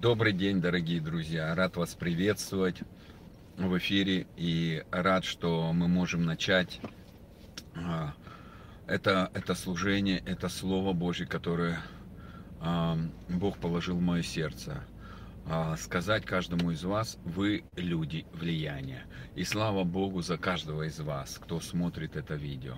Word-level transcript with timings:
Добрый 0.00 0.32
день, 0.32 0.60
дорогие 0.60 1.00
друзья. 1.00 1.52
Рад 1.56 1.76
вас 1.76 1.96
приветствовать 1.96 2.82
в 3.56 3.76
эфире 3.78 4.28
и 4.36 4.84
рад, 4.92 5.24
что 5.24 5.72
мы 5.72 5.88
можем 5.88 6.24
начать 6.24 6.78
а, 7.74 8.14
это, 8.86 9.28
это 9.34 9.56
служение, 9.56 10.22
это 10.24 10.48
Слово 10.48 10.92
Божье, 10.92 11.26
которое 11.26 11.80
а, 12.60 12.96
Бог 13.28 13.58
положил 13.58 13.96
в 13.96 14.00
мое 14.00 14.22
сердце. 14.22 14.84
А, 15.50 15.76
сказать 15.78 16.26
каждому 16.26 16.72
из 16.72 16.84
вас, 16.84 17.16
вы 17.24 17.64
люди 17.74 18.26
влияния. 18.34 19.04
И 19.34 19.44
слава 19.44 19.82
Богу 19.84 20.20
за 20.20 20.36
каждого 20.36 20.82
из 20.82 21.00
вас, 21.00 21.38
кто 21.42 21.58
смотрит 21.58 22.16
это 22.16 22.34
видео. 22.34 22.74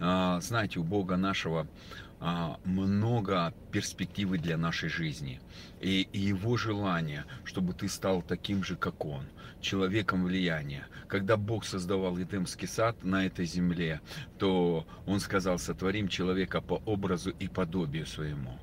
Знаете, 0.00 0.80
у 0.80 0.84
Бога 0.84 1.16
нашего 1.16 1.68
а, 2.20 2.58
много 2.64 3.54
перспективы 3.70 4.38
для 4.38 4.56
нашей 4.56 4.88
жизни. 4.88 5.40
И 5.80 6.08
его 6.12 6.56
желание, 6.56 7.24
чтобы 7.44 7.72
ты 7.72 7.88
стал 7.88 8.22
таким 8.22 8.64
же, 8.64 8.74
как 8.74 9.04
он, 9.04 9.24
человеком 9.60 10.24
влияния. 10.24 10.86
Когда 11.06 11.36
Бог 11.36 11.64
создавал 11.64 12.20
Эдемский 12.20 12.66
сад 12.66 13.04
на 13.04 13.26
этой 13.26 13.46
земле, 13.46 14.00
то 14.38 14.86
он 15.06 15.20
сказал, 15.20 15.58
сотворим 15.58 16.08
человека 16.08 16.60
по 16.60 16.82
образу 16.84 17.30
и 17.30 17.46
подобию 17.46 18.06
своему. 18.06 18.58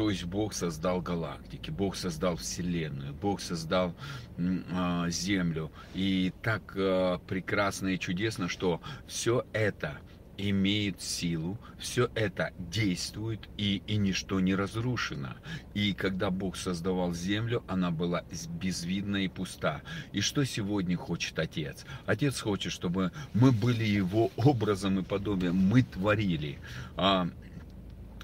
То 0.00 0.08
есть 0.08 0.24
Бог 0.24 0.54
создал 0.54 1.02
галактики, 1.02 1.70
Бог 1.70 1.94
создал 1.94 2.36
Вселенную, 2.36 3.12
Бог 3.12 3.42
создал 3.42 3.94
э, 4.38 5.10
Землю. 5.10 5.70
И 5.92 6.32
так 6.42 6.62
э, 6.74 7.18
прекрасно 7.28 7.88
и 7.88 7.98
чудесно, 7.98 8.48
что 8.48 8.80
все 9.06 9.44
это 9.52 9.98
имеет 10.38 11.02
силу, 11.02 11.58
все 11.78 12.08
это 12.14 12.54
действует 12.58 13.40
и, 13.58 13.82
и 13.86 13.98
ничто 13.98 14.40
не 14.40 14.54
разрушено. 14.54 15.34
И 15.74 15.92
когда 15.92 16.30
Бог 16.30 16.56
создавал 16.56 17.12
землю, 17.12 17.62
она 17.68 17.90
была 17.90 18.24
безвидна 18.48 19.18
и 19.18 19.28
пуста. 19.28 19.82
И 20.12 20.22
что 20.22 20.46
сегодня 20.46 20.96
хочет 20.96 21.38
Отец? 21.38 21.84
Отец 22.06 22.40
хочет, 22.40 22.72
чтобы 22.72 23.12
мы 23.34 23.52
были 23.52 23.84
Его 23.84 24.30
образом 24.38 24.98
и 24.98 25.02
подобием, 25.02 25.56
мы 25.56 25.82
творили. 25.82 26.58
А, 26.96 27.28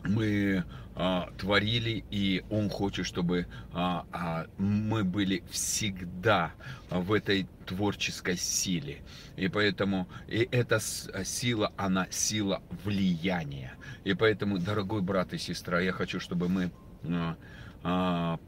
мы 0.04 0.64
а, 0.98 1.30
творили, 1.36 2.04
и 2.10 2.42
Он 2.48 2.70
хочет, 2.70 3.04
чтобы 3.04 3.46
а, 3.72 4.06
а, 4.12 4.46
мы 4.56 5.04
были 5.04 5.44
всегда 5.50 6.52
в 6.88 7.12
этой 7.12 7.46
творческой 7.66 8.38
силе. 8.38 9.02
И 9.36 9.48
поэтому 9.48 10.08
и 10.26 10.48
эта 10.50 10.80
сила, 10.80 11.72
она 11.76 12.06
сила 12.10 12.62
влияния. 12.84 13.74
И 14.04 14.14
поэтому, 14.14 14.58
дорогой 14.58 15.02
брат 15.02 15.34
и 15.34 15.38
сестра, 15.38 15.80
я 15.80 15.92
хочу, 15.92 16.18
чтобы 16.18 16.48
мы 16.48 16.70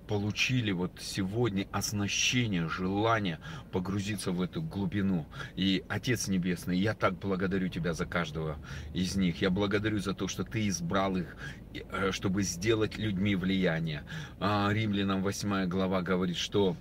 получили 0.08 0.72
вот 0.72 0.92
сегодня 1.00 1.69
оснащение, 1.70 2.69
желание 2.69 3.39
погрузиться 3.70 4.33
в 4.33 4.42
эту 4.42 4.62
глубину. 4.62 5.27
И 5.55 5.84
Отец 5.89 6.27
Небесный, 6.27 6.77
я 6.78 6.95
так 6.95 7.19
благодарю 7.19 7.69
Тебя 7.69 7.92
за 7.92 8.05
каждого 8.05 8.58
из 8.95 9.14
них. 9.14 9.41
Я 9.41 9.50
благодарю 9.50 9.98
за 9.98 10.14
то, 10.14 10.27
что 10.27 10.42
Ты 10.42 10.67
избрал 10.67 11.17
их, 11.17 11.36
э, 11.72 12.11
чтобы 12.11 12.42
сделать 12.42 12.98
людьми 12.98 13.36
влияние. 13.36 14.03
А, 14.41 14.70
Римлянам 14.72 15.22
8 15.22 15.67
глава 15.67 16.02
говорит, 16.02 16.36
что 16.36 16.77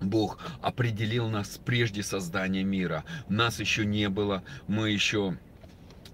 Бог 0.00 0.38
определил 0.62 1.28
нас 1.28 1.60
прежде 1.64 2.02
создания 2.02 2.62
мира. 2.62 3.04
Нас 3.28 3.58
еще 3.58 3.84
не 3.84 4.08
было, 4.08 4.44
мы 4.68 4.90
еще 4.90 5.38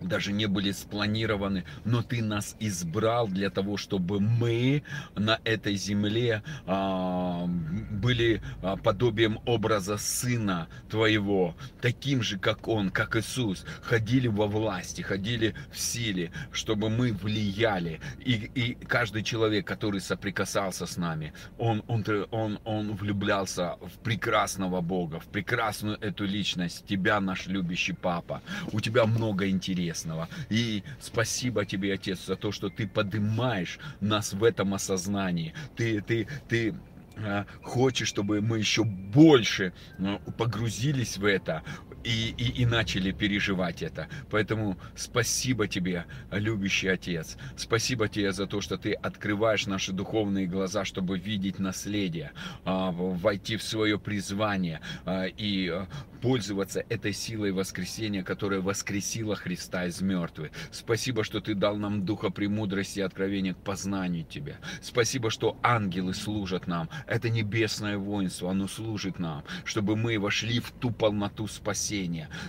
даже 0.00 0.32
не 0.32 0.46
были 0.46 0.72
спланированы, 0.72 1.64
но 1.84 2.02
ты 2.02 2.22
нас 2.22 2.56
избрал 2.60 3.28
для 3.28 3.50
того, 3.50 3.76
чтобы 3.76 4.20
мы 4.20 4.82
на 5.14 5.40
этой 5.44 5.76
земле 5.76 6.42
а, 6.66 7.46
были 7.46 8.42
а, 8.62 8.76
подобием 8.76 9.40
образа 9.46 9.96
Сына 9.96 10.68
Твоего, 10.90 11.56
таким 11.80 12.22
же, 12.22 12.38
как 12.38 12.68
Он, 12.68 12.90
как 12.90 13.16
Иисус, 13.16 13.64
ходили 13.82 14.28
во 14.28 14.46
власти, 14.46 15.02
ходили 15.02 15.54
в 15.72 15.78
силе, 15.78 16.30
чтобы 16.52 16.90
мы 16.90 17.12
влияли. 17.12 18.00
И, 18.20 18.50
и 18.54 18.74
каждый 18.74 19.22
человек, 19.22 19.66
который 19.66 20.00
соприкасался 20.00 20.86
с 20.86 20.96
нами, 20.96 21.32
он, 21.58 21.82
он, 21.88 22.04
он, 22.30 22.58
он 22.64 22.94
влюблялся 22.94 23.76
в 23.80 23.98
прекрасного 24.02 24.80
Бога, 24.80 25.20
в 25.20 25.26
прекрасную 25.26 25.98
эту 26.00 26.24
личность, 26.24 26.84
Тебя, 26.86 27.20
наш 27.20 27.46
любящий 27.46 27.94
Папа. 27.94 28.42
У 28.72 28.80
Тебя 28.80 29.06
много 29.06 29.48
интересов 29.48 29.85
Небесного. 29.86 30.28
И 30.50 30.82
спасибо 31.00 31.64
тебе, 31.64 31.94
Отец, 31.94 32.26
за 32.26 32.36
то, 32.36 32.52
что 32.52 32.68
ты 32.68 32.86
поднимаешь 32.86 33.78
нас 34.00 34.32
в 34.32 34.42
этом 34.42 34.74
осознании. 34.74 35.54
Ты, 35.76 36.00
ты, 36.00 36.28
ты 36.48 36.74
а, 37.16 37.46
хочешь, 37.62 38.08
чтобы 38.08 38.40
мы 38.40 38.58
еще 38.58 38.84
больше 38.84 39.72
а, 39.98 40.18
погрузились 40.36 41.18
в 41.18 41.24
это 41.24 41.62
и, 42.06 42.34
и, 42.36 42.62
и 42.62 42.66
начали 42.66 43.12
переживать 43.12 43.82
это. 43.82 44.08
Поэтому 44.30 44.78
спасибо 44.94 45.66
тебе, 45.66 46.04
любящий 46.30 46.88
Отец. 46.88 47.36
Спасибо 47.56 48.08
тебе 48.08 48.32
за 48.32 48.46
то, 48.46 48.60
что 48.60 48.76
ты 48.78 48.92
открываешь 48.92 49.66
наши 49.66 49.92
духовные 49.92 50.46
глаза, 50.46 50.84
чтобы 50.84 51.18
видеть 51.18 51.58
наследие, 51.58 52.32
а, 52.64 52.90
войти 52.90 53.56
в 53.56 53.62
свое 53.62 53.98
призвание 53.98 54.80
и 55.06 55.72
пользоваться 56.20 56.84
этой 56.88 57.12
силой 57.12 57.52
воскресения, 57.52 58.22
которая 58.22 58.60
воскресила 58.60 59.36
Христа 59.36 59.86
из 59.86 60.00
мертвых. 60.00 60.50
Спасибо, 60.72 61.24
что 61.24 61.40
ты 61.40 61.54
дал 61.54 61.76
нам 61.76 62.04
духа 62.04 62.30
премудрости 62.30 63.00
и 63.00 63.02
откровения 63.02 63.54
к 63.54 63.58
познанию 63.58 64.24
Тебя. 64.24 64.56
Спасибо, 64.80 65.30
что 65.30 65.58
ангелы 65.62 66.14
служат 66.14 66.66
нам 66.66 66.88
это 67.06 67.30
небесное 67.30 67.98
воинство, 67.98 68.50
оно 68.50 68.68
служит 68.68 69.18
нам, 69.18 69.44
чтобы 69.64 69.96
мы 69.96 70.18
вошли 70.18 70.60
в 70.60 70.70
ту 70.70 70.90
полноту 70.90 71.46
спасения, 71.46 71.95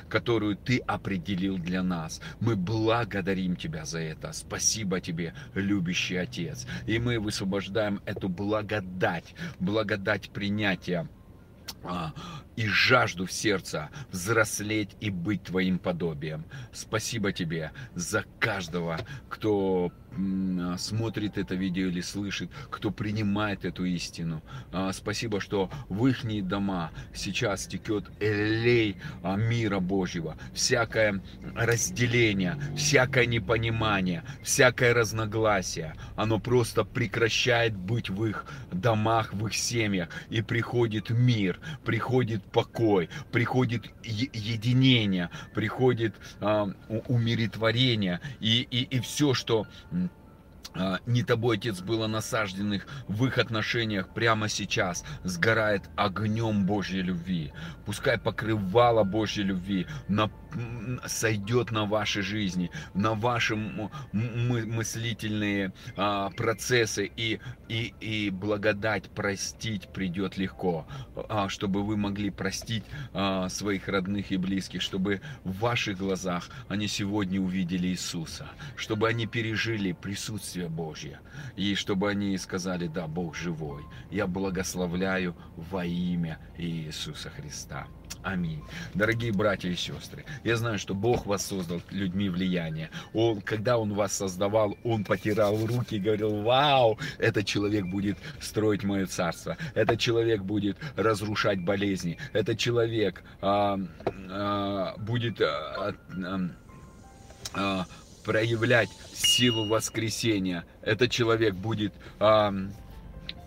которую 0.09 0.55
Ты 0.55 0.79
определил 0.79 1.57
для 1.57 1.83
нас. 1.83 2.21
Мы 2.39 2.55
благодарим 2.55 3.55
Тебя 3.55 3.85
за 3.85 3.99
это. 3.99 4.31
Спасибо 4.33 4.99
Тебе, 4.99 5.33
любящий 5.53 6.17
Отец. 6.17 6.67
И 6.85 6.99
мы 6.99 7.19
высвобождаем 7.19 8.01
эту 8.05 8.29
благодать, 8.29 9.35
благодать 9.59 10.29
принятия 10.29 11.07
а, 11.83 12.13
и 12.55 12.67
жажду 12.67 13.25
в 13.25 13.31
сердце 13.31 13.89
взрослеть 14.11 14.95
и 14.99 15.09
быть 15.09 15.43
Твоим 15.43 15.79
подобием. 15.79 16.45
Спасибо 16.73 17.31
Тебе 17.31 17.71
за 17.95 18.23
каждого, 18.39 18.99
кто 19.29 19.91
смотрит 20.77 21.37
это 21.37 21.55
видео 21.55 21.87
или 21.87 22.01
слышит, 22.01 22.49
кто 22.69 22.91
принимает 22.91 23.65
эту 23.65 23.85
истину. 23.85 24.41
А, 24.71 24.91
спасибо, 24.93 25.39
что 25.39 25.69
в 25.89 26.05
их 26.07 26.17
дома 26.47 26.91
сейчас 27.13 27.67
текет 27.67 28.05
элей 28.19 28.97
а, 29.23 29.35
мира 29.35 29.79
Божьего. 29.79 30.37
Всякое 30.53 31.21
разделение, 31.55 32.57
всякое 32.75 33.25
непонимание, 33.25 34.23
всякое 34.43 34.93
разногласие, 34.93 35.95
оно 36.15 36.39
просто 36.39 36.83
прекращает 36.83 37.75
быть 37.75 38.09
в 38.09 38.25
их 38.25 38.45
домах, 38.71 39.33
в 39.33 39.47
их 39.47 39.55
семьях. 39.55 40.09
И 40.29 40.41
приходит 40.41 41.09
мир, 41.09 41.59
приходит 41.85 42.43
покой, 42.43 43.09
приходит 43.31 43.85
единение, 44.03 45.29
приходит 45.53 46.15
умиротворение 47.07 48.19
и, 48.39 48.67
и, 48.69 48.83
и 48.83 48.99
все, 48.99 49.33
что 49.33 49.67
а, 49.91 50.06
не 51.05 51.23
тобой, 51.23 51.57
Отец, 51.57 51.81
было 51.81 52.07
насажденных 52.07 52.87
в 53.07 53.25
их 53.25 53.37
отношениях 53.37 54.13
прямо 54.13 54.47
сейчас 54.47 55.03
сгорает 55.23 55.89
огнем 55.95 56.65
Божьей 56.65 57.01
любви. 57.01 57.53
Пускай 57.85 58.17
покрывало 58.17 59.03
Божьей 59.03 59.43
любви 59.43 59.87
на, 60.07 60.29
сойдет 61.05 61.71
на 61.71 61.85
вашей 61.85 62.21
жизни, 62.21 62.71
на 62.93 63.13
ваши 63.13 63.55
мыслительные 64.11 65.73
а, 65.95 66.29
процессы 66.31 67.11
и, 67.15 67.39
и, 67.67 67.93
и 67.99 68.29
благодать 68.29 69.09
простить 69.09 69.89
придет 69.89 70.37
легко, 70.37 70.87
а, 71.29 71.49
чтобы 71.49 71.83
вы 71.83 71.97
могли 71.97 72.29
простить 72.29 72.83
а, 73.13 73.49
своих 73.49 73.87
родных 73.87 74.31
и 74.31 74.37
близких, 74.37 74.81
чтобы 74.81 75.21
в 75.43 75.59
ваших 75.59 75.97
глазах 75.97 76.49
они 76.67 76.87
сегодня 76.87 77.41
увидели 77.41 77.87
Иисуса, 77.87 78.47
чтобы 78.75 79.07
они 79.07 79.25
пережили 79.27 79.91
присутствие 79.91 80.69
Божье. 80.69 81.19
И 81.55 81.75
чтобы 81.75 82.09
они 82.09 82.37
сказали, 82.37 82.87
да, 82.87 83.07
Бог 83.07 83.35
живой. 83.35 83.83
Я 84.11 84.27
благословляю 84.27 85.35
во 85.55 85.85
имя 85.85 86.39
Иисуса 86.57 87.29
Христа. 87.29 87.87
Аминь. 88.27 88.61
Дорогие 88.93 89.31
братья 89.31 89.69
и 89.69 89.75
сестры, 89.77 90.25
я 90.43 90.57
знаю, 90.57 90.79
что 90.79 90.93
Бог 90.93 91.25
вас 91.25 91.45
создал 91.45 91.81
людьми 91.91 92.27
влияния. 92.27 92.89
Он, 93.13 93.39
когда 93.39 93.77
Он 93.77 93.93
вас 93.93 94.11
создавал, 94.11 94.77
Он 94.83 95.05
потирал 95.05 95.65
руки 95.65 95.95
и 95.95 95.99
говорил, 95.99 96.41
вау, 96.41 96.99
этот 97.19 97.45
человек 97.45 97.85
будет 97.85 98.17
строить 98.41 98.83
мое 98.83 99.05
царство, 99.05 99.55
этот 99.75 100.01
человек 100.01 100.41
будет 100.41 100.77
разрушать 100.97 101.61
болезни, 101.61 102.17
этот 102.33 102.59
человек 102.59 103.23
а, 103.39 103.79
а, 104.29 104.95
будет 104.97 105.39
а, 105.39 105.95
а, 106.11 106.49
а, 107.53 107.85
проявлять 108.25 108.89
силу 109.13 109.69
воскресения. 109.69 110.65
Этот 110.81 111.11
человек 111.11 111.55
будет 111.55 111.93
а, 112.19 112.53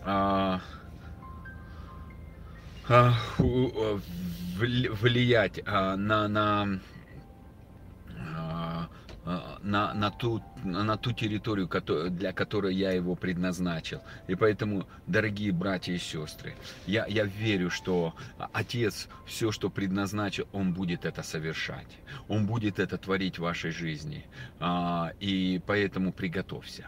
а, 0.06 0.62
а, 2.88 3.15
а, 3.38 4.00
на, 5.97 6.29
на 6.29 6.81
а, 9.27 9.59
на, 9.62 9.95
на, 9.95 10.11
ту, 10.11 10.41
на 10.65 10.97
ту 10.97 11.12
территорию, 11.12 11.69
для 12.11 12.33
которой 12.33 12.75
я 12.75 12.93
его 12.93 13.15
предназначил. 13.15 14.01
И 14.29 14.35
поэтому, 14.35 14.87
дорогие 15.07 15.53
братья 15.53 15.93
и 15.93 15.99
сестры, 15.99 16.55
я, 16.87 17.07
я 17.07 17.25
верю, 17.25 17.71
что 17.71 18.15
Отец 18.53 19.09
все, 19.27 19.53
что 19.53 19.71
предназначил, 19.71 20.47
Он 20.53 20.73
будет 20.73 21.05
это 21.05 21.23
совершать. 21.23 21.99
Он 22.29 22.47
будет 22.47 22.79
это 22.79 22.99
творить 22.99 23.39
в 23.39 23.43
вашей 23.43 23.71
жизни. 23.71 24.27
И 25.21 25.61
поэтому 25.67 26.12
приготовься 26.12 26.87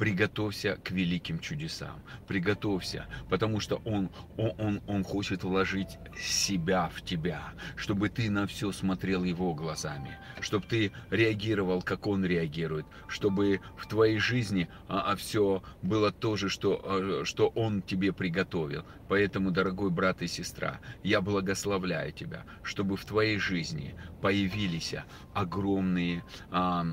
приготовься 0.00 0.78
к 0.82 0.92
великим 0.92 1.40
чудесам, 1.40 2.00
приготовься, 2.26 3.06
потому 3.28 3.60
что 3.60 3.82
Он, 3.84 4.08
Он, 4.38 4.54
Он, 4.58 4.80
Он 4.86 5.04
хочет 5.04 5.44
вложить 5.44 5.98
себя 6.18 6.88
в 6.88 7.02
тебя, 7.02 7.52
чтобы 7.76 8.08
ты 8.08 8.30
на 8.30 8.46
все 8.46 8.72
смотрел 8.72 9.24
Его 9.24 9.52
глазами, 9.52 10.16
чтобы 10.40 10.64
ты 10.66 10.92
реагировал, 11.10 11.82
как 11.82 12.06
Он 12.06 12.24
реагирует, 12.24 12.86
чтобы 13.10 13.60
в 13.76 13.86
твоей 13.86 14.18
жизни 14.18 14.68
а, 14.88 15.12
а 15.12 15.16
все 15.16 15.62
было 15.82 16.12
то 16.12 16.36
же, 16.36 16.48
что, 16.48 16.80
а, 16.82 17.24
что 17.24 17.48
Он 17.48 17.82
тебе 17.82 18.12
приготовил. 18.12 18.84
Поэтому, 19.08 19.50
дорогой 19.50 19.90
брат 19.90 20.22
и 20.22 20.26
сестра, 20.26 20.80
я 21.02 21.20
благословляю 21.20 22.12
тебя, 22.12 22.44
чтобы 22.62 22.96
в 22.96 23.04
твоей 23.04 23.38
жизни 23.38 23.94
появились 24.22 24.94
огромные 25.34 26.24
а, 26.50 26.86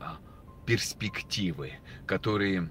а, 0.00 0.18
перспективы, 0.64 1.72
которые 2.06 2.70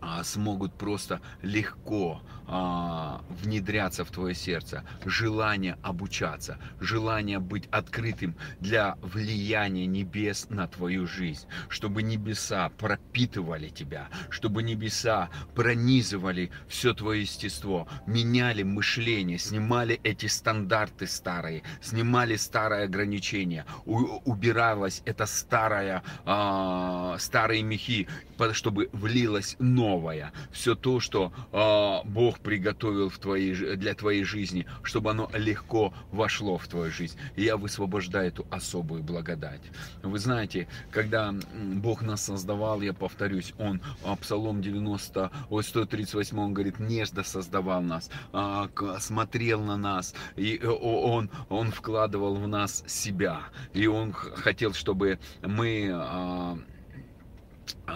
а, 0.00 0.24
смогут 0.24 0.74
просто 0.74 1.20
легко 1.42 2.22
а, 2.52 3.22
внедряться 3.28 4.04
в 4.04 4.10
твое 4.10 4.34
сердце, 4.34 4.82
желание 5.04 5.78
обучаться, 5.82 6.58
желание 6.80 7.38
быть 7.38 7.68
открытым 7.70 8.34
для 8.58 8.96
влияния 9.02 9.86
небес 9.86 10.48
на 10.50 10.66
твою 10.66 11.06
жизнь, 11.06 11.46
чтобы 11.68 12.02
небеса 12.02 12.70
пропитывали 12.70 13.68
тебя, 13.68 14.08
чтобы 14.30 14.64
небеса 14.64 15.30
пронизывали 15.54 16.50
все 16.66 16.92
твое 16.92 17.20
естество, 17.20 17.86
меняли 18.06 18.64
мышление, 18.64 19.38
снимали 19.38 20.00
эти 20.02 20.26
стандарты 20.26 21.06
старые, 21.06 21.62
снимали 21.80 22.34
старые 22.34 22.82
ограничения, 22.82 23.64
убиралось 23.84 25.02
это 25.04 25.26
старое, 25.26 26.02
а, 26.24 27.16
старые 27.20 27.62
мехи, 27.62 28.08
чтобы 28.54 28.88
влилось 28.92 29.54
новое, 29.60 30.32
все 30.50 30.74
то, 30.74 30.98
что 30.98 31.32
а, 31.52 32.02
Бог 32.04 32.39
приготовил 32.42 33.08
в 33.08 33.18
твоей, 33.18 33.76
для 33.76 33.94
твоей 33.94 34.24
жизни, 34.24 34.66
чтобы 34.82 35.10
оно 35.10 35.30
легко 35.34 35.92
вошло 36.12 36.58
в 36.58 36.66
твою 36.68 36.90
жизнь. 36.90 37.18
И 37.36 37.44
я 37.44 37.56
высвобождаю 37.56 38.28
эту 38.28 38.46
особую 38.50 39.02
благодать. 39.02 39.60
Вы 40.02 40.18
знаете, 40.18 40.68
когда 40.90 41.34
Бог 41.54 42.02
нас 42.02 42.24
создавал, 42.24 42.80
я 42.80 42.92
повторюсь, 42.92 43.54
Он, 43.58 43.80
а, 44.04 44.16
Псалом 44.16 44.62
90, 44.62 45.30
ой, 45.50 45.64
138, 45.64 46.38
Он 46.38 46.54
говорит, 46.54 46.78
нежно 46.78 47.24
создавал 47.24 47.82
нас, 47.82 48.10
а, 48.32 48.68
смотрел 48.98 49.62
на 49.62 49.76
нас, 49.76 50.14
и 50.36 50.60
Он, 50.64 51.30
он 51.48 51.70
вкладывал 51.70 52.34
в 52.36 52.48
нас 52.48 52.84
себя, 52.86 53.42
и 53.72 53.86
Он 53.86 54.12
хотел, 54.12 54.72
чтобы 54.72 55.18
мы 55.42 55.90
а, 55.92 56.58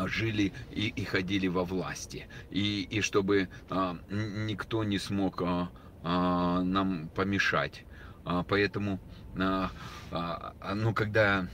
жили 0.07 0.53
и, 0.71 0.89
и 0.89 1.05
ходили 1.05 1.49
во 1.49 1.65
власти. 1.65 2.27
И, 2.51 2.83
и 2.83 3.01
чтобы 3.01 3.49
а, 3.71 3.99
никто 4.11 4.85
не 4.85 4.99
смог 4.99 5.43
а, 5.43 5.71
а, 6.03 6.63
нам 6.63 7.09
помешать. 7.09 7.85
А, 8.25 8.43
поэтому, 8.43 9.01
а, 9.39 9.71
а, 10.11 10.75
ну, 10.75 10.93
когда 10.95 11.47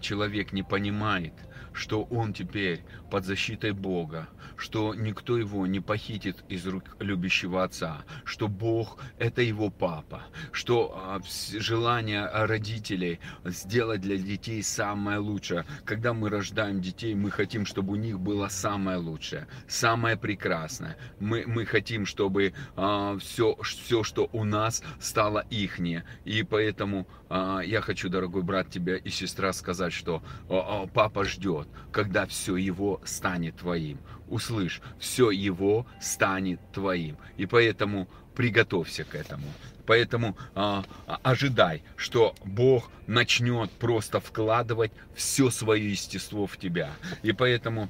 человек 0.00 0.52
не 0.52 0.62
понимает, 0.62 1.32
что 1.72 2.04
он 2.04 2.32
теперь 2.32 2.84
под 3.10 3.24
защитой 3.24 3.72
Бога, 3.72 4.28
что 4.56 4.94
никто 4.94 5.36
его 5.36 5.66
не 5.66 5.80
похитит 5.80 6.44
из 6.48 6.66
рук 6.66 6.84
любящего 7.00 7.64
отца, 7.64 8.04
что 8.24 8.48
Бог 8.48 8.98
это 9.18 9.42
его 9.42 9.70
папа, 9.70 10.22
что 10.52 10.92
а, 10.96 11.20
желание 11.58 12.28
родителей 12.32 13.20
сделать 13.44 14.00
для 14.00 14.16
детей 14.16 14.62
самое 14.62 15.18
лучшее. 15.18 15.64
Когда 15.84 16.12
мы 16.12 16.30
рождаем 16.30 16.80
детей, 16.80 17.14
мы 17.14 17.30
хотим, 17.30 17.66
чтобы 17.66 17.92
у 17.92 17.96
них 17.96 18.18
было 18.18 18.48
самое 18.48 18.98
лучшее, 18.98 19.46
самое 19.68 20.16
прекрасное. 20.16 20.96
Мы, 21.20 21.44
мы 21.46 21.64
хотим, 21.64 22.06
чтобы 22.06 22.54
а, 22.76 23.16
все, 23.18 23.56
все, 23.62 24.02
что 24.02 24.28
у 24.32 24.44
нас, 24.44 24.82
стало 25.00 25.44
ихнее. 25.50 26.04
И 26.24 26.42
поэтому 26.42 27.06
а, 27.28 27.60
я 27.60 27.80
хочу, 27.80 28.08
дорогой 28.08 28.42
брат, 28.42 28.70
тебя 28.70 28.96
и 28.96 29.10
сестра 29.10 29.52
сказать, 29.52 29.92
что 29.92 30.22
а, 30.48 30.84
а, 30.84 30.86
папа 30.86 31.24
ждет, 31.24 31.68
когда 31.92 32.26
все 32.26 32.56
его 32.56 32.95
станет 33.04 33.56
твоим. 33.56 33.98
Услышь, 34.28 34.80
все 34.98 35.30
его 35.30 35.86
станет 36.00 36.60
твоим. 36.72 37.16
И 37.36 37.46
поэтому 37.46 38.08
приготовься 38.34 39.04
к 39.04 39.14
этому. 39.14 39.46
Поэтому 39.86 40.36
э, 40.54 40.82
ожидай, 41.22 41.82
что 41.96 42.34
Бог 42.44 42.90
начнет 43.06 43.70
просто 43.70 44.20
вкладывать 44.20 44.92
все 45.14 45.50
свое 45.50 45.90
естество 45.90 46.46
в 46.46 46.56
тебя. 46.56 46.90
И 47.22 47.32
поэтому 47.32 47.88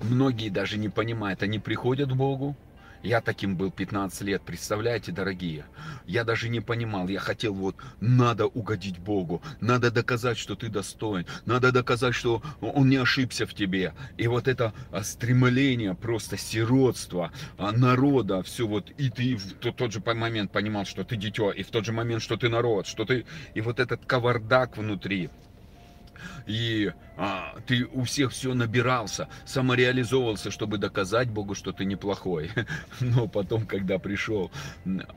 многие 0.00 0.50
даже 0.50 0.78
не 0.78 0.88
понимают, 0.88 1.42
они 1.42 1.58
приходят 1.58 2.10
к 2.10 2.14
Богу, 2.14 2.56
я 3.02 3.20
таким 3.20 3.56
был 3.56 3.70
15 3.70 4.22
лет, 4.22 4.42
представляете, 4.42 5.12
дорогие? 5.12 5.64
Я 6.06 6.24
даже 6.24 6.48
не 6.48 6.60
понимал, 6.60 7.08
я 7.08 7.20
хотел 7.20 7.54
вот, 7.54 7.76
надо 8.00 8.46
угодить 8.46 8.98
Богу, 8.98 9.42
надо 9.60 9.90
доказать, 9.90 10.38
что 10.38 10.54
ты 10.54 10.68
достоин, 10.68 11.26
надо 11.46 11.72
доказать, 11.72 12.14
что 12.14 12.42
Он 12.60 12.88
не 12.88 12.96
ошибся 12.96 13.46
в 13.46 13.54
тебе. 13.54 13.94
И 14.18 14.26
вот 14.26 14.48
это 14.48 14.74
а, 14.90 15.02
стремление, 15.02 15.94
просто 15.94 16.36
сиротство 16.36 17.32
а, 17.58 17.72
народа, 17.72 18.42
все 18.42 18.66
вот, 18.66 18.90
и 18.98 19.10
ты 19.10 19.36
в 19.36 19.72
тот 19.72 19.92
же 19.92 20.02
момент 20.04 20.52
понимал, 20.52 20.84
что 20.84 21.04
ты 21.04 21.16
дитё, 21.16 21.50
и 21.50 21.62
в 21.62 21.70
тот 21.70 21.84
же 21.84 21.92
момент, 21.92 22.22
что 22.22 22.36
ты 22.36 22.48
народ, 22.48 22.86
что 22.86 23.04
ты, 23.04 23.24
и 23.54 23.60
вот 23.60 23.80
этот 23.80 24.04
кавардак 24.04 24.76
внутри, 24.76 25.30
и 26.46 26.92
а, 27.16 27.56
ты 27.66 27.84
у 27.84 28.04
всех 28.04 28.32
все 28.32 28.54
набирался, 28.54 29.28
самореализовывался, 29.44 30.50
чтобы 30.50 30.78
доказать 30.78 31.30
Богу, 31.30 31.54
что 31.54 31.72
ты 31.72 31.84
неплохой. 31.84 32.50
Но 33.00 33.28
потом, 33.28 33.66
когда 33.66 33.98
пришел, 33.98 34.50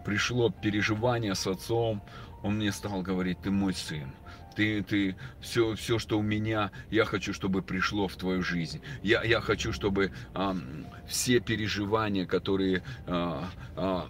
пришло 0.06 0.50
переживание 0.50 1.36
с 1.36 1.48
отцом, 1.48 2.04
он 2.44 2.58
мне 2.58 2.72
стал 2.72 3.02
говорить, 3.02 3.40
ты 3.42 3.52
мой 3.52 3.74
сын, 3.74 4.12
ты, 4.56 4.84
ты, 4.84 5.16
все, 5.42 5.76
все, 5.76 6.00
что 6.00 6.20
у 6.20 6.22
меня, 6.22 6.72
я 6.92 7.06
хочу, 7.06 7.34
чтобы 7.34 7.62
пришло 7.62 8.08
в 8.08 8.16
твою 8.16 8.44
жизнь. 8.44 8.82
Я, 9.02 9.24
я 9.24 9.42
хочу, 9.42 9.74
чтобы 9.74 10.12
а, 10.34 10.56
все 11.08 11.40
переживания, 11.40 12.26
которые 12.26 12.84
а, 13.08 13.50
а, 13.76 14.10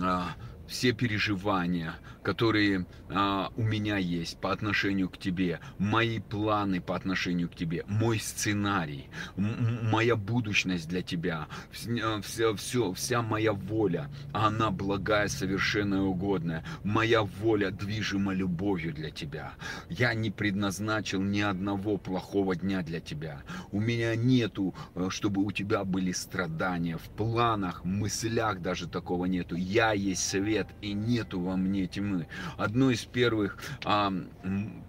а, 0.00 0.36
все 0.68 0.92
переживания, 0.92 1.94
которые 2.28 2.84
а, 3.08 3.50
у 3.56 3.62
меня 3.62 3.96
есть 3.96 4.38
по 4.38 4.52
отношению 4.52 5.08
к 5.08 5.16
тебе, 5.16 5.60
мои 5.78 6.18
планы 6.20 6.78
по 6.78 6.94
отношению 6.94 7.48
к 7.48 7.54
тебе, 7.54 7.84
мой 7.86 8.18
сценарий, 8.18 9.08
моя 9.36 10.14
будущность 10.14 10.90
для 10.90 11.00
тебя, 11.00 11.46
все, 11.70 12.54
все, 12.54 12.92
вся 12.92 13.22
моя 13.22 13.54
воля, 13.54 14.10
она 14.34 14.70
благая, 14.70 15.28
совершенная, 15.28 16.02
угодная. 16.02 16.64
Моя 16.84 17.22
воля 17.22 17.70
движима 17.70 18.34
любовью 18.34 18.92
для 18.92 19.10
тебя. 19.10 19.54
Я 19.88 20.12
не 20.12 20.30
предназначил 20.30 21.22
ни 21.22 21.40
одного 21.40 21.96
плохого 21.96 22.54
дня 22.54 22.82
для 22.82 23.00
тебя. 23.00 23.40
У 23.72 23.80
меня 23.80 24.14
нету, 24.16 24.74
э, 24.94 25.06
чтобы 25.08 25.42
у 25.42 25.50
тебя 25.50 25.82
были 25.84 26.12
страдания. 26.12 26.98
В 26.98 27.08
планах, 27.16 27.86
мыслях 27.86 28.60
даже 28.60 28.86
такого 28.86 29.24
нету. 29.24 29.56
Я 29.56 29.92
есть 29.92 30.28
свет, 30.28 30.66
и 30.82 30.92
нету 30.92 31.40
во 31.40 31.56
мне 31.56 31.86
тьмы 31.86 32.17
стороны. 32.18 32.28
Одно 32.56 32.90
из 32.90 33.04
первых 33.04 33.58
а, 33.84 34.12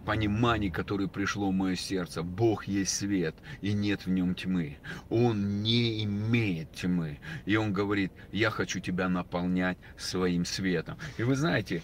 пониманий, 0.06 0.70
которое 0.70 1.08
пришло 1.08 1.50
в 1.50 1.54
мое 1.54 1.76
сердце, 1.76 2.24
Бог 2.24 2.68
есть 2.68 2.96
свет, 2.96 3.36
и 3.62 3.74
нет 3.74 4.06
в 4.06 4.10
нем 4.10 4.36
тьмы. 4.36 4.78
Он 5.10 5.62
не 5.62 6.04
имеет 6.04 6.72
тьмы. 6.74 7.20
И 7.46 7.56
он 7.56 7.74
говорит, 7.74 8.12
я 8.32 8.50
хочу 8.50 8.80
тебя 8.80 9.10
наполнять 9.10 9.78
своим 9.98 10.46
светом. 10.46 10.98
И 11.18 11.24
вы 11.24 11.36
знаете, 11.36 11.82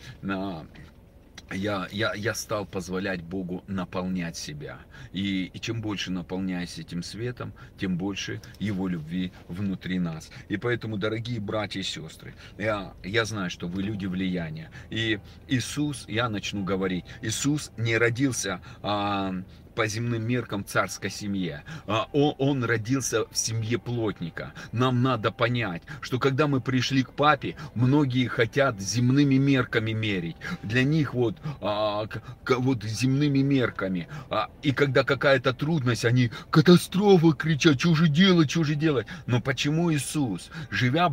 я, 1.52 1.88
я, 1.92 2.14
я 2.14 2.34
стал 2.34 2.66
позволять 2.66 3.22
Богу 3.22 3.64
наполнять 3.68 4.38
себя. 4.38 4.80
И, 5.14 5.52
и 5.54 5.60
чем 5.60 5.82
больше 5.82 6.12
наполняясь 6.12 6.78
этим 6.78 7.04
светом, 7.04 7.54
тем 7.78 7.98
больше 7.98 8.42
Его 8.60 8.88
любви 8.88 9.32
внутри 9.48 10.00
нас. 10.00 10.30
И 10.50 10.58
поэтому, 10.58 10.98
дорогие 10.98 11.40
братья 11.40 11.80
и 11.80 11.84
сестры, 11.84 12.34
я, 12.58 12.94
я 13.04 13.26
знаю, 13.26 13.50
что 13.50 13.68
вы 13.68 13.84
люди 13.84 14.06
влияния. 14.06 14.72
И 14.90 15.20
Иисус, 15.48 16.06
я 16.08 16.30
начну 16.30 16.64
говорить, 16.64 17.06
Иисус 17.22 17.72
не 17.78 17.98
родился 17.98 18.62
а, 18.82 19.34
по 19.76 19.88
земным 19.88 20.26
меркам 20.26 20.66
царской 20.66 21.10
семье. 21.10 21.64
А, 21.86 22.08
он, 22.14 22.36
он 22.38 22.64
родился 22.64 23.26
в 23.30 23.38
семье 23.38 23.78
плотника. 23.78 24.54
Нам 24.72 25.04
надо 25.04 25.32
понять, 25.32 25.84
что 26.02 26.18
когда 26.18 26.48
мы 26.48 26.62
пришли 26.62 27.04
к 27.04 27.12
папе, 27.12 27.56
многие 27.76 28.28
хотят 28.28 28.82
земными 28.82 29.36
мерками 29.36 29.92
мерить. 29.92 30.38
Для 30.64 30.84
них 30.84 31.14
вот, 31.14 31.38
а, 31.62 32.08
вот 32.48 32.84
земными 32.84 33.40
мерками. 33.40 34.08
А, 34.30 34.50
и 34.64 34.72
когда 34.72 35.04
какая-то 35.04 35.54
трудность, 35.54 36.06
они 36.06 36.32
катастрофа 36.50 37.34
кричат, 37.34 37.80
что 37.80 37.96
же 37.96 38.08
делать, 38.08 38.50
что 38.50 38.64
же 38.64 38.76
делать. 38.76 39.08
Но 39.26 39.42
почему 39.42 39.94
Иисус, 39.94 40.50
живя 40.72 41.12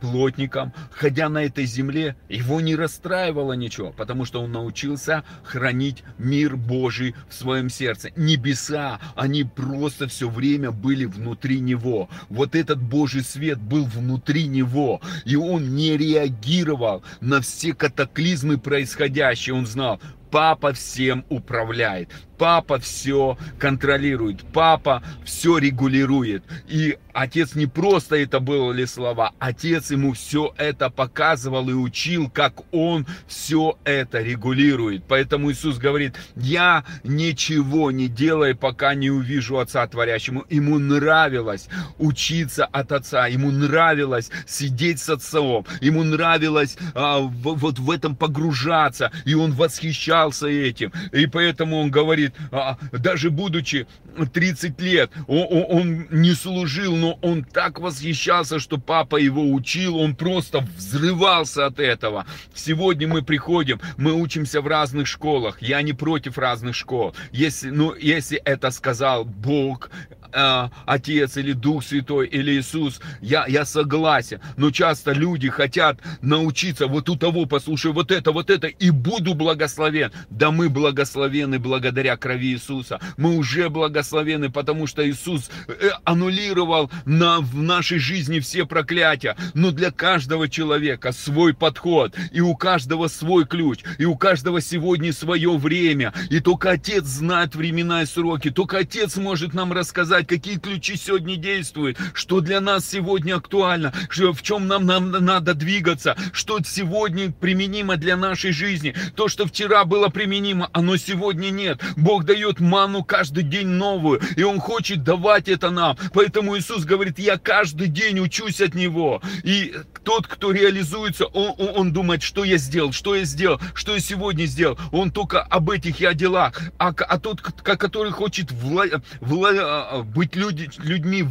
плотником, 0.00 0.72
ходя 0.90 1.28
на 1.28 1.44
этой 1.44 1.64
земле, 1.64 2.16
его 2.28 2.60
не 2.60 2.76
расстраивало 2.76 3.54
ничего, 3.54 3.92
потому 3.92 4.24
что 4.24 4.42
он 4.42 4.52
научился 4.52 5.24
хранить 5.42 6.04
мир 6.18 6.56
Божий 6.56 7.14
в 7.28 7.34
своем 7.34 7.68
сердце. 7.68 8.01
Небеса, 8.16 9.00
они 9.16 9.44
просто 9.44 10.08
все 10.08 10.28
время 10.28 10.70
были 10.70 11.04
внутри 11.04 11.60
него. 11.60 12.08
Вот 12.28 12.54
этот 12.54 12.82
Божий 12.82 13.22
свет 13.22 13.58
был 13.58 13.84
внутри 13.84 14.46
него, 14.46 15.00
и 15.24 15.36
он 15.36 15.74
не 15.74 15.96
реагировал 15.96 17.02
на 17.20 17.40
все 17.40 17.74
катаклизмы 17.74 18.58
происходящие. 18.58 19.54
Он 19.54 19.66
знал, 19.66 20.00
папа 20.30 20.72
всем 20.72 21.24
управляет 21.28 22.08
папа 22.42 22.80
все 22.80 23.38
контролирует, 23.56 24.42
папа 24.52 25.00
все 25.24 25.58
регулирует. 25.58 26.42
И 26.66 26.98
отец 27.12 27.54
не 27.54 27.66
просто 27.66 28.16
это 28.16 28.40
были 28.40 28.84
слова, 28.84 29.30
отец 29.38 29.92
ему 29.92 30.12
все 30.14 30.52
это 30.56 30.90
показывал 30.90 31.70
и 31.70 31.72
учил, 31.72 32.28
как 32.28 32.62
он 32.74 33.06
все 33.28 33.78
это 33.84 34.20
регулирует. 34.22 35.04
Поэтому 35.06 35.52
Иисус 35.52 35.78
говорит, 35.78 36.16
я 36.34 36.84
ничего 37.04 37.92
не 37.92 38.08
делаю, 38.08 38.56
пока 38.56 38.94
не 38.94 39.08
увижу 39.10 39.58
Отца 39.58 39.86
Творящему. 39.86 40.44
Ему 40.50 40.80
нравилось 40.80 41.68
учиться 41.98 42.64
от 42.64 42.90
Отца, 42.90 43.28
ему 43.28 43.52
нравилось 43.52 44.32
сидеть 44.48 44.98
с 44.98 45.08
Отцом, 45.10 45.64
ему 45.80 46.02
нравилось 46.02 46.76
а, 46.94 47.20
в, 47.20 47.54
вот 47.54 47.78
в 47.78 47.88
этом 47.88 48.16
погружаться, 48.16 49.12
и 49.24 49.34
он 49.34 49.52
восхищался 49.52 50.48
этим. 50.48 50.92
И 51.12 51.26
поэтому 51.26 51.78
он 51.78 51.92
говорит, 51.92 52.31
а, 52.50 52.78
даже 52.92 53.30
будучи 53.30 53.86
30 54.32 54.80
лет, 54.80 55.10
он 55.26 56.06
не 56.10 56.32
служил, 56.32 56.96
но 56.96 57.18
он 57.22 57.44
так 57.44 57.80
восхищался, 57.80 58.58
что 58.58 58.78
папа 58.78 59.16
его 59.16 59.52
учил, 59.52 59.96
он 59.96 60.14
просто 60.14 60.66
взрывался 60.76 61.66
от 61.66 61.80
этого. 61.80 62.26
Сегодня 62.54 63.08
мы 63.08 63.22
приходим, 63.22 63.80
мы 63.96 64.12
учимся 64.12 64.60
в 64.60 64.66
разных 64.66 65.06
школах, 65.06 65.60
я 65.62 65.82
не 65.82 65.92
против 65.92 66.38
разных 66.38 66.74
школ. 66.74 67.14
Если, 67.32 67.70
ну, 67.70 67.94
если 67.94 68.38
это 68.38 68.70
сказал 68.70 69.24
Бог, 69.24 69.90
э, 70.32 70.68
Отец 70.86 71.36
или 71.36 71.52
Дух 71.52 71.84
Святой 71.84 72.26
или 72.26 72.52
Иисус, 72.52 73.00
я, 73.20 73.46
я 73.46 73.64
согласен. 73.64 74.40
Но 74.56 74.70
часто 74.70 75.12
люди 75.12 75.48
хотят 75.48 75.98
научиться 76.20 76.86
вот 76.86 77.08
у 77.08 77.16
того, 77.16 77.46
послушай, 77.46 77.92
вот 77.92 78.10
это, 78.10 78.32
вот 78.32 78.50
это, 78.50 78.66
и 78.66 78.90
буду 78.90 79.34
благословен. 79.34 80.12
Да 80.30 80.50
мы 80.50 80.68
благословены 80.68 81.58
благодаря 81.58 82.16
крови 82.16 82.52
Иисуса. 82.52 83.00
Мы 83.16 83.36
уже 83.36 83.68
благословены, 83.68 84.50
потому 84.50 84.86
что 84.86 85.08
Иисус 85.08 85.50
э, 85.68 85.90
аннулировал 86.04 86.90
на, 87.04 87.40
в 87.40 87.56
нашей 87.62 87.98
жизни 87.98 88.40
все 88.40 88.66
проклятия. 88.66 89.36
Но 89.54 89.70
для 89.70 89.90
каждого 89.90 90.48
человека 90.48 91.12
свой 91.12 91.54
подход, 91.54 92.14
и 92.32 92.40
у 92.40 92.54
каждого 92.54 93.08
свой 93.08 93.46
ключ, 93.46 93.80
и 93.98 94.04
у 94.04 94.16
каждого 94.16 94.60
сегодня 94.60 95.12
свое 95.12 95.56
время. 95.56 96.12
И 96.30 96.40
только 96.40 96.70
Отец 96.70 97.04
знает 97.04 97.54
времена 97.54 98.02
и 98.02 98.06
сроки, 98.06 98.50
только 98.50 98.78
Отец 98.78 99.16
может 99.16 99.54
нам 99.54 99.72
рассказать, 99.72 100.21
сказать, 100.22 100.26
какие 100.26 100.58
ключи 100.58 100.96
сегодня 100.96 101.36
действуют, 101.36 101.98
что 102.14 102.40
для 102.40 102.60
нас 102.60 102.88
сегодня 102.88 103.36
актуально, 103.36 103.92
в 104.10 104.42
чем 104.42 104.68
нам, 104.68 104.86
нам 104.86 105.10
надо 105.10 105.54
двигаться, 105.54 106.16
что 106.32 106.58
сегодня 106.64 107.32
применимо 107.32 107.96
для 107.96 108.16
нашей 108.16 108.52
жизни. 108.52 108.94
То, 109.16 109.28
что 109.28 109.46
вчера 109.46 109.84
было 109.84 110.08
применимо, 110.08 110.68
оно 110.72 110.96
сегодня 110.96 111.50
нет. 111.50 111.80
Бог 111.96 112.24
дает 112.24 112.60
ману 112.60 113.04
каждый 113.04 113.44
день 113.44 113.68
новую, 113.68 114.20
и 114.36 114.42
Он 114.42 114.60
хочет 114.60 115.02
давать 115.02 115.48
это 115.48 115.70
нам. 115.70 115.96
Поэтому 116.14 116.56
Иисус 116.56 116.84
говорит, 116.84 117.18
я 117.18 117.38
каждый 117.38 117.88
день 117.88 118.20
учусь 118.20 118.60
от 118.60 118.74
Него. 118.74 119.20
И 119.44 119.74
тот, 120.04 120.26
кто 120.26 120.52
реализуется, 120.52 121.26
он, 121.26 121.54
он, 121.58 121.68
он 121.76 121.92
думает, 121.92 122.22
что 122.22 122.44
я 122.44 122.56
сделал, 122.58 122.92
что 122.92 123.14
я 123.14 123.24
сделал, 123.24 123.60
что 123.74 123.94
я 123.94 124.00
сегодня 124.00 124.46
сделал. 124.46 124.78
Он 124.90 125.10
только 125.10 125.42
об 125.42 125.70
этих 125.70 126.00
я 126.00 126.14
делах. 126.14 126.60
А, 126.78 126.88
а 126.88 127.18
тот, 127.18 127.40
который 127.40 128.12
хочет 128.12 128.50
вла, 128.52 128.84
вла, 129.20 130.02
быть 130.14 130.36
люди, 130.36 130.70
людьми 130.78 131.24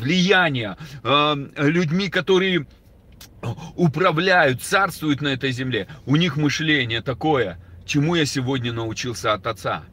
влияния, 0.00 0.76
э, 1.02 1.34
людьми, 1.56 2.08
которые 2.08 2.66
управляют, 3.76 4.62
царствуют 4.62 5.20
на 5.20 5.28
этой 5.28 5.52
земле. 5.52 5.88
У 6.06 6.16
них 6.16 6.36
мышление 6.36 7.02
такое, 7.02 7.58
чему 7.86 8.14
я 8.14 8.24
сегодня 8.24 8.72
научился 8.72 9.32
от 9.32 9.46
Отца. 9.46 9.84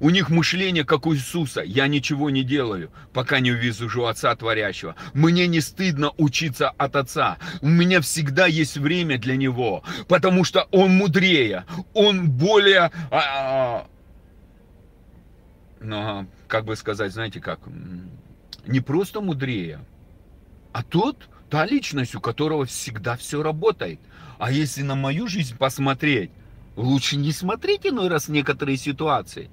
У 0.00 0.08
них 0.08 0.30
мышление, 0.30 0.84
как 0.84 1.06
у 1.06 1.14
Иисуса. 1.14 1.60
Я 1.60 1.86
ничего 1.86 2.30
не 2.30 2.42
делаю, 2.42 2.90
пока 3.12 3.38
не 3.38 3.52
увижу 3.52 4.06
Отца 4.06 4.34
Творящего. 4.34 4.96
Мне 5.12 5.46
не 5.46 5.60
стыдно 5.60 6.12
учиться 6.16 6.70
от 6.70 6.96
Отца. 6.96 7.36
У 7.60 7.68
меня 7.68 8.00
всегда 8.00 8.46
есть 8.46 8.78
время 8.78 9.18
для 9.18 9.36
Него, 9.36 9.84
потому 10.08 10.44
что 10.44 10.66
Он 10.70 10.90
мудрее, 10.96 11.66
Он 11.92 12.30
более... 12.30 12.90
А, 13.10 13.86
ну, 15.80 16.26
как 16.50 16.64
бы 16.64 16.76
сказать, 16.76 17.12
знаете 17.12 17.40
как, 17.40 17.60
не 18.66 18.80
просто 18.80 19.20
мудрее, 19.20 19.80
а 20.72 20.82
тот, 20.82 21.28
та 21.48 21.64
личность, 21.64 22.14
у 22.14 22.20
которого 22.20 22.66
всегда 22.66 23.16
все 23.16 23.42
работает. 23.42 24.00
А 24.38 24.50
если 24.50 24.82
на 24.82 24.96
мою 24.96 25.28
жизнь 25.28 25.56
посмотреть, 25.56 26.30
лучше 26.76 27.16
не 27.16 27.32
смотреть 27.32 27.86
иной 27.86 28.08
раз 28.08 28.28
некоторые 28.28 28.76
ситуации. 28.76 29.48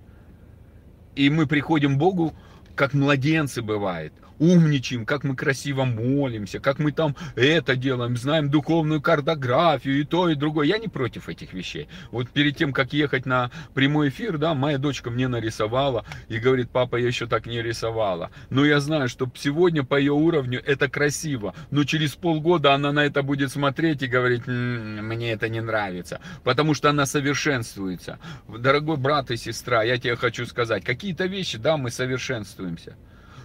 И 1.15 1.29
мы 1.29 1.45
приходим 1.45 1.95
к 1.95 1.99
Богу, 1.99 2.35
как 2.75 2.93
младенцы 2.93 3.61
бывает– 3.61 4.13
умничаем, 4.39 5.05
как 5.05 5.23
мы 5.23 5.35
красиво 5.35 5.83
молимся, 5.83 6.59
как 6.59 6.79
мы 6.79 6.91
там 6.91 7.15
это 7.35 7.75
делаем, 7.75 8.17
знаем 8.17 8.49
духовную 8.49 9.01
картографию 9.01 9.99
и 9.99 10.03
то, 10.03 10.29
и 10.29 10.35
другое. 10.35 10.67
Я 10.67 10.77
не 10.77 10.87
против 10.87 11.29
этих 11.29 11.53
вещей. 11.53 11.87
Вот 12.11 12.29
перед 12.29 12.55
тем, 12.55 12.73
как 12.73 12.93
ехать 12.93 13.25
на 13.25 13.51
прямой 13.73 14.09
эфир, 14.09 14.37
да, 14.37 14.53
моя 14.53 14.77
дочка 14.77 15.09
мне 15.09 15.27
нарисовала 15.27 16.05
и 16.27 16.37
говорит, 16.37 16.69
папа, 16.71 16.95
я 16.95 17.07
еще 17.07 17.27
так 17.27 17.45
не 17.45 17.61
рисовала. 17.61 18.31
Но 18.49 18.65
я 18.65 18.79
знаю, 18.79 19.09
что 19.09 19.29
сегодня 19.35 19.83
по 19.83 19.97
ее 19.97 20.13
уровню 20.13 20.61
это 20.65 20.89
красиво, 20.89 21.53
но 21.71 21.83
через 21.83 22.15
полгода 22.15 22.73
она 22.73 22.91
на 22.91 23.05
это 23.05 23.23
будет 23.23 23.51
смотреть 23.51 24.03
и 24.03 24.07
говорить, 24.07 24.47
мне 24.47 25.31
это 25.31 25.49
не 25.49 25.61
нравится, 25.61 26.19
потому 26.43 26.73
что 26.73 26.89
она 26.89 27.05
совершенствуется. 27.05 28.19
Дорогой 28.47 28.97
брат 28.97 29.31
и 29.31 29.37
сестра, 29.37 29.83
я 29.83 29.97
тебе 29.97 30.15
хочу 30.15 30.45
сказать, 30.45 30.83
какие-то 30.83 31.25
вещи, 31.25 31.57
да, 31.57 31.77
мы 31.77 31.91
совершенствуемся. 31.91 32.95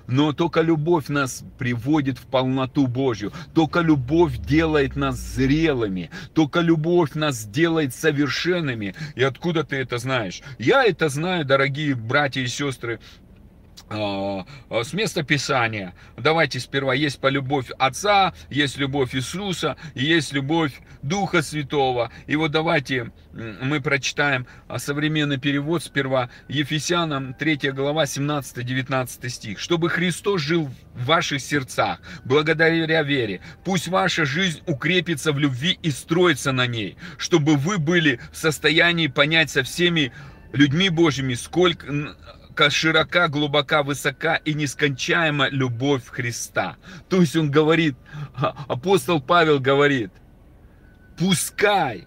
Но 0.06 0.32
только 0.32 0.60
любовь 0.60 1.08
нас 1.08 1.44
приводит 1.58 2.18
в 2.18 2.26
полноту 2.26 2.86
Божью. 2.86 3.32
Только 3.54 3.80
любовь 3.80 4.38
делает 4.38 4.96
нас 4.96 5.16
зрелыми. 5.16 6.10
Только 6.34 6.60
любовь 6.60 7.14
нас 7.14 7.44
делает 7.44 7.94
совершенными. 7.94 8.94
И 9.14 9.22
откуда 9.22 9.64
ты 9.64 9.76
это 9.76 9.98
знаешь? 9.98 10.42
Я 10.58 10.84
это 10.84 11.08
знаю, 11.08 11.44
дорогие 11.44 11.94
братья 11.94 12.40
и 12.40 12.46
сестры, 12.46 13.00
с 13.92 14.92
места 14.92 15.22
Писания. 15.22 15.94
Давайте 16.16 16.60
сперва 16.60 16.94
есть 16.94 17.20
по 17.20 17.28
любовь 17.28 17.70
Отца, 17.78 18.34
есть 18.50 18.78
любовь 18.78 19.14
Иисуса, 19.14 19.76
есть 19.94 20.32
любовь 20.32 20.72
Духа 21.02 21.42
Святого. 21.42 22.10
И 22.26 22.36
вот 22.36 22.50
давайте 22.52 23.12
мы 23.32 23.80
прочитаем 23.80 24.46
а, 24.68 24.78
современный 24.78 25.38
перевод 25.38 25.82
сперва 25.82 26.30
Ефесянам 26.48 27.34
3 27.34 27.72
глава 27.72 28.04
17-19 28.04 29.28
стих. 29.28 29.58
«Чтобы 29.58 29.88
Христос 29.88 30.40
жил 30.40 30.70
в 30.94 31.04
ваших 31.04 31.40
сердцах, 31.40 32.00
благодаря 32.24 33.02
вере, 33.02 33.40
пусть 33.64 33.88
ваша 33.88 34.24
жизнь 34.24 34.60
укрепится 34.66 35.32
в 35.32 35.38
любви 35.38 35.78
и 35.82 35.90
строится 35.90 36.52
на 36.52 36.66
ней, 36.66 36.96
чтобы 37.18 37.56
вы 37.56 37.78
были 37.78 38.20
в 38.30 38.36
состоянии 38.36 39.06
понять 39.06 39.50
со 39.50 39.62
всеми 39.62 40.12
людьми 40.52 40.90
Божьими, 40.90 41.34
сколько 41.34 42.14
широка, 42.70 43.28
глубока, 43.28 43.82
высока 43.82 44.36
и 44.36 44.54
нескончаема 44.54 45.48
любовь 45.48 46.06
Христа. 46.06 46.76
То 47.08 47.20
есть 47.20 47.36
он 47.36 47.50
говорит, 47.50 47.96
апостол 48.68 49.20
Павел 49.20 49.60
говорит, 49.60 50.10
пускай 51.18 52.06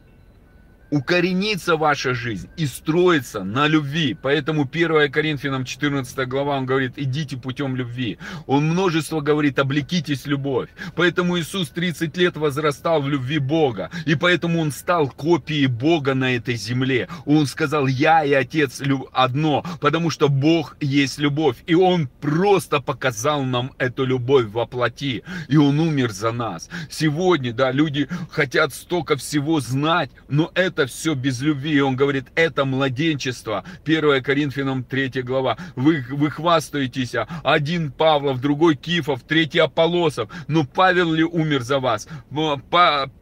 укоренится 0.89 1.77
ваша 1.77 2.13
жизнь 2.13 2.49
и 2.57 2.65
строится 2.65 3.43
на 3.43 3.67
любви. 3.67 4.17
Поэтому 4.21 4.67
1 4.71 5.11
Коринфянам 5.11 5.65
14 5.65 6.27
глава, 6.27 6.57
он 6.57 6.65
говорит, 6.65 6.93
идите 6.97 7.37
путем 7.37 7.75
любви. 7.75 8.17
Он 8.45 8.65
множество 8.65 9.21
говорит, 9.21 9.59
облекитесь 9.59 10.25
любовь. 10.25 10.69
Поэтому 10.95 11.39
Иисус 11.39 11.69
30 11.69 12.15
лет 12.17 12.37
возрастал 12.37 13.01
в 13.01 13.09
любви 13.09 13.39
Бога. 13.39 13.89
И 14.05 14.15
поэтому 14.15 14.59
он 14.59 14.71
стал 14.71 15.09
копией 15.09 15.67
Бога 15.67 16.13
на 16.13 16.35
этой 16.35 16.55
земле. 16.55 17.07
Он 17.25 17.47
сказал, 17.47 17.87
я 17.87 18.23
и 18.23 18.33
Отец 18.33 18.81
одно, 19.11 19.65
потому 19.81 20.09
что 20.09 20.29
Бог 20.29 20.77
есть 20.79 21.17
любовь. 21.17 21.57
И 21.65 21.75
он 21.75 22.07
просто 22.21 22.79
показал 22.81 23.43
нам 23.43 23.71
эту 23.77 24.05
любовь 24.05 24.45
во 24.47 24.65
плоти. 24.65 25.23
И 25.47 25.57
он 25.57 25.79
умер 25.79 26.11
за 26.11 26.31
нас. 26.31 26.69
Сегодня, 26.89 27.53
да, 27.53 27.71
люди 27.71 28.07
хотят 28.29 28.73
столько 28.73 29.15
всего 29.15 29.59
знать, 29.59 30.11
но 30.27 30.51
это 30.53 30.74
все 30.85 31.13
без 31.13 31.41
любви. 31.41 31.75
И 31.75 31.79
он 31.79 31.95
говорит, 31.95 32.25
это 32.35 32.65
младенчество. 32.65 33.63
1 33.85 34.23
Коринфянам 34.23 34.83
3 34.83 35.21
глава. 35.21 35.57
Вы, 35.75 36.05
вы 36.09 36.29
хвастаетесь, 36.29 37.15
а 37.15 37.27
один 37.43 37.91
Павлов, 37.91 38.41
другой 38.41 38.75
Кифов, 38.75 39.21
третий 39.23 39.59
Аполосов. 39.59 40.29
Но 40.47 40.65
Павел 40.65 41.13
ли 41.13 41.23
умер 41.23 41.61
за 41.61 41.79
вас? 41.79 42.07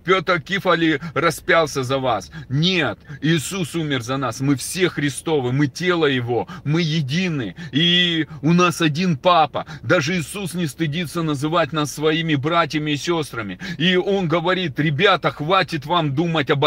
Петр 0.03 0.41
Кифа 0.41 0.73
ли 0.73 0.99
распялся 1.13 1.83
за 1.83 1.99
вас? 1.99 2.31
Нет, 2.49 2.97
Иисус 3.21 3.75
умер 3.75 4.01
за 4.01 4.17
нас. 4.17 4.39
Мы 4.39 4.55
все 4.55 4.89
Христовы, 4.89 5.51
мы 5.51 5.67
тело 5.67 6.05
Его, 6.05 6.47
мы 6.63 6.81
едины. 6.81 7.55
И 7.71 8.27
у 8.41 8.53
нас 8.53 8.81
один 8.81 9.17
Папа. 9.17 9.65
Даже 9.83 10.17
Иисус 10.17 10.53
не 10.53 10.67
стыдится 10.67 11.21
называть 11.21 11.73
нас 11.73 11.93
своими 11.93 12.35
братьями 12.35 12.91
и 12.91 12.97
сестрами. 12.97 13.59
И 13.77 13.95
Он 13.95 14.27
говорит, 14.27 14.79
ребята, 14.79 15.31
хватит 15.31 15.85
вам 15.85 16.15
думать 16.15 16.49
об 16.49 16.65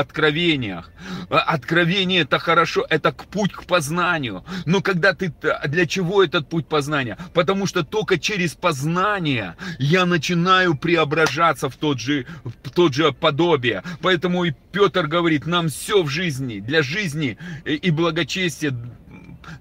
откровениях. 0.76 0.90
А, 1.30 1.38
откровение 1.40 2.22
это 2.22 2.38
хорошо, 2.38 2.86
это 2.88 3.12
путь 3.12 3.52
к 3.52 3.64
познанию. 3.64 4.44
Но 4.64 4.80
когда 4.80 5.12
ты... 5.12 5.32
Для 5.66 5.86
чего 5.86 6.22
этот 6.22 6.48
путь 6.48 6.68
познания? 6.68 7.18
Потому 7.34 7.66
что 7.66 7.82
только 7.82 8.18
через 8.18 8.54
познание 8.54 9.56
я 9.78 10.06
начинаю 10.06 10.76
преображаться 10.76 11.68
в 11.68 11.76
тот 11.76 12.00
же, 12.00 12.26
в 12.44 12.70
тот 12.70 12.94
же 12.94 13.12
подобие. 13.12 13.82
Поэтому 14.02 14.44
и 14.44 14.52
Петр 14.72 15.06
говорит, 15.06 15.46
нам 15.46 15.68
все 15.68 16.02
в 16.02 16.08
жизни, 16.08 16.60
для 16.60 16.82
жизни 16.82 17.38
и 17.64 17.90
благочестия 17.90 18.74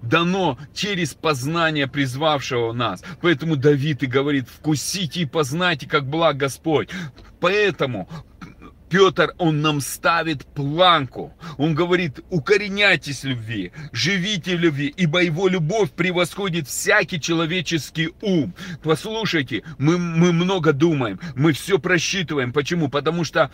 дано 0.02 0.58
через 0.74 1.14
познание 1.14 1.86
призвавшего 1.86 2.72
нас. 2.72 3.02
Поэтому 3.20 3.56
Давид 3.56 4.02
и 4.02 4.06
говорит, 4.06 4.48
вкусите 4.48 5.20
и 5.20 5.26
познайте, 5.26 5.88
как 5.88 6.06
благ 6.06 6.36
Господь. 6.36 6.90
Поэтому 7.40 8.08
Петр, 8.88 9.34
он 9.38 9.62
нам 9.62 9.80
ставит 9.80 10.44
планку. 10.46 11.34
Он 11.58 11.74
говорит, 11.74 12.20
укореняйтесь 12.30 13.22
в 13.22 13.28
любви, 13.28 13.72
живите 13.92 14.56
в 14.56 14.60
любви, 14.60 14.92
ибо 14.96 15.22
его 15.22 15.48
любовь 15.48 15.90
превосходит 15.90 16.68
всякий 16.68 17.20
человеческий 17.20 18.10
ум. 18.22 18.54
Послушайте, 18.82 19.64
мы, 19.78 19.98
мы 19.98 20.32
много 20.32 20.72
думаем, 20.72 21.18
мы 21.34 21.52
все 21.52 21.78
просчитываем. 21.78 22.52
Почему? 22.52 22.88
Потому 22.88 23.24
что 23.24 23.50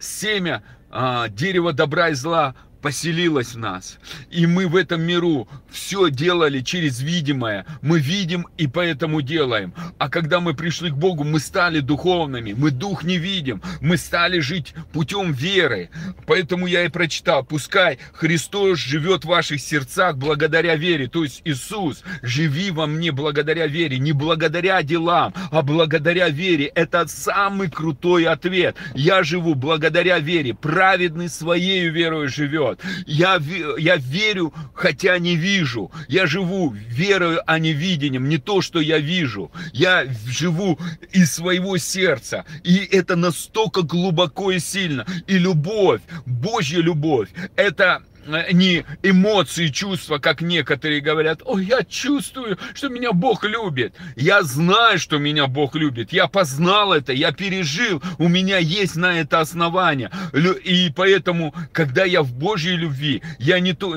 семя 0.00 0.62
а, 0.90 1.28
дерева 1.28 1.72
добра 1.72 2.10
и 2.10 2.14
зла 2.14 2.54
поселилась 2.84 3.54
в 3.54 3.58
нас. 3.58 3.98
И 4.30 4.46
мы 4.46 4.68
в 4.68 4.76
этом 4.76 5.00
миру 5.00 5.48
все 5.70 6.10
делали 6.10 6.60
через 6.60 7.00
видимое. 7.00 7.64
Мы 7.80 7.98
видим 7.98 8.46
и 8.58 8.66
поэтому 8.66 9.22
делаем. 9.22 9.72
А 9.96 10.10
когда 10.10 10.40
мы 10.40 10.52
пришли 10.52 10.90
к 10.90 10.94
Богу, 10.94 11.24
мы 11.24 11.40
стали 11.40 11.80
духовными. 11.80 12.52
Мы 12.52 12.70
дух 12.70 13.02
не 13.02 13.16
видим. 13.16 13.62
Мы 13.80 13.96
стали 13.96 14.38
жить 14.40 14.74
путем 14.92 15.32
веры. 15.32 15.88
Поэтому 16.26 16.66
я 16.66 16.84
и 16.84 16.88
прочитал. 16.88 17.42
Пускай 17.42 17.98
Христос 18.12 18.80
живет 18.80 19.24
в 19.24 19.28
ваших 19.28 19.62
сердцах 19.62 20.18
благодаря 20.18 20.76
вере. 20.76 21.08
То 21.08 21.24
есть 21.24 21.40
Иисус, 21.46 22.04
живи 22.20 22.70
во 22.70 22.86
мне 22.86 23.12
благодаря 23.12 23.66
вере. 23.66 23.98
Не 23.98 24.12
благодаря 24.12 24.82
делам, 24.82 25.32
а 25.50 25.62
благодаря 25.62 26.28
вере. 26.28 26.66
Это 26.66 27.06
самый 27.06 27.70
крутой 27.70 28.26
ответ. 28.26 28.76
Я 28.94 29.22
живу 29.22 29.54
благодаря 29.54 30.18
вере. 30.18 30.52
Праведный 30.52 31.30
своей 31.30 31.88
верой 31.88 32.28
живет 32.28 32.73
живет. 32.74 33.06
Я, 33.06 33.40
я 33.78 33.96
верю, 33.96 34.52
хотя 34.74 35.18
не 35.18 35.36
вижу. 35.36 35.90
Я 36.08 36.26
живу 36.26 36.70
верою, 36.70 37.40
а 37.46 37.58
не 37.58 37.72
видением. 37.72 38.28
Не 38.28 38.38
то, 38.38 38.60
что 38.60 38.80
я 38.80 38.98
вижу. 38.98 39.50
Я 39.72 40.06
живу 40.26 40.78
из 41.12 41.32
своего 41.32 41.78
сердца. 41.78 42.44
И 42.62 42.76
это 42.76 43.16
настолько 43.16 43.82
глубоко 43.82 44.52
и 44.52 44.58
сильно. 44.58 45.06
И 45.26 45.38
любовь, 45.38 46.00
Божья 46.26 46.80
любовь, 46.80 47.28
это 47.56 48.02
не 48.52 48.84
эмоции, 49.02 49.68
чувства, 49.68 50.18
как 50.18 50.40
некоторые 50.40 51.00
говорят, 51.00 51.42
о, 51.44 51.58
я 51.58 51.82
чувствую, 51.84 52.58
что 52.74 52.88
меня 52.88 53.12
Бог 53.12 53.44
любит. 53.44 53.94
Я 54.16 54.42
знаю, 54.42 54.98
что 54.98 55.18
меня 55.18 55.46
Бог 55.46 55.74
любит. 55.74 56.12
Я 56.12 56.26
познал 56.26 56.92
это, 56.92 57.12
я 57.12 57.32
пережил, 57.32 58.02
у 58.18 58.28
меня 58.28 58.58
есть 58.58 58.96
на 58.96 59.18
это 59.20 59.40
основание. 59.40 60.10
И 60.64 60.92
поэтому, 60.94 61.54
когда 61.72 62.04
я 62.04 62.22
в 62.22 62.32
Божьей 62.32 62.76
любви, 62.76 63.22
я 63.38 63.60
не 63.60 63.72
то, 63.72 63.94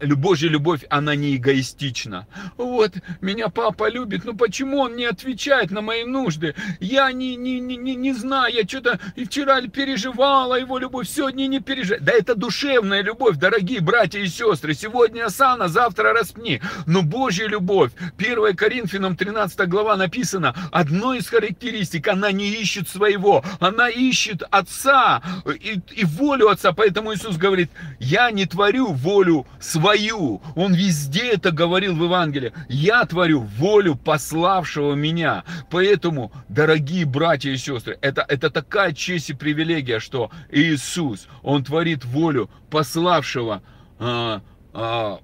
Божья 0.00 0.48
любовь, 0.48 0.80
она 0.88 1.14
не 1.14 1.36
эгоистична. 1.36 2.26
Вот, 2.56 2.92
меня 3.20 3.48
папа 3.48 3.90
любит, 3.90 4.24
но 4.24 4.34
почему 4.34 4.78
он 4.78 4.96
не 4.96 5.04
отвечает 5.04 5.70
на 5.70 5.80
мои 5.80 6.04
нужды? 6.04 6.54
Я 6.80 7.12
не, 7.12 7.36
не, 7.36 7.60
не, 7.60 7.76
не, 7.76 7.94
не 7.94 8.12
знаю, 8.12 8.54
я 8.54 8.66
что-то 8.66 8.98
вчера 9.16 9.60
переживала 9.62 10.54
его 10.58 10.78
любовь, 10.78 11.08
сегодня 11.08 11.46
не 11.46 11.60
переживаю. 11.60 12.02
Да 12.02 12.12
это 12.12 12.34
душевная 12.34 13.02
любовь, 13.02 13.36
дорогие 13.36 13.55
дорогие 13.56 13.80
братья 13.80 14.18
и 14.18 14.26
сестры, 14.26 14.74
сегодня 14.74 15.24
осана, 15.24 15.68
завтра 15.68 16.12
распни. 16.12 16.60
Но 16.84 17.00
Божья 17.00 17.46
любовь, 17.46 17.90
1 18.18 18.54
Коринфянам 18.54 19.16
13 19.16 19.66
глава 19.66 19.96
написано, 19.96 20.54
одной 20.72 21.20
из 21.20 21.28
характеристик, 21.30 22.06
она 22.08 22.32
не 22.32 22.50
ищет 22.50 22.86
своего, 22.86 23.42
она 23.58 23.88
ищет 23.88 24.42
Отца 24.50 25.22
и, 25.46 25.80
и 25.90 26.04
волю 26.04 26.50
Отца. 26.50 26.72
Поэтому 26.72 27.14
Иисус 27.14 27.38
говорит, 27.38 27.70
я 27.98 28.30
не 28.30 28.44
творю 28.44 28.92
волю 28.92 29.46
свою. 29.58 30.42
Он 30.54 30.74
везде 30.74 31.30
это 31.30 31.50
говорил 31.50 31.96
в 31.96 32.04
Евангелии. 32.04 32.52
Я 32.68 33.06
творю 33.06 33.40
волю 33.40 33.94
пославшего 33.94 34.94
меня. 34.94 35.44
Поэтому, 35.70 36.30
дорогие 36.50 37.06
братья 37.06 37.48
и 37.48 37.56
сестры, 37.56 37.96
это, 38.02 38.22
это 38.28 38.50
такая 38.50 38.92
честь 38.92 39.30
и 39.30 39.34
привилегия, 39.34 39.98
что 39.98 40.30
Иисус, 40.50 41.26
Он 41.42 41.64
творит 41.64 42.04
волю 42.04 42.50
пославшего 42.70 43.45
а, 43.50 44.40
а, 44.72 45.20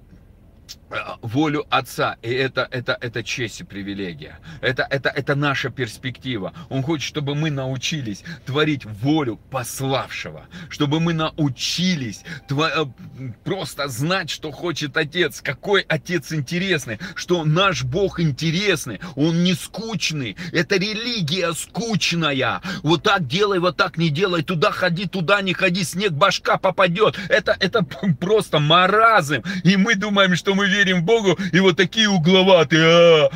волю 1.21 1.65
Отца. 1.69 2.17
И 2.21 2.29
это, 2.31 2.67
это, 2.71 2.97
это 2.99 3.23
честь 3.23 3.61
и 3.61 3.63
привилегия. 3.63 4.39
Это, 4.61 4.87
это, 4.89 5.09
это 5.09 5.35
наша 5.35 5.69
перспектива. 5.69 6.53
Он 6.69 6.83
хочет, 6.83 7.07
чтобы 7.07 7.35
мы 7.35 7.49
научились 7.49 8.23
творить 8.45 8.85
волю 8.85 9.39
пославшего. 9.49 10.45
Чтобы 10.69 10.99
мы 10.99 11.13
научились 11.13 12.23
тво... 12.47 12.69
Э, 12.69 12.85
просто 13.43 13.87
знать, 13.87 14.29
что 14.29 14.51
хочет 14.51 14.95
Отец. 14.97 15.41
Какой 15.41 15.81
Отец 15.81 16.31
интересный. 16.33 16.99
Что 17.15 17.43
наш 17.43 17.83
Бог 17.83 18.19
интересный. 18.19 18.99
Он 19.15 19.43
не 19.43 19.53
скучный. 19.53 20.37
Это 20.51 20.75
религия 20.75 21.53
скучная. 21.53 22.61
Вот 22.83 23.03
так 23.03 23.27
делай, 23.27 23.59
вот 23.59 23.77
так 23.77 23.97
не 23.97 24.09
делай. 24.09 24.43
Туда 24.43 24.71
ходи, 24.71 25.07
туда 25.07 25.41
не 25.41 25.53
ходи. 25.53 25.83
Снег 25.83 26.11
башка 26.11 26.57
попадет. 26.57 27.17
Это, 27.29 27.55
это 27.59 27.83
просто 28.19 28.59
маразм. 28.59 29.43
И 29.63 29.77
мы 29.77 29.95
думаем, 29.95 30.35
что 30.35 30.53
мы 30.53 30.67
верим 30.67 30.82
верим 30.83 31.03
Богу, 31.03 31.37
и 31.51 31.59
вот 31.59 31.77
такие 31.77 32.09
угловатые, 32.09 32.83
а, 32.85 33.29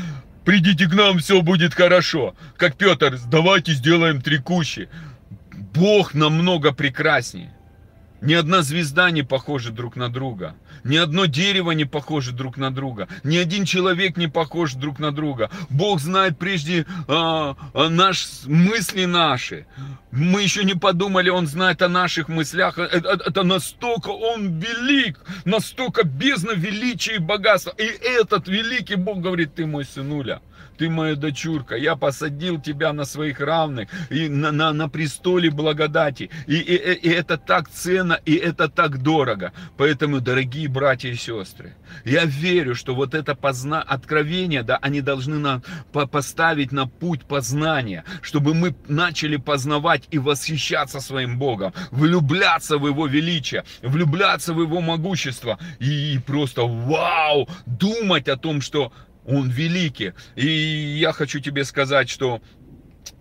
придите 0.43 0.87
к 0.87 0.93
нам, 0.93 1.19
все 1.19 1.41
будет 1.41 1.73
хорошо. 1.73 2.35
Как 2.57 2.75
Петр, 2.75 3.19
давайте 3.27 3.73
сделаем 3.73 4.21
три 4.21 4.37
кущи. 4.37 4.89
Бог 5.73 6.13
намного 6.13 6.73
прекраснее. 6.73 7.53
Ни 8.21 8.33
одна 8.33 8.61
звезда 8.61 9.11
не 9.11 9.23
похожа 9.23 9.71
друг 9.71 9.95
на 9.95 10.09
друга. 10.09 10.55
Ни 10.83 10.97
одно 10.97 11.25
дерево 11.25 11.71
не 11.71 11.85
похоже 11.85 12.31
друг 12.31 12.57
на 12.57 12.71
друга. 12.71 13.07
Ни 13.23 13.37
один 13.37 13.65
человек 13.65 14.17
не 14.17 14.27
похож 14.27 14.73
друг 14.73 14.99
на 14.99 15.11
друга. 15.11 15.49
Бог 15.69 15.99
знает 15.99 16.39
прежде 16.39 16.85
а, 17.07 17.55
наш, 17.73 18.27
мысли 18.45 19.05
наши. 19.05 19.67
Мы 20.11 20.41
еще 20.41 20.63
не 20.63 20.73
подумали, 20.73 21.29
Он 21.29 21.45
знает 21.47 21.81
о 21.81 21.89
наших 21.89 22.27
мыслях. 22.27 22.79
Это, 22.79 23.09
э, 23.09 23.17
это 23.25 23.43
настолько 23.43 24.09
Он 24.09 24.59
велик, 24.59 25.19
настолько 25.45 26.03
бездна 26.03 26.51
величия 26.51 27.15
и 27.15 27.19
богатства. 27.19 27.73
И 27.77 27.83
этот 27.83 28.47
великий 28.47 28.95
Бог 28.95 29.21
говорит, 29.21 29.55
ты 29.55 29.65
мой 29.65 29.85
сынуля 29.85 30.41
ты 30.77 30.89
моя 30.89 31.15
дочурка, 31.15 31.75
я 31.75 31.95
посадил 31.95 32.61
тебя 32.61 32.93
на 32.93 33.05
своих 33.05 33.39
равных 33.39 33.89
и 34.09 34.29
на, 34.29 34.51
на, 34.51 34.73
на 34.73 34.89
престоле 34.89 35.49
благодати. 35.49 36.29
И, 36.45 36.55
и, 36.55 36.75
и 36.75 37.09
это 37.09 37.37
так 37.37 37.69
ценно, 37.69 38.19
и 38.25 38.35
это 38.35 38.69
так 38.69 39.01
дорого. 39.01 39.51
Поэтому, 39.77 40.21
дорогие 40.21 40.67
братья 40.67 41.09
и 41.09 41.15
сестры, 41.15 41.75
я 42.05 42.25
верю, 42.25 42.75
что 42.75 42.95
вот 42.95 43.13
это 43.13 43.35
позна... 43.35 43.81
откровение, 43.81 44.63
да, 44.63 44.77
они 44.77 45.01
должны 45.01 45.37
нам 45.39 45.63
поставить 45.91 46.71
на 46.71 46.87
путь 46.87 47.23
познания, 47.25 48.03
чтобы 48.21 48.53
мы 48.53 48.75
начали 48.87 49.37
познавать 49.37 50.03
и 50.11 50.19
восхищаться 50.19 50.99
своим 50.99 51.39
Богом, 51.39 51.73
влюбляться 51.91 52.77
в 52.77 52.87
Его 52.87 53.07
величие, 53.07 53.63
влюбляться 53.81 54.53
в 54.53 54.61
Его 54.61 54.81
могущество 54.81 55.57
и 55.79 56.19
просто 56.25 56.61
вау, 56.63 57.49
думать 57.65 58.27
о 58.27 58.37
том, 58.37 58.61
что 58.61 58.91
Он 59.27 59.49
великий. 59.49 60.13
И 60.35 60.47
я 60.47 61.11
хочу 61.11 61.39
тебе 61.39 61.65
сказать, 61.65 62.09
что 62.09 62.41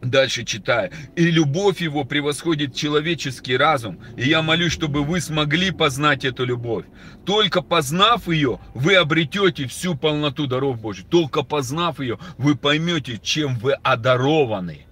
Дальше 0.03 0.45
читаю. 0.45 0.90
И 1.14 1.31
любовь 1.31 1.81
его 1.81 2.05
превосходит 2.05 2.75
человеческий 2.75 3.57
разум. 3.57 3.99
И 4.16 4.29
я 4.29 4.42
молюсь, 4.42 4.73
чтобы 4.73 5.03
вы 5.03 5.21
смогли 5.21 5.71
познать 5.71 6.25
эту 6.25 6.45
любовь. 6.45 6.85
Только 7.25 7.62
познав 7.62 8.29
ее, 8.29 8.61
вы 8.75 8.95
обретете 8.97 9.66
всю 9.66 9.95
полноту 9.95 10.47
даров 10.47 10.81
Божьих. 10.81 11.07
Только 11.07 11.42
познав 11.42 12.01
ее, 12.01 12.19
вы 12.37 12.57
поймете, 12.57 13.19
чем 13.23 13.59
вы 13.59 13.73
одарованы. 13.75 14.87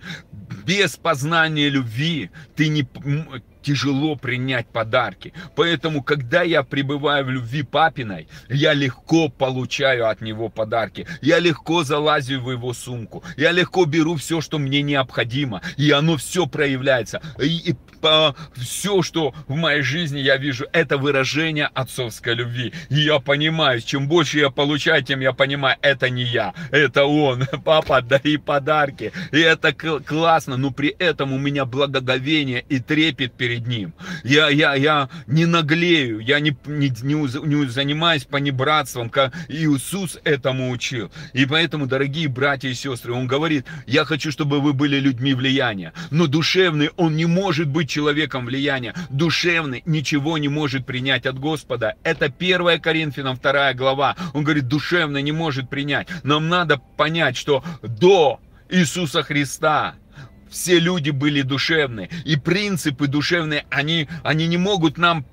Без 0.64 0.96
познания 0.96 1.68
любви 1.68 2.30
ты 2.56 2.68
не, 2.68 2.88
тяжело 3.64 4.16
принять 4.16 4.66
подарки. 4.68 5.32
Поэтому, 5.56 6.02
когда 6.02 6.42
я 6.42 6.62
пребываю 6.62 7.24
в 7.24 7.30
любви 7.30 7.62
папиной, 7.62 8.28
я 8.48 8.74
легко 8.74 9.28
получаю 9.28 10.08
от 10.08 10.20
него 10.20 10.48
подарки. 10.48 11.06
Я 11.22 11.38
легко 11.38 11.82
залазю 11.82 12.40
в 12.40 12.50
его 12.50 12.74
сумку. 12.74 13.24
Я 13.36 13.52
легко 13.52 13.86
беру 13.86 14.16
все, 14.16 14.40
что 14.40 14.58
мне 14.58 14.82
необходимо. 14.82 15.62
И 15.76 15.90
оно 15.90 16.16
все 16.16 16.46
проявляется. 16.46 17.22
И, 17.40 17.70
и 17.70 17.74
по, 18.04 18.36
все, 18.54 19.00
что 19.00 19.34
в 19.48 19.54
моей 19.54 19.82
жизни 19.82 20.18
я 20.18 20.36
вижу, 20.36 20.66
это 20.72 20.98
выражение 20.98 21.70
отцовской 21.72 22.34
любви. 22.34 22.74
И 22.90 22.96
я 22.96 23.18
понимаю, 23.18 23.80
чем 23.80 24.08
больше 24.08 24.40
я 24.40 24.50
получаю, 24.50 25.02
тем 25.02 25.20
я 25.20 25.32
понимаю, 25.32 25.78
это 25.80 26.10
не 26.10 26.22
я, 26.22 26.52
это 26.70 27.06
он. 27.06 27.46
Папа, 27.64 28.02
дари 28.02 28.36
подарки. 28.36 29.12
И 29.32 29.40
это 29.40 29.72
классно, 29.72 30.58
но 30.58 30.70
при 30.70 30.90
этом 30.90 31.32
у 31.32 31.38
меня 31.38 31.64
благоговение 31.64 32.62
и 32.68 32.78
трепет 32.78 33.32
перед 33.32 33.53
перед 33.54 33.66
Ним. 33.66 33.94
Я, 34.24 34.48
я, 34.48 34.74
я 34.74 35.08
не 35.26 35.46
наглею, 35.46 36.20
я 36.20 36.40
не, 36.40 36.56
не, 36.66 36.88
не, 37.02 37.46
не 37.46 37.66
занимаюсь 37.66 38.24
понебратством, 38.24 39.10
как 39.10 39.32
Иисус 39.48 40.18
этому 40.24 40.70
учил. 40.70 41.10
И 41.32 41.46
поэтому, 41.46 41.86
дорогие 41.86 42.28
братья 42.28 42.68
и 42.68 42.74
сестры, 42.74 43.12
Он 43.12 43.26
говорит, 43.26 43.66
я 43.86 44.04
хочу, 44.04 44.30
чтобы 44.30 44.60
вы 44.60 44.72
были 44.72 44.98
людьми 44.98 45.34
влияния. 45.34 45.92
Но 46.10 46.26
душевный, 46.26 46.90
он 46.96 47.16
не 47.16 47.26
может 47.26 47.68
быть 47.68 47.88
человеком 47.88 48.46
влияния. 48.46 48.94
Душевный 49.10 49.82
ничего 49.86 50.38
не 50.38 50.48
может 50.48 50.86
принять 50.86 51.26
от 51.26 51.38
Господа. 51.38 51.94
Это 52.02 52.26
1 52.26 52.80
Коринфянам 52.80 53.38
2 53.40 53.74
глава. 53.74 54.16
Он 54.32 54.44
говорит, 54.44 54.68
душевный 54.68 55.22
не 55.22 55.32
может 55.32 55.70
принять. 55.70 56.08
Нам 56.24 56.48
надо 56.48 56.80
понять, 56.96 57.36
что 57.36 57.62
до 57.82 58.40
Иисуса 58.68 59.22
Христа 59.22 59.94
все 60.54 60.78
люди 60.78 61.10
были 61.10 61.42
душевные. 61.42 62.08
И 62.24 62.36
принципы 62.36 63.08
душевные, 63.08 63.66
они, 63.70 64.08
они 64.22 64.46
не 64.46 64.56
могут 64.56 64.98
нам 64.98 65.26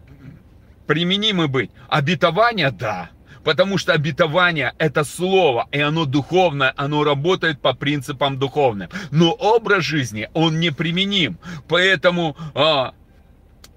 применимы 0.87 1.47
быть. 1.47 1.69
Обетование, 1.89 2.71
да. 2.71 3.11
Потому 3.43 3.77
что 3.77 3.93
обетование 3.93 4.73
это 4.79 5.03
слово, 5.03 5.67
и 5.71 5.79
оно 5.79 6.05
духовное, 6.05 6.73
оно 6.75 7.03
работает 7.03 7.61
по 7.61 7.73
принципам 7.73 8.39
духовным. 8.39 8.89
Но 9.11 9.31
образ 9.31 9.83
жизни, 9.83 10.27
он 10.33 10.59
не 10.59 10.71
применим. 10.71 11.37
Поэтому 11.67 12.35
а, 12.55 12.93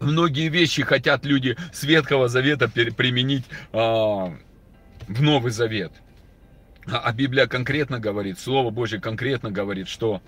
многие 0.00 0.48
вещи 0.48 0.82
хотят 0.82 1.26
люди 1.26 1.56
с 1.72 1.84
Ветхого 1.84 2.28
Завета 2.28 2.68
применить 2.68 3.44
а, 3.72 4.34
в 5.08 5.22
Новый 5.22 5.52
Завет. 5.52 5.92
А, 6.86 7.00
а 7.00 7.12
Библия 7.12 7.46
конкретно 7.46 8.00
говорит, 8.00 8.38
Слово 8.38 8.70
Божье 8.70 8.98
конкретно 8.98 9.50
говорит, 9.50 9.88
что 9.88 10.22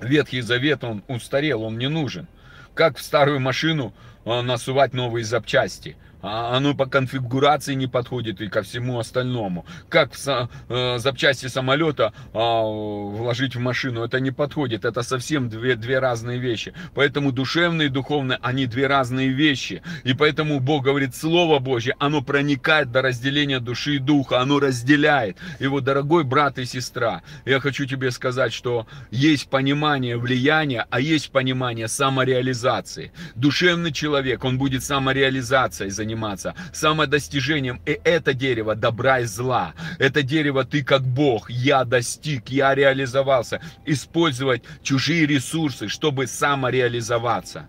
Ветхий 0.00 0.40
Завет, 0.40 0.84
он 0.84 1.02
устарел, 1.08 1.62
он 1.62 1.78
не 1.78 1.88
нужен. 1.88 2.26
Как 2.74 2.98
в 2.98 3.02
старую 3.02 3.40
машину 3.40 3.94
а, 4.24 4.42
насувать 4.42 4.92
новые 4.92 5.24
запчасти? 5.24 5.96
А 6.28 6.56
оно 6.56 6.74
по 6.74 6.86
конфигурации 6.86 7.74
не 7.74 7.86
подходит 7.86 8.40
и 8.40 8.48
ко 8.48 8.62
всему 8.62 8.98
остальному. 8.98 9.64
Как 9.88 10.12
в 10.12 10.48
э, 10.68 10.98
запчасти 10.98 11.46
самолета 11.46 12.12
а, 12.34 12.62
вложить 12.62 13.54
в 13.54 13.60
машину, 13.60 14.02
это 14.02 14.18
не 14.18 14.32
подходит. 14.32 14.84
Это 14.84 15.02
совсем 15.02 15.48
две, 15.48 15.76
две 15.76 16.00
разные 16.00 16.38
вещи. 16.38 16.74
Поэтому 16.94 17.30
душевные 17.30 17.86
и 17.86 17.90
духовные, 17.90 18.40
они 18.42 18.66
две 18.66 18.88
разные 18.88 19.28
вещи. 19.28 19.82
И 20.02 20.14
поэтому 20.14 20.58
Бог 20.58 20.84
говорит, 20.84 21.14
Слово 21.14 21.60
Божье, 21.60 21.94
оно 22.00 22.22
проникает 22.22 22.90
до 22.90 23.02
разделения 23.02 23.60
души 23.60 23.96
и 23.96 23.98
духа, 23.98 24.40
оно 24.40 24.58
разделяет. 24.58 25.36
И 25.60 25.68
вот, 25.68 25.84
дорогой 25.84 26.24
брат 26.24 26.58
и 26.58 26.64
сестра, 26.64 27.22
я 27.44 27.60
хочу 27.60 27.86
тебе 27.86 28.10
сказать, 28.10 28.52
что 28.52 28.88
есть 29.12 29.48
понимание 29.48 30.16
влияния, 30.16 30.86
а 30.90 30.98
есть 30.98 31.30
понимание 31.30 31.86
самореализации. 31.86 33.12
Душевный 33.36 33.92
человек, 33.92 34.42
он 34.44 34.58
будет 34.58 34.82
самореализацией 34.82 35.90
заниматься 35.90 36.15
заниматься 36.16 36.54
самодостижением. 36.72 37.80
И 37.86 38.00
это 38.04 38.34
дерево 38.34 38.74
добра 38.74 39.20
и 39.20 39.24
зла. 39.24 39.74
Это 39.98 40.22
дерево 40.22 40.64
ты 40.64 40.82
как 40.82 41.02
Бог. 41.02 41.50
Я 41.50 41.84
достиг, 41.84 42.48
я 42.48 42.74
реализовался. 42.74 43.60
Использовать 43.84 44.62
чужие 44.82 45.26
ресурсы, 45.26 45.88
чтобы 45.88 46.26
самореализоваться. 46.26 47.68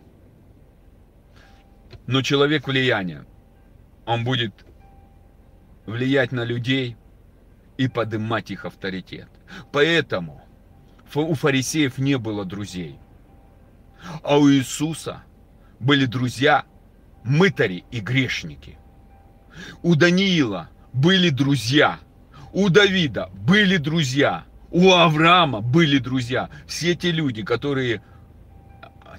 Но 2.07 2.21
человек 2.21 2.67
влияния, 2.67 3.25
он 4.05 4.23
будет 4.23 4.53
влиять 5.85 6.31
на 6.31 6.45
людей 6.45 6.95
и 7.77 7.87
поднимать 7.87 8.51
их 8.51 8.65
авторитет. 8.65 9.27
Поэтому 9.71 10.41
у 11.13 11.33
фарисеев 11.33 11.97
не 11.97 12.17
было 12.17 12.45
друзей. 12.45 12.97
А 14.23 14.37
у 14.37 14.49
Иисуса 14.49 15.23
были 15.79 16.05
друзья 16.05 16.65
мытари 17.27 17.83
и 17.91 17.99
грешники. 17.99 18.77
У 19.83 19.95
Даниила 19.95 20.69
были 20.93 21.29
друзья, 21.29 21.99
у 22.53 22.69
Давида 22.69 23.29
были 23.33 23.77
друзья, 23.77 24.45
у 24.71 24.91
Авраама 24.91 25.61
были 25.61 25.97
друзья. 25.99 26.49
Все 26.67 26.95
те 26.95 27.11
люди, 27.11 27.43
которые 27.43 28.01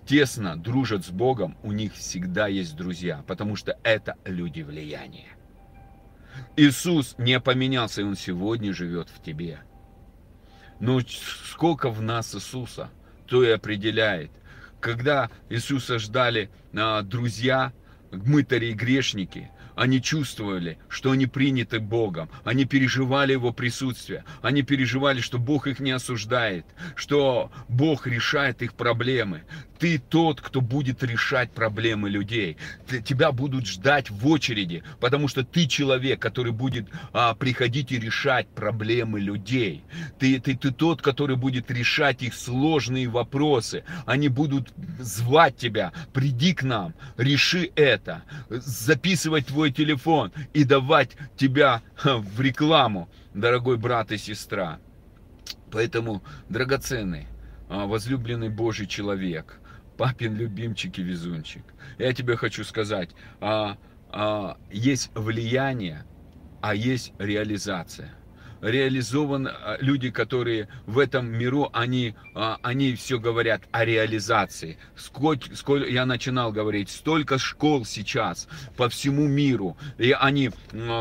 тесно 0.07 0.57
дружат 0.57 1.05
с 1.05 1.11
Богом, 1.11 1.57
у 1.63 1.73
них 1.73 1.95
всегда 1.95 2.49
есть 2.49 2.75
друзья, 2.77 3.23
потому 3.27 3.57
что 3.57 3.79
это 3.83 4.17
люди 4.25 4.63
влияния. 4.63 5.29
Иисус 6.57 7.15
не 7.19 7.39
поменялся, 7.41 8.01
и 8.01 8.05
Он 8.05 8.17
сегодня 8.17 8.73
живет 8.73 9.09
в 9.11 9.23
тебе. 9.23 9.59
Но 10.81 11.01
сколько 11.01 11.91
в 11.91 12.01
нас 12.01 12.35
Иисуса, 12.35 12.91
то 13.27 13.45
и 13.45 13.51
определяет. 13.51 14.31
Когда 14.81 15.29
Иисуса 15.51 15.99
ждали 15.99 16.51
а, 16.73 17.03
друзья, 17.03 17.73
мытари 18.11 18.71
и 18.71 18.75
грешники, 18.75 19.51
они 19.79 20.03
чувствовали, 20.03 20.77
что 20.89 21.13
они 21.13 21.27
приняты 21.27 21.79
Богом. 21.79 22.29
Они 22.45 22.65
переживали 22.65 23.33
Его 23.33 23.53
присутствие. 23.53 24.25
Они 24.43 24.63
переживали, 24.63 25.21
что 25.21 25.39
Бог 25.39 25.69
их 25.69 25.79
не 25.79 25.93
осуждает, 25.93 26.67
что 26.97 27.53
Бог 27.69 28.09
решает 28.09 28.61
их 28.61 28.75
проблемы. 28.75 29.45
Ты 29.79 29.99
тот, 30.01 30.41
кто 30.41 30.61
будет 30.61 31.05
решать 31.05 31.53
проблемы 31.53 32.11
людей. 32.11 32.57
Тебя 33.05 33.31
будут 33.31 33.69
ждать 33.69 34.11
в 34.11 34.27
очереди, 34.27 34.83
потому 34.99 35.29
что 35.29 35.45
ты 35.45 35.67
человек, 35.69 36.21
который 36.21 36.51
будет 36.51 36.89
а, 37.13 37.35
приходить 37.35 37.93
и 37.93 38.01
решать 38.01 38.49
проблемы 38.49 39.21
людей. 39.21 39.85
Ты, 40.19 40.41
ты, 40.41 40.57
ты 40.57 40.73
тот, 40.73 41.01
который 41.01 41.37
будет 41.37 41.71
решать 41.71 42.23
их 42.23 42.35
сложные 42.35 43.07
вопросы. 43.09 43.85
Они 44.05 44.27
будут 44.29 44.73
звать 44.99 45.57
тебя, 45.57 45.93
приди 46.13 46.55
к 46.55 46.65
нам, 46.65 46.95
реши 47.17 47.71
это, 47.77 48.25
записывать 48.49 49.47
твой 49.47 49.68
телефон 49.71 50.33
и 50.53 50.65
давать 50.65 51.11
тебя 51.37 51.83
в 52.05 52.41
рекламу, 52.41 53.09
дорогой 53.35 53.77
брат 53.77 54.13
и 54.13 54.19
сестра. 54.19 54.79
Поэтому, 55.71 56.23
драгоценный, 56.49 57.27
а, 57.69 57.87
возлюбленный 57.87 58.49
Божий 58.49 58.87
человек– 58.87 59.61
папин 59.99 60.37
любимчик 60.37 60.99
и 60.99 61.03
везунчик. 61.03 61.65
Я 61.99 62.15
тебе 62.15 62.37
хочу 62.37 62.65
сказать, 62.65 63.11
а, 63.41 63.77
а, 64.11 64.57
есть 64.71 65.11
влияние, 65.15 66.05
а 66.63 66.75
есть 66.75 67.13
реализация. 67.19 68.15
Реализованы, 68.61 69.49
а, 69.49 69.77
люди, 69.81 70.11
которые 70.11 70.69
в 70.87 70.99
этом 70.99 71.27
миру, 71.27 71.71
они, 71.73 72.15
а, 72.35 72.59
они 72.63 72.95
все 72.95 73.19
говорят 73.19 73.63
о 73.71 73.85
реализации. 73.85 74.79
Сколько, 74.97 75.55
сколько, 75.55 75.89
я 75.89 76.07
начинал 76.07 76.53
говорить, 76.53 76.91
столько 76.91 77.39
школ 77.39 77.85
сейчас 77.85 78.49
по 78.77 78.89
всему 78.89 79.27
миру, 79.27 79.77
и 79.99 80.13
они, 80.13 80.51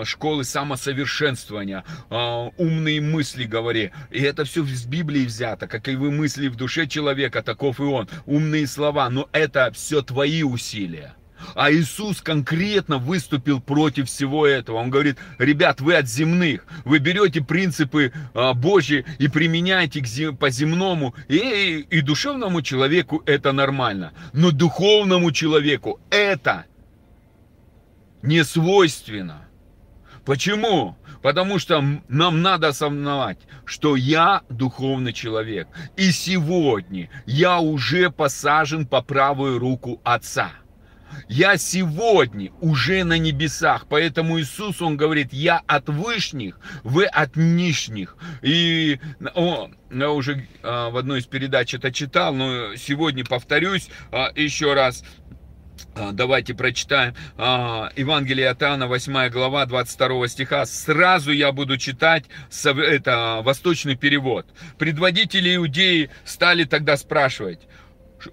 школы 0.04 0.44
самосовершенствования, 0.44 1.84
умные 2.10 3.02
мысли 3.02 3.46
говори, 3.46 3.92
и 4.12 4.22
это 4.22 4.44
все 4.46 4.64
с 4.64 4.86
Библии 4.86 5.26
взято, 5.26 5.68
как 5.68 5.88
и 5.88 5.96
вы 5.96 6.12
мысли 6.12 6.48
в 6.48 6.56
душе 6.56 6.88
человека, 6.88 7.42
таков 7.42 7.80
и 7.80 7.84
он, 7.84 8.08
умные 8.26 8.68
слова, 8.68 9.10
но 9.10 9.30
это 9.32 9.72
все 9.72 10.02
твои 10.02 10.44
усилия. 10.44 11.16
А 11.56 11.72
Иисус 11.72 12.22
конкретно 12.22 12.98
выступил 12.98 13.62
против 13.62 14.08
всего 14.08 14.46
этого. 14.46 14.78
Он 14.78 14.90
говорит, 14.90 15.18
ребят, 15.38 15.82
вы 15.82 15.96
от 15.96 16.08
земных, 16.08 16.66
вы 16.86 17.00
берете 17.00 17.42
принципы 17.42 18.12
а, 18.34 18.54
Божьи 18.54 19.06
и 19.20 19.28
применяете 19.28 20.02
по 20.32 20.50
земному, 20.50 21.16
и, 21.28 21.86
и 21.90 22.02
душевному 22.02 22.62
человеку 22.62 23.24
это 23.26 23.52
нормально. 23.52 24.14
Но 24.34 24.52
духовному 24.52 25.32
человеку 25.32 26.00
это 26.10 26.66
не 28.22 28.44
свойственно. 28.44 29.48
Почему? 30.26 30.98
Потому 31.22 31.58
что 31.58 31.84
нам 32.08 32.42
надо 32.42 32.70
осознавать, 32.70 33.40
что 33.66 33.96
я 33.96 34.42
духовный 34.50 35.14
человек. 35.14 35.68
И 35.96 36.12
сегодня 36.12 37.10
я 37.26 37.60
уже 37.60 38.12
посажен 38.12 38.86
по 38.86 39.02
правую 39.02 39.60
руку 39.60 40.00
Отца. 40.04 40.52
Я 41.28 41.58
сегодня 41.58 42.52
уже 42.62 43.04
на 43.04 43.18
небесах, 43.18 43.88
поэтому 43.90 44.40
Иисус, 44.40 44.82
Он 44.82 44.98
говорит, 44.98 45.34
я 45.34 45.62
от 45.68 45.90
вышних, 45.90 46.60
вы 46.84 47.06
от 47.06 47.36
нижних. 47.36 48.18
И 48.42 49.00
о, 49.36 49.70
я 49.92 50.12
уже 50.12 50.48
а, 50.64 50.90
в 50.90 50.98
одной 50.98 51.20
из 51.20 51.26
передач 51.26 51.74
это 51.74 51.92
читал, 51.92 52.34
но 52.34 52.76
сегодня 52.76 53.26
повторюсь 53.26 53.90
а, 54.12 54.32
еще 54.36 54.74
раз. 54.74 55.04
А, 55.96 56.12
давайте 56.12 56.54
прочитаем 56.54 57.16
а, 57.38 57.90
Евангелие 57.96 58.50
от 58.50 58.62
Иоанна, 58.62 58.88
8 58.88 59.30
глава, 59.30 59.66
22 59.66 60.28
стиха. 60.28 60.66
Сразу 60.66 61.32
я 61.32 61.52
буду 61.52 61.78
читать 61.78 62.26
это 62.64 63.42
восточный 63.44 63.96
перевод. 63.96 64.48
Предводители 64.78 65.56
иудеи 65.56 66.10
стали 66.26 66.64
тогда 66.64 66.98
спрашивать, 66.98 67.62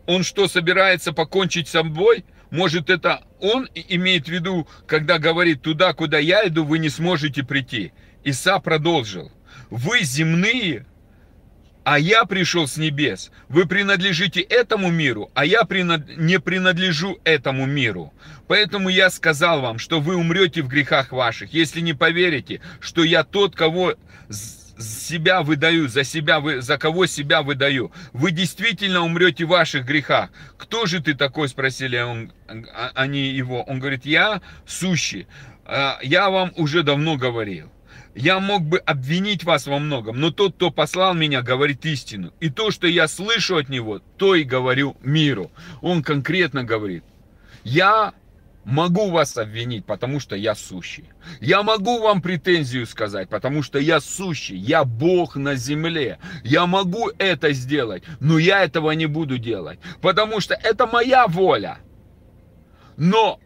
он 0.06 0.22
что, 0.24 0.48
собирается 0.48 1.12
покончить 1.12 1.68
с 1.68 1.72
собой? 1.72 2.24
Может, 2.54 2.88
это 2.88 3.24
он 3.40 3.68
имеет 3.74 4.26
в 4.26 4.30
виду, 4.30 4.68
когда 4.86 5.18
говорит, 5.18 5.62
туда, 5.62 5.92
куда 5.92 6.18
я 6.18 6.46
иду, 6.46 6.64
вы 6.64 6.78
не 6.78 6.88
сможете 6.88 7.42
прийти. 7.42 7.92
Иса 8.22 8.60
продолжил. 8.60 9.32
Вы 9.70 10.04
земные, 10.04 10.86
а 11.82 11.98
я 11.98 12.24
пришел 12.26 12.68
с 12.68 12.76
небес. 12.76 13.32
Вы 13.48 13.66
принадлежите 13.66 14.40
этому 14.40 14.92
миру, 14.92 15.32
а 15.34 15.44
я 15.44 15.66
не 16.16 16.38
принадлежу 16.38 17.18
этому 17.24 17.66
миру. 17.66 18.14
Поэтому 18.46 18.88
я 18.88 19.10
сказал 19.10 19.60
вам, 19.60 19.80
что 19.80 20.00
вы 20.00 20.14
умрете 20.14 20.62
в 20.62 20.68
грехах 20.68 21.10
ваших, 21.10 21.52
если 21.52 21.80
не 21.80 21.92
поверите, 21.92 22.60
что 22.78 23.02
я 23.02 23.24
тот, 23.24 23.56
кого 23.56 23.94
себя 24.78 25.42
выдаю, 25.42 25.88
за 25.88 26.04
себя, 26.04 26.40
вы, 26.40 26.60
за 26.60 26.78
кого 26.78 27.06
себя 27.06 27.42
выдаю. 27.42 27.92
Вы 28.12 28.30
действительно 28.30 29.00
умрете 29.02 29.44
в 29.44 29.48
ваших 29.48 29.84
грехах. 29.84 30.30
Кто 30.56 30.86
же 30.86 31.00
ты 31.00 31.14
такой, 31.14 31.48
спросили 31.48 31.98
он, 31.98 32.32
а, 32.48 32.90
они 32.94 33.28
его. 33.28 33.62
Он 33.62 33.78
говорит, 33.78 34.04
я 34.04 34.40
сущий. 34.66 35.26
А, 35.64 35.98
я 36.02 36.30
вам 36.30 36.52
уже 36.56 36.82
давно 36.82 37.16
говорил. 37.16 37.70
Я 38.14 38.38
мог 38.38 38.62
бы 38.62 38.78
обвинить 38.78 39.42
вас 39.42 39.66
во 39.66 39.80
многом, 39.80 40.20
но 40.20 40.30
тот, 40.30 40.54
кто 40.54 40.70
послал 40.70 41.14
меня, 41.14 41.42
говорит 41.42 41.84
истину. 41.84 42.32
И 42.38 42.48
то, 42.48 42.70
что 42.70 42.86
я 42.86 43.08
слышу 43.08 43.56
от 43.56 43.68
него, 43.68 43.98
то 43.98 44.36
и 44.36 44.44
говорю 44.44 44.96
миру. 45.02 45.50
Он 45.80 46.02
конкретно 46.02 46.62
говорит, 46.62 47.02
я 47.64 48.12
могу 48.64 49.10
вас 49.10 49.36
обвинить, 49.36 49.84
потому 49.84 50.20
что 50.20 50.36
я 50.36 50.54
сущий. 50.54 51.08
Я 51.40 51.62
могу 51.62 52.00
вам 52.00 52.22
претензию 52.22 52.86
сказать, 52.86 53.28
потому 53.28 53.62
что 53.62 53.78
я 53.78 54.00
сущий, 54.00 54.56
я 54.56 54.84
Бог 54.84 55.36
на 55.36 55.54
земле. 55.54 56.18
Я 56.42 56.66
могу 56.66 57.10
это 57.18 57.52
сделать, 57.52 58.02
но 58.20 58.38
я 58.38 58.64
этого 58.64 58.90
не 58.92 59.06
буду 59.06 59.38
делать, 59.38 59.78
потому 60.00 60.40
что 60.40 60.54
это 60.54 60.86
моя 60.86 61.26
воля. 61.26 61.78
Но 62.96 63.40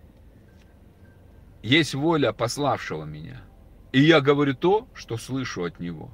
есть 1.62 1.94
воля 1.94 2.32
пославшего 2.32 3.04
меня. 3.04 3.42
И 3.92 4.00
я 4.00 4.20
говорю 4.20 4.54
то, 4.54 4.88
что 4.94 5.16
слышу 5.16 5.64
от 5.64 5.80
него. 5.80 6.10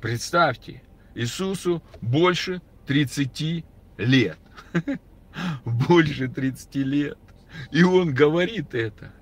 Представьте, 0.00 0.82
Иисусу 1.14 1.82
больше 2.00 2.62
30 2.86 3.64
лет. 3.98 4.38
Больше 5.64 6.28
30 6.28 6.74
лет. 6.76 7.18
И 7.70 7.82
он 7.82 8.14
говорит 8.14 8.74
это. 8.74 9.12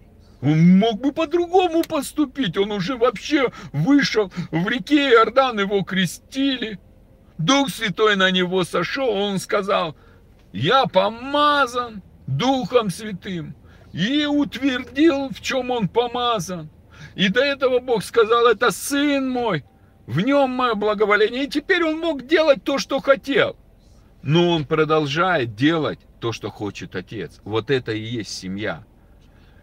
Он 0.40 0.78
мог 0.78 1.00
бы 1.00 1.12
по-другому 1.12 1.82
поступить. 1.82 2.56
Он 2.56 2.72
уже 2.72 2.96
вообще 2.96 3.50
вышел 3.72 4.32
в 4.50 4.68
реке 4.68 5.10
Иордан, 5.10 5.58
его 5.58 5.82
крестили. 5.82 6.78
Дух 7.38 7.70
Святой 7.70 8.16
на 8.16 8.30
него 8.30 8.64
сошел, 8.64 9.08
он 9.08 9.38
сказал, 9.38 9.96
я 10.52 10.86
помазан 10.86 12.02
Духом 12.26 12.90
Святым. 12.90 13.54
И 13.92 14.26
утвердил, 14.26 15.30
в 15.30 15.40
чем 15.40 15.70
он 15.70 15.88
помазан. 15.88 16.68
И 17.14 17.28
до 17.28 17.40
этого 17.40 17.78
Бог 17.78 18.04
сказал, 18.04 18.46
это 18.46 18.70
сын 18.70 19.28
мой, 19.28 19.64
в 20.06 20.20
нем 20.20 20.50
мое 20.50 20.74
благоволение. 20.74 21.44
И 21.44 21.48
теперь 21.48 21.84
он 21.84 21.98
мог 21.98 22.26
делать 22.26 22.64
то, 22.64 22.78
что 22.78 23.00
хотел. 23.00 23.56
Но 24.22 24.50
он 24.50 24.66
продолжает 24.66 25.54
делать 25.54 26.00
то, 26.20 26.32
что 26.32 26.50
хочет 26.50 26.96
отец. 26.96 27.40
Вот 27.44 27.70
это 27.70 27.92
и 27.92 28.00
есть 28.00 28.30
семья. 28.30 28.84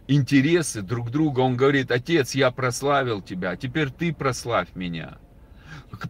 Интересы 0.07 0.81
друг 0.81 1.11
друга. 1.11 1.39
Он 1.41 1.55
говорит, 1.55 1.91
отец, 1.91 2.35
я 2.35 2.51
прославил 2.51 3.21
тебя, 3.21 3.51
а 3.51 3.57
теперь 3.57 3.89
ты 3.89 4.13
прославь 4.13 4.75
меня. 4.75 5.17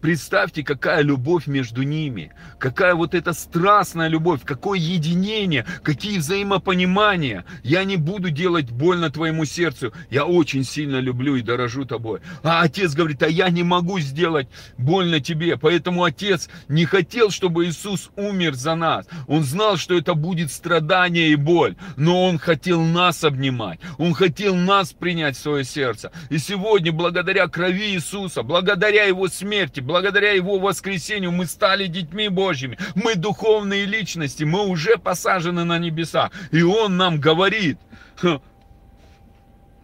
Представьте, 0.02 0.64
какая 0.64 1.02
любовь 1.02 1.48
между 1.48 1.84
ними, 1.84 2.34
какая 2.60 2.96
вот 2.96 3.14
эта 3.14 3.34
страстная 3.34 4.08
любовь, 4.08 4.42
какое 4.44 4.80
единение, 4.80 5.66
какие 5.84 6.18
взаимопонимания. 6.18 7.46
Я 7.64 7.84
не 7.84 7.98
буду 7.98 8.30
делать 8.30 8.72
больно 8.72 9.10
твоему 9.10 9.46
сердцу, 9.46 9.94
я 10.10 10.26
очень 10.26 10.64
сильно 10.64 10.98
люблю 10.98 11.36
и 11.36 11.42
дорожу 11.42 11.86
тобой. 11.86 12.22
А 12.44 12.62
отец 12.62 12.94
говорит, 12.94 13.24
а 13.24 13.28
я 13.28 13.50
не 13.50 13.64
могу 13.64 14.00
сделать 14.00 14.48
больно 14.78 15.20
тебе, 15.20 15.58
поэтому 15.58 16.04
отец 16.04 16.50
не 16.68 16.86
хотел, 16.86 17.30
чтобы 17.30 17.66
Иисус 17.66 18.12
умер 18.16 18.56
за 18.56 18.76
нас. 18.76 19.08
Он 19.28 19.44
знал, 19.44 19.78
что 19.78 19.98
это 19.98 20.14
будет 20.14 20.52
страдание 20.52 21.30
и 21.30 21.36
боль, 21.36 21.76
но 21.98 22.26
он 22.26 22.38
хотел 22.38 22.82
нас 22.82 23.24
обнимать, 23.24 23.80
он 23.98 24.14
хотел 24.14 24.56
нас 24.56 24.94
принять 24.94 25.38
в 25.38 25.42
свое 25.42 25.64
сердце. 25.64 26.12
И 26.30 26.38
сегодня, 26.38 26.92
благодаря 26.92 27.48
крови 27.48 27.92
Иисуса, 27.92 28.44
благодаря 28.44 29.04
его 29.04 29.28
смерти, 29.28 29.75
смерти, 29.76 29.80
благодаря 29.80 30.32
Его 30.32 30.60
воскресению 30.60 31.32
мы 31.32 31.46
стали 31.46 31.88
детьми 31.88 32.30
Божьими. 32.30 32.78
Мы 32.96 33.16
духовные 33.16 33.86
личности, 33.86 34.44
мы 34.44 34.66
уже 34.68 34.98
посажены 34.98 35.64
на 35.64 35.80
небеса. 35.80 36.32
И 36.52 36.62
Он 36.64 36.98
нам 36.98 37.20
говорит, 37.20 37.78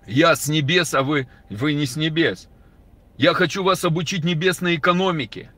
я 0.07 0.35
с 0.35 0.47
небес, 0.47 0.93
а 0.93 1.01
вы, 1.03 1.27
вы 1.49 1.73
не 1.73 1.85
с 1.85 1.95
небес. 1.95 2.47
Я 3.17 3.33
хочу 3.33 3.63
вас 3.63 3.85
обучить 3.85 4.23
небесной 4.23 4.75
экономике. 4.75 5.51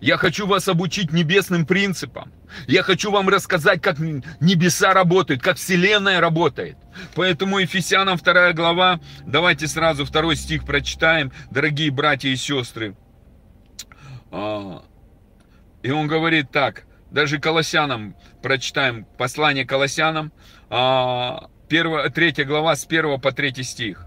Я 0.00 0.18
хочу 0.18 0.46
вас 0.46 0.68
обучить 0.68 1.10
небесным 1.10 1.64
принципам. 1.64 2.30
Я 2.68 2.82
хочу 2.82 3.10
вам 3.10 3.28
рассказать, 3.30 3.80
как 3.80 3.98
небеса 3.98 4.92
работают, 4.92 5.42
как 5.42 5.56
Вселенная 5.56 6.20
работает. 6.20 6.76
Поэтому 7.14 7.60
Ефесянам 7.60 8.18
2 8.18 8.52
глава, 8.52 9.00
давайте 9.26 9.66
сразу 9.66 10.04
второй 10.04 10.36
стих 10.36 10.64
прочитаем, 10.66 11.32
дорогие 11.50 11.90
братья 11.90 12.28
и 12.28 12.36
сестры. 12.36 12.94
А, 14.30 14.82
и 15.82 15.90
он 15.90 16.06
говорит 16.06 16.50
так, 16.50 16.84
даже 17.10 17.38
Колоссянам, 17.38 18.16
прочитаем 18.42 19.06
послание 19.16 19.64
Колоссянам, 19.64 20.32
1, 20.68 20.70
а, 20.70 21.48
3 22.10 22.44
глава 22.44 22.76
с 22.76 22.84
1 22.84 23.20
по 23.20 23.32
3 23.32 23.62
стих. 23.62 24.06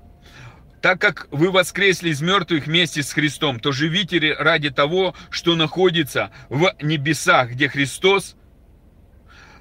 Так 0.82 1.02
как 1.02 1.28
вы 1.32 1.52
воскресли 1.52 2.10
из 2.10 2.22
мертвых 2.22 2.66
вместе 2.66 3.04
с 3.04 3.12
Христом, 3.12 3.60
то 3.60 3.72
живите 3.72 4.34
ради 4.34 4.70
того, 4.70 5.14
что 5.30 5.56
находится 5.56 6.32
в 6.48 6.74
небесах, 6.82 7.52
где 7.52 7.68
Христос 7.68 8.36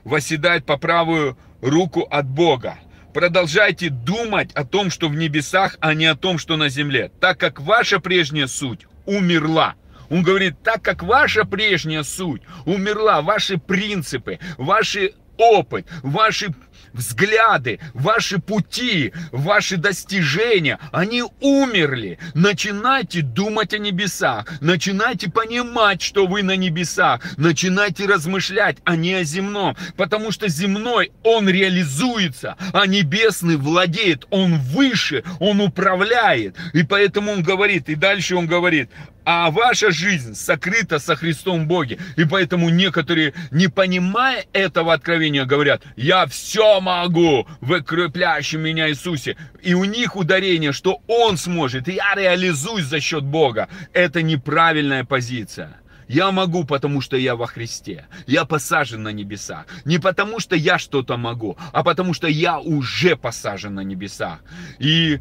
восседает 0.05 0.64
по 0.64 0.77
правую 0.77 1.37
руку 1.61 2.03
от 2.03 2.29
Бога. 2.29 2.79
Продолжайте 3.12 3.90
думать 3.90 4.53
о 4.53 4.64
том, 4.64 4.90
что 4.90 5.09
в 5.09 5.14
небесах, 5.16 5.77
а 5.81 5.94
не 5.94 6.07
о 6.07 6.14
том, 6.14 6.38
что 6.38 6.57
на 6.57 6.68
земле, 6.68 7.11
так 7.21 7.38
как 7.38 7.61
ваша 7.61 7.99
прежняя 7.99 8.47
суть 8.47 8.87
умерла. 9.07 9.75
Он 10.11 10.23
говорит, 10.23 10.62
так 10.62 10.83
как 10.83 11.03
ваша 11.03 11.44
прежняя 11.44 12.03
суть 12.03 12.42
умерла, 12.64 13.23
ваши 13.23 13.59
принципы, 13.59 14.38
ваши 14.57 15.14
опыт, 15.37 15.87
ваши 16.03 16.55
взгляды, 16.98 17.78
ваши 17.94 18.38
пути, 18.38 19.12
ваши 19.32 19.76
достижения, 19.76 20.78
они 20.92 21.22
умерли. 21.40 22.18
Начинайте 22.34 23.22
думать 23.22 23.72
о 23.72 23.78
небесах, 23.78 24.46
начинайте 24.61 25.30
понимать, 25.30 26.02
что 26.02 26.26
вы 26.26 26.42
на 26.42 26.56
небесах, 26.56 27.20
начинайте 27.37 28.06
размышлять, 28.06 28.78
а 28.84 28.96
не 28.96 29.14
о 29.14 29.24
земном, 29.24 29.76
потому 29.96 30.32
что 30.32 30.48
земной, 30.48 31.12
он 31.22 31.48
реализуется, 31.48 32.56
а 32.72 32.87
небесный 32.87 33.56
владеет, 33.56 34.26
он 34.30 34.58
выше, 34.58 35.24
он 35.38 35.61
управляет. 35.61 36.56
И 36.72 36.82
поэтому 36.82 37.32
он 37.32 37.42
говорит, 37.42 37.88
и 37.88 37.94
дальше 37.94 38.34
он 38.34 38.46
говорит, 38.46 38.90
а 39.30 39.50
ваша 39.50 39.90
жизнь 39.90 40.34
сокрыта 40.34 40.98
со 40.98 41.14
Христом 41.14 41.68
Боге. 41.68 41.98
И 42.16 42.24
поэтому 42.24 42.70
некоторые, 42.70 43.34
не 43.50 43.68
понимая 43.68 44.46
этого 44.54 44.94
откровения, 44.94 45.44
говорят, 45.44 45.82
я 45.96 46.24
все 46.24 46.80
могу 46.88 47.46
в 47.61 47.72
укрепляющем 47.72 48.61
меня 48.61 48.88
Иисусе. 48.88 49.37
И 49.62 49.74
у 49.74 49.85
них 49.85 50.16
ударение, 50.16 50.72
что 50.72 51.01
Он 51.07 51.37
сможет, 51.37 51.88
и 51.88 51.92
я 51.92 52.14
реализуюсь 52.14 52.87
за 52.87 53.01
счет 53.01 53.24
Бога. 53.24 53.68
Это 53.92 54.22
неправильная 54.22 55.05
позиция. 55.05 55.81
Я 56.09 56.33
могу, 56.33 56.64
потому 56.64 57.03
что 57.03 57.18
я 57.18 57.37
во 57.37 57.46
Христе. 57.46 58.07
Я 58.27 58.46
посажен 58.46 59.03
на 59.03 59.12
небесах. 59.12 59.66
Не 59.85 59.98
потому 59.98 60.40
что 60.40 60.57
я 60.57 60.79
что-то 60.79 61.18
могу, 61.18 61.59
а 61.72 61.85
потому 61.85 62.14
что 62.14 62.27
я 62.27 62.59
уже 62.59 63.14
посажен 63.16 63.74
на 63.74 63.85
небесах. 63.85 64.38
И 64.79 65.20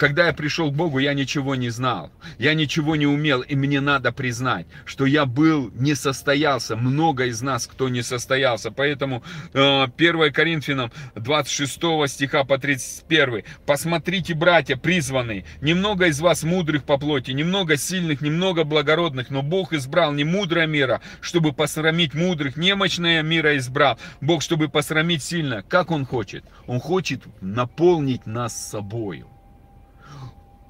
когда 0.00 0.28
я 0.28 0.32
пришел 0.32 0.70
к 0.70 0.74
Богу, 0.74 0.98
я 0.98 1.12
ничего 1.12 1.56
не 1.56 1.68
знал, 1.68 2.10
я 2.38 2.54
ничего 2.54 2.96
не 2.96 3.06
умел, 3.06 3.42
и 3.42 3.54
мне 3.54 3.82
надо 3.82 4.12
признать, 4.12 4.66
что 4.86 5.04
я 5.04 5.26
был, 5.26 5.70
не 5.74 5.94
состоялся, 5.94 6.74
много 6.74 7.26
из 7.26 7.42
нас, 7.42 7.66
кто 7.66 7.90
не 7.90 8.00
состоялся. 8.00 8.70
Поэтому 8.70 9.22
1 9.52 9.92
э, 9.94 10.30
Коринфянам 10.30 10.90
26 11.16 11.78
стиха 12.06 12.44
по 12.44 12.56
31. 12.56 13.42
«Посмотрите, 13.66 14.32
братья, 14.32 14.76
призванные, 14.76 15.44
немного 15.60 16.06
из 16.06 16.18
вас 16.18 16.44
мудрых 16.44 16.84
по 16.84 16.96
плоти, 16.96 17.32
немного 17.32 17.76
сильных, 17.76 18.22
немного 18.22 18.64
благородных, 18.64 19.28
но 19.28 19.42
Бог 19.42 19.74
избрал 19.74 20.12
не 20.14 20.24
мудрое 20.24 20.66
мира, 20.66 21.02
чтобы 21.20 21.52
посрамить 21.52 22.14
мудрых, 22.14 22.56
немощное 22.56 23.22
мира 23.22 23.54
избрал, 23.58 23.98
Бог, 24.22 24.40
чтобы 24.40 24.70
посрамить 24.70 25.22
сильно. 25.22 25.62
Как 25.62 25.90
Он 25.90 26.06
хочет? 26.06 26.42
Он 26.66 26.80
хочет 26.80 27.24
наполнить 27.42 28.24
нас 28.24 28.56
собою. 28.56 29.28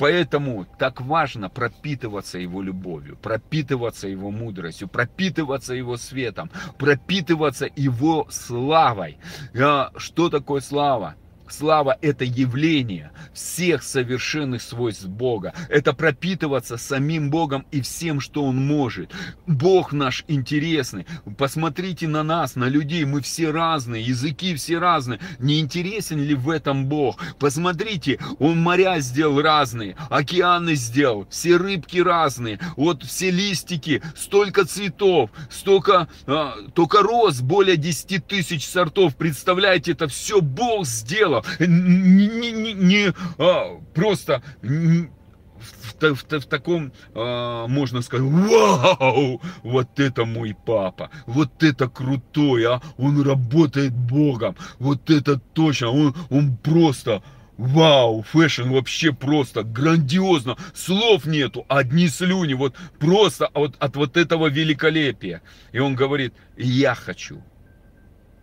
Поэтому 0.01 0.67
так 0.79 1.03
важно 1.03 1.51
пропитываться 1.51 2.39
его 2.39 2.63
любовью, 2.63 3.19
пропитываться 3.19 4.09
его 4.09 4.31
мудростью, 4.31 4.89
пропитываться 4.89 5.75
его 5.75 5.99
светом, 5.99 6.51
пропитываться 6.79 7.69
его 7.77 8.27
славой. 8.31 9.19
А 9.55 9.93
что 9.99 10.31
такое 10.31 10.63
слава? 10.63 11.17
Слава– 11.51 11.99
это 12.01 12.25
явление 12.25 13.11
всех 13.35 13.83
совершенных 13.83 14.63
свойств 14.63 15.07
Бога. 15.07 15.53
Это 15.69 15.93
пропитываться 15.93 16.77
самим 16.77 17.31
Богом 17.31 17.67
и 17.73 17.81
всем, 17.81 18.21
что 18.21 18.45
Он 18.45 18.57
может. 18.57 19.11
Бог 19.47 19.93
наш 19.93 20.25
интересный. 20.29 21.07
Посмотрите 21.37 22.07
на 22.07 22.23
нас, 22.23 22.55
на 22.55 22.69
людей. 22.69 23.05
Мы 23.05 23.21
все 23.21 23.51
разные, 23.51 24.03
языки 24.03 24.55
все 24.55 24.79
разные. 24.79 25.19
Не 25.41 25.59
интересен 25.59 26.23
ли 26.23 26.35
в 26.35 26.51
этом 26.51 26.87
Бог? 26.87 27.19
Посмотрите, 27.39 28.21
Он 28.39 28.61
моря 28.61 29.01
сделал 29.01 29.43
разные, 29.43 29.97
океаны 30.09 30.77
сделал, 30.77 31.27
все 31.31 31.57
рыбки 31.57 31.99
разные. 31.99 32.61
Вот 32.77 33.03
все 33.03 33.31
листики, 33.31 34.03
столько 34.17 34.65
цветов, 34.67 35.31
столько, 35.51 36.09
а, 36.27 36.55
только 36.75 37.03
роз, 37.03 37.41
более 37.41 37.77
10 37.77 38.27
тысяч 38.27 38.69
сортов. 38.69 39.17
Представляете, 39.17 39.93
это 39.93 40.07
все 40.07 40.41
Бог 40.41 40.87
сделал 40.87 41.40
не, 41.59 42.27
не, 42.53 42.73
не, 42.73 43.13
а, 43.39 43.81
просто 43.95 44.43
в, 44.63 46.15
в, 46.15 46.15
в 46.15 46.47
таком, 46.47 46.93
а, 47.15 47.67
можно 47.67 48.03
сказать, 48.03 48.27
вау, 48.27 49.41
вот 49.63 50.01
это 50.01 50.25
мой 50.25 50.57
папа, 50.67 51.11
вот 51.27 51.63
это 51.63 51.89
крутой, 51.89 52.65
а, 52.67 52.81
он 52.97 53.23
работает 53.23 53.93
Богом, 53.93 54.57
вот 54.79 55.11
это 55.11 55.39
точно, 55.39 55.91
он, 55.91 56.15
он 56.31 56.57
просто, 56.57 57.23
Вау, 57.61 58.23
fashion 58.23 58.71
вообще 58.71 59.13
просто 59.13 59.63
грандиозно, 59.65 60.57
слов 60.75 61.27
нету, 61.27 61.67
одни 61.69 62.09
слюни, 62.09 62.55
вот 62.55 62.75
просто 62.99 63.49
от, 63.49 63.77
от 63.79 63.97
вот 63.97 64.17
этого 64.17 64.47
великолепия. 64.47 65.43
И 65.73 65.79
он 65.79 65.95
говорит, 65.95 66.33
я 66.57 66.95
хочу, 66.95 67.43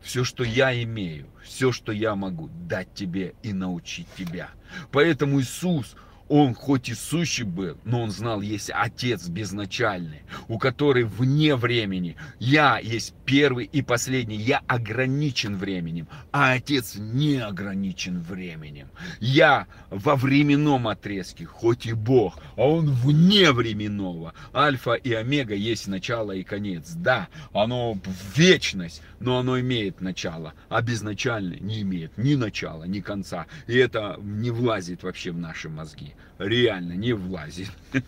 все, 0.07 0.23
что 0.23 0.45
я 0.45 0.81
имею, 0.83 1.27
все, 1.43 1.73
что 1.73 1.91
я 1.91 2.15
могу 2.15 2.47
дать 2.47 2.93
тебе 2.93 3.35
и 3.43 3.51
научить 3.51 4.07
тебя. 4.17 4.51
Поэтому 4.93 5.41
Иисус, 5.41 5.97
он 6.29 6.53
хоть 6.53 6.89
и 6.89 6.93
сущий 6.93 7.43
был, 7.43 7.77
но 7.85 8.01
он 8.01 8.11
знал, 8.11 8.41
есть 8.41 8.69
Отец 8.73 9.27
безначальный, 9.29 10.23
у 10.47 10.57
которой 10.57 11.03
вне 11.03 11.55
времени. 11.55 12.17
Я 12.39 12.79
есть 12.79 13.13
первый 13.25 13.65
и 13.65 13.81
последний. 13.81 14.35
Я 14.35 14.61
ограничен 14.67 15.55
временем, 15.55 16.07
а 16.31 16.53
Отец 16.53 16.95
не 16.95 17.37
ограничен 17.37 18.19
временем. 18.19 18.89
Я 19.19 19.67
во 19.89 20.15
временном 20.15 20.87
отрезке, 20.87 21.45
хоть 21.45 21.85
и 21.85 21.93
Бог, 21.93 22.39
а 22.55 22.67
Он 22.67 22.91
вне 22.91 23.51
временного. 23.51 24.33
Альфа 24.53 24.93
и 24.93 25.13
Омега 25.13 25.55
есть 25.55 25.87
начало 25.87 26.33
и 26.33 26.43
конец. 26.43 26.91
Да, 26.91 27.29
оно 27.53 27.97
вечность, 28.35 29.01
но 29.19 29.39
оно 29.39 29.59
имеет 29.59 30.01
начало, 30.01 30.53
а 30.69 30.81
безначальное 30.81 31.59
не 31.59 31.81
имеет 31.81 32.17
ни 32.17 32.35
начала, 32.35 32.83
ни 32.83 32.99
конца. 32.99 33.45
И 33.67 33.77
это 33.77 34.17
не 34.21 34.51
влазит 34.51 35.03
вообще 35.03 35.31
в 35.31 35.37
наши 35.37 35.69
мозги 35.69 36.16
реально 36.37 36.93
не 36.93 37.13
влазит. 37.13 37.71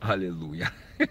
Аллилуйя. 0.00 0.70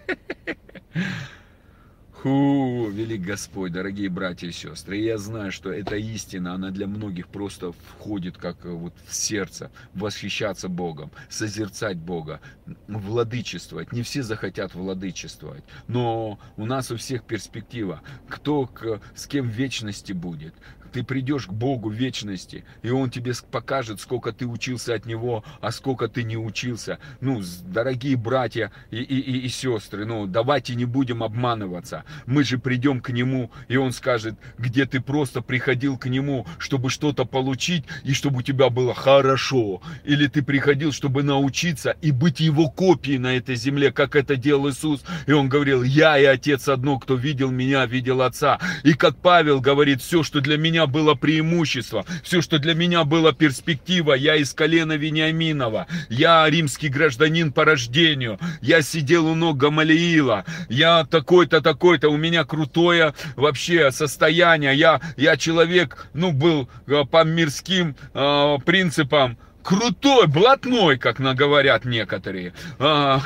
Фу, 2.24 2.88
велик 2.88 3.20
Господь, 3.20 3.72
дорогие 3.72 4.08
братья 4.08 4.48
и 4.48 4.50
сестры. 4.50 4.96
Я 4.96 5.18
знаю, 5.18 5.52
что 5.52 5.70
эта 5.70 5.96
истина, 5.96 6.54
она 6.54 6.70
для 6.70 6.86
многих 6.86 7.28
просто 7.28 7.72
входит 7.72 8.38
как 8.38 8.64
э, 8.64 8.70
вот 8.70 8.94
в 9.06 9.14
сердце. 9.14 9.70
Восхищаться 9.92 10.70
Богом, 10.70 11.10
созерцать 11.28 11.98
Бога, 11.98 12.40
владычествовать. 12.88 13.92
Не 13.92 14.00
все 14.00 14.22
захотят 14.22 14.74
владычествовать. 14.74 15.64
Но 15.86 16.38
у 16.56 16.64
нас 16.64 16.90
у 16.90 16.96
всех 16.96 17.24
перспектива. 17.24 18.00
Кто 18.26 18.66
к, 18.68 19.02
с 19.14 19.26
кем 19.26 19.46
в 19.46 19.52
вечности 19.52 20.14
будет 20.14 20.54
ты 20.94 21.02
придешь 21.02 21.46
к 21.46 21.52
Богу 21.52 21.90
вечности, 21.90 22.64
и 22.82 22.90
Он 22.90 23.10
тебе 23.10 23.32
покажет, 23.50 24.00
сколько 24.00 24.32
ты 24.32 24.46
учился 24.46 24.94
от 24.94 25.06
Него, 25.06 25.42
а 25.60 25.72
сколько 25.72 26.06
ты 26.06 26.22
не 26.22 26.36
учился. 26.36 27.00
Ну, 27.20 27.42
дорогие 27.64 28.16
братья 28.16 28.70
и, 28.92 28.98
и, 28.98 29.18
и, 29.18 29.38
и 29.40 29.48
сестры, 29.48 30.04
ну, 30.04 30.28
давайте 30.28 30.76
не 30.76 30.84
будем 30.84 31.24
обманываться. 31.24 32.04
Мы 32.26 32.44
же 32.44 32.58
придем 32.58 33.00
к 33.00 33.10
Нему, 33.10 33.50
и 33.66 33.76
Он 33.76 33.90
скажет, 33.90 34.36
где 34.56 34.86
ты 34.86 35.00
просто 35.00 35.40
приходил 35.40 35.98
к 35.98 36.06
Нему, 36.06 36.46
чтобы 36.58 36.90
что-то 36.90 37.24
получить, 37.24 37.84
и 38.04 38.12
чтобы 38.12 38.38
у 38.38 38.42
тебя 38.42 38.70
было 38.70 38.94
хорошо. 38.94 39.82
Или 40.04 40.28
ты 40.28 40.44
приходил, 40.44 40.92
чтобы 40.92 41.24
научиться 41.24 41.96
и 42.02 42.12
быть 42.12 42.38
Его 42.38 42.70
копией 42.70 43.18
на 43.18 43.36
этой 43.36 43.56
земле, 43.56 43.90
как 43.90 44.14
это 44.14 44.36
делал 44.36 44.70
Иисус. 44.70 45.02
И 45.26 45.32
Он 45.32 45.48
говорил, 45.48 45.82
я 45.82 46.16
и 46.18 46.24
Отец 46.24 46.68
одно, 46.68 47.00
кто 47.00 47.16
видел 47.16 47.50
меня, 47.50 47.84
видел 47.84 48.22
Отца. 48.22 48.60
И 48.84 48.92
как 48.92 49.16
Павел 49.16 49.60
говорит, 49.60 50.00
все, 50.00 50.22
что 50.22 50.40
для 50.40 50.56
меня 50.56 50.83
было 50.86 51.14
преимущество, 51.14 52.04
все, 52.22 52.42
что 52.42 52.58
для 52.58 52.74
меня 52.74 53.04
было 53.04 53.32
перспектива, 53.32 54.14
я 54.14 54.36
из 54.36 54.52
колена 54.52 54.92
Вениаминова, 54.92 55.86
я 56.08 56.48
римский 56.48 56.88
гражданин 56.88 57.52
по 57.52 57.64
рождению, 57.64 58.38
я 58.60 58.82
сидел 58.82 59.26
у 59.26 59.34
ног 59.34 59.56
Гамалиила, 59.56 60.44
я 60.68 61.04
такой-то, 61.04 61.60
такой-то, 61.60 62.08
у 62.08 62.16
меня 62.16 62.44
крутое 62.44 63.14
вообще 63.36 63.90
состояние, 63.90 64.74
я, 64.74 65.00
я 65.16 65.36
человек, 65.36 66.08
ну, 66.14 66.32
был 66.32 66.68
э, 66.86 67.04
по 67.10 67.24
мирским 67.24 67.96
э, 68.12 68.56
принципам, 68.64 69.38
крутой, 69.64 70.26
блатной, 70.26 70.98
как 70.98 71.18
говорят 71.34 71.84
некоторые. 71.84 72.52
А, 72.78 73.20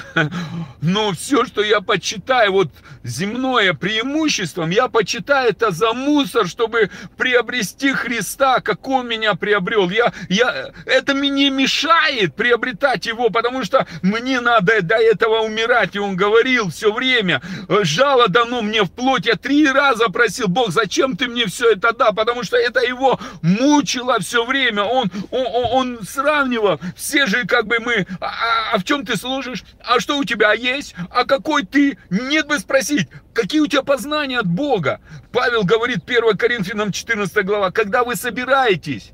но 0.81 1.13
все, 1.13 1.45
что 1.45 1.63
я 1.63 1.81
почитаю, 1.81 2.53
вот 2.53 2.69
земное 3.03 3.75
преимуществом, 3.75 4.71
я 4.71 4.89
почитаю 4.89 5.51
это 5.51 5.71
за 5.71 5.93
мусор, 5.93 6.47
чтобы 6.47 6.91
приобрести 7.17 7.93
Христа, 7.93 8.61
как 8.61 8.87
Он 8.89 9.09
меня 9.09 9.35
приобрел. 9.35 9.91
Я, 9.91 10.13
я, 10.29 10.73
это 10.87 11.15
мне 11.15 11.51
мешает 11.51 12.35
приобретать 12.35 13.07
Его, 13.07 13.31
потому 13.31 13.65
что 13.65 13.87
мне 14.03 14.41
надо 14.41 14.81
до 14.83 14.97
этого 14.97 15.41
умирать. 15.41 15.97
И 15.97 15.99
Он 15.99 16.17
говорил 16.17 16.71
все 16.71 16.93
время, 16.93 17.43
жало 17.69 18.29
дано 18.29 18.63
мне 18.63 18.83
в 18.83 18.91
плоть. 18.91 19.27
Я 19.27 19.35
три 19.35 19.67
раза 19.67 20.09
просил, 20.09 20.49
Бог, 20.49 20.71
зачем 20.71 21.17
ты 21.17 21.27
мне 21.27 21.47
все 21.47 21.73
это 21.73 21.93
да? 21.93 22.13
Потому 22.13 22.45
что 22.45 22.57
это 22.57 22.81
Его 22.81 23.19
мучило 23.43 24.21
все 24.21 24.45
время. 24.45 24.85
Он, 24.85 25.11
он, 25.31 25.47
он 25.73 25.99
сразу 26.07 26.28
сравнивал. 26.29 26.81
Все 26.97 27.27
же 27.27 27.47
как 27.47 27.67
бы 27.67 27.79
мы, 27.81 28.07
а, 28.21 28.27
а, 28.27 28.75
а 28.75 28.79
в 28.79 28.85
чем 28.85 29.05
ты 29.05 29.17
служишь? 29.17 29.65
А 29.81 30.01
что 30.01 30.19
у 30.19 30.25
тебя 30.25 30.53
есть? 30.53 30.95
А 31.11 31.25
какой 31.25 31.65
ты? 31.65 31.99
Нет 32.11 32.47
бы 32.47 32.59
спросить, 32.59 33.09
какие 33.33 33.61
у 33.61 33.67
тебя 33.67 33.83
познания 33.83 34.39
от 34.39 34.47
Бога? 34.47 35.01
Павел 35.33 35.65
говорит 35.65 36.01
1 36.07 36.37
Коринфянам 36.37 36.93
14 36.93 37.45
глава, 37.45 37.71
когда 37.71 38.05
вы 38.05 38.17
собираетесь, 38.17 39.13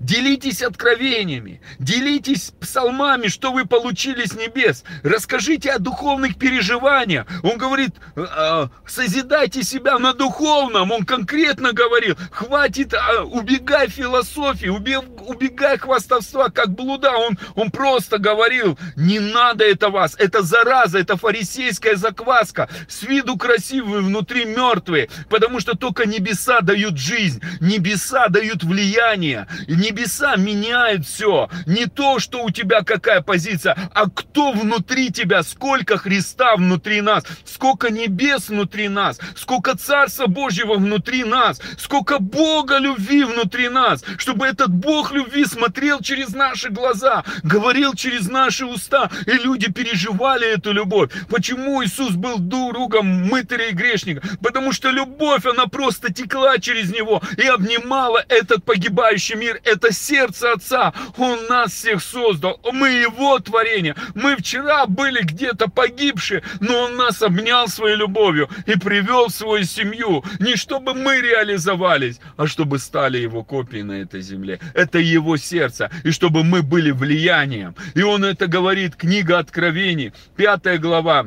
Делитесь 0.00 0.62
откровениями, 0.62 1.60
делитесь 1.80 2.52
псалмами, 2.60 3.26
что 3.26 3.52
вы 3.52 3.66
получили 3.66 4.24
с 4.26 4.34
небес. 4.34 4.84
Расскажите 5.02 5.70
о 5.72 5.80
духовных 5.80 6.38
переживаниях. 6.38 7.26
Он 7.42 7.58
говорит, 7.58 7.90
«А, 8.16 8.70
созидайте 8.86 9.64
себя 9.64 9.98
на 9.98 10.14
духовном. 10.14 10.92
Он 10.92 11.04
конкретно 11.04 11.72
говорил, 11.72 12.16
хватит, 12.30 12.94
а, 12.94 13.24
убегай 13.24 13.88
философии, 13.88 14.68
убегай 14.68 15.78
хвастовства, 15.78 16.48
как 16.48 16.70
блуда. 16.70 17.10
Он, 17.16 17.36
он 17.56 17.70
просто 17.72 18.18
говорил, 18.18 18.78
не 18.94 19.18
надо 19.18 19.64
это 19.64 19.88
вас, 19.88 20.14
это 20.16 20.42
зараза, 20.42 21.00
это 21.00 21.16
фарисейская 21.16 21.96
закваска. 21.96 22.68
С 22.88 23.02
виду 23.02 23.36
красивые, 23.36 24.02
внутри 24.02 24.44
мертвые, 24.44 25.10
потому 25.28 25.58
что 25.58 25.76
только 25.76 26.06
небеса 26.06 26.60
дают 26.60 26.98
жизнь, 26.98 27.42
небеса 27.60 28.28
дают 28.28 28.62
влияние, 28.62 29.48
Небеса 29.88 30.36
меняют 30.36 31.06
все. 31.06 31.48
Не 31.64 31.86
то, 31.86 32.18
что 32.18 32.42
у 32.44 32.50
тебя 32.50 32.82
какая 32.82 33.22
позиция, 33.22 33.74
а 33.94 34.10
кто 34.10 34.52
внутри 34.52 35.10
тебя, 35.10 35.42
сколько 35.42 35.96
Христа 35.96 36.56
внутри 36.56 37.00
нас, 37.00 37.24
сколько 37.46 37.90
небес 37.90 38.50
внутри 38.50 38.88
нас, 38.88 39.18
сколько 39.34 39.78
Царства 39.78 40.26
Божьего 40.26 40.74
внутри 40.74 41.24
нас, 41.24 41.58
сколько 41.78 42.18
Бога 42.18 42.76
любви 42.76 43.24
внутри 43.24 43.70
нас, 43.70 44.04
чтобы 44.18 44.46
этот 44.46 44.68
Бог 44.70 45.12
любви 45.12 45.46
смотрел 45.46 46.00
через 46.00 46.34
наши 46.34 46.68
глаза, 46.68 47.24
говорил 47.42 47.94
через 47.94 48.28
наши 48.28 48.66
уста, 48.66 49.10
и 49.24 49.32
люди 49.32 49.72
переживали 49.72 50.46
эту 50.52 50.72
любовь. 50.72 51.12
Почему 51.30 51.82
Иисус 51.82 52.10
был 52.10 52.38
другом 52.38 53.06
мытаря 53.06 53.68
и 53.68 53.72
грешника? 53.72 54.20
Потому 54.42 54.72
что 54.72 54.90
любовь, 54.90 55.46
она 55.46 55.64
просто 55.64 56.12
текла 56.12 56.58
через 56.58 56.92
него 56.92 57.22
и 57.38 57.46
обнимала 57.46 58.22
этот 58.28 58.64
погибающий 58.64 59.36
мир, 59.36 59.58
это 59.78 59.92
сердце 59.92 60.52
Отца. 60.52 60.92
Он 61.16 61.46
нас 61.46 61.72
всех 61.72 62.02
создал. 62.02 62.60
Мы 62.72 62.88
Его 62.90 63.38
творение. 63.38 63.94
Мы 64.14 64.36
вчера 64.36 64.86
были 64.86 65.22
где-то 65.22 65.70
погибшие, 65.70 66.42
но 66.60 66.84
Он 66.84 66.96
нас 66.96 67.22
обнял 67.22 67.68
своей 67.68 67.96
любовью 67.96 68.48
и 68.66 68.76
привел 68.76 69.28
в 69.28 69.32
свою 69.32 69.64
семью. 69.64 70.24
Не 70.40 70.56
чтобы 70.56 70.94
мы 70.94 71.20
реализовались, 71.20 72.20
а 72.36 72.46
чтобы 72.46 72.78
стали 72.78 73.18
Его 73.18 73.44
копией 73.44 73.84
на 73.84 73.92
этой 73.92 74.20
земле. 74.20 74.60
Это 74.74 74.98
Его 74.98 75.36
сердце. 75.36 75.90
И 76.04 76.10
чтобы 76.10 76.42
мы 76.44 76.62
были 76.62 76.90
влиянием. 76.90 77.74
И 77.94 78.02
Он 78.02 78.24
это 78.24 78.48
говорит, 78.48 78.96
книга 78.96 79.38
Откровений, 79.38 80.12
пятая 80.36 80.78
глава. 80.78 81.26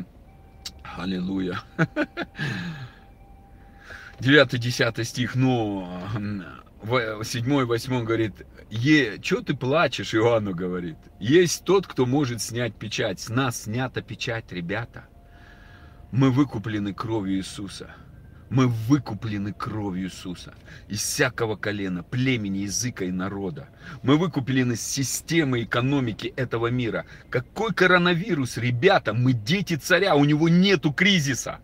Аллилуйя. 0.98 1.62
9-10 4.20 5.04
стих, 5.04 5.36
ну, 5.36 5.88
7 6.84 7.66
8 7.66 8.04
говорит, 8.04 8.34
е, 8.70 9.20
что 9.22 9.42
ты 9.42 9.54
плачешь, 9.56 10.16
Иоанну 10.16 10.56
говорит. 10.56 10.98
Есть 11.20 11.64
тот, 11.64 11.86
кто 11.86 12.06
может 12.06 12.42
снять 12.42 12.76
печать. 12.76 13.20
С 13.20 13.30
нас 13.30 13.64
снята 13.64 14.02
печать, 14.02 14.52
ребята. 14.52 15.06
Мы 16.12 16.32
выкуплены 16.32 16.94
кровью 16.94 17.38
Иисуса. 17.38 17.96
Мы 18.50 18.68
выкуплены 18.68 19.54
кровью 19.54 20.08
Иисуса 20.08 20.54
из 20.90 21.00
всякого 21.02 21.56
колена, 21.56 22.04
племени, 22.04 22.60
языка 22.60 23.06
и 23.06 23.12
народа. 23.12 23.70
Мы 24.04 24.18
выкуплены 24.18 24.76
с 24.76 24.82
системы 24.82 25.64
экономики 25.64 26.34
этого 26.36 26.68
мира. 26.68 27.06
Какой 27.30 27.74
коронавирус, 27.74 28.58
ребята, 28.58 29.14
мы 29.14 29.34
дети 29.34 29.76
царя, 29.76 30.16
у 30.16 30.26
него 30.26 30.50
нету 30.50 30.92
кризиса. 30.92 31.60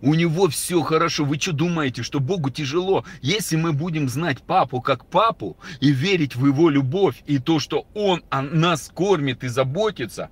У 0.00 0.14
него 0.14 0.48
все 0.48 0.82
хорошо. 0.82 1.24
Вы 1.24 1.38
что 1.38 1.52
думаете, 1.52 2.02
что 2.02 2.20
Богу 2.20 2.50
тяжело? 2.50 3.04
Если 3.20 3.56
мы 3.56 3.72
будем 3.72 4.08
знать 4.08 4.42
папу 4.42 4.80
как 4.80 5.06
папу 5.06 5.56
и 5.80 5.90
верить 5.90 6.36
в 6.36 6.46
его 6.46 6.68
любовь 6.70 7.22
и 7.26 7.38
то, 7.38 7.58
что 7.58 7.86
он 7.94 8.22
о 8.30 8.42
нас 8.42 8.90
кормит 8.94 9.44
и 9.44 9.48
заботится, 9.48 10.30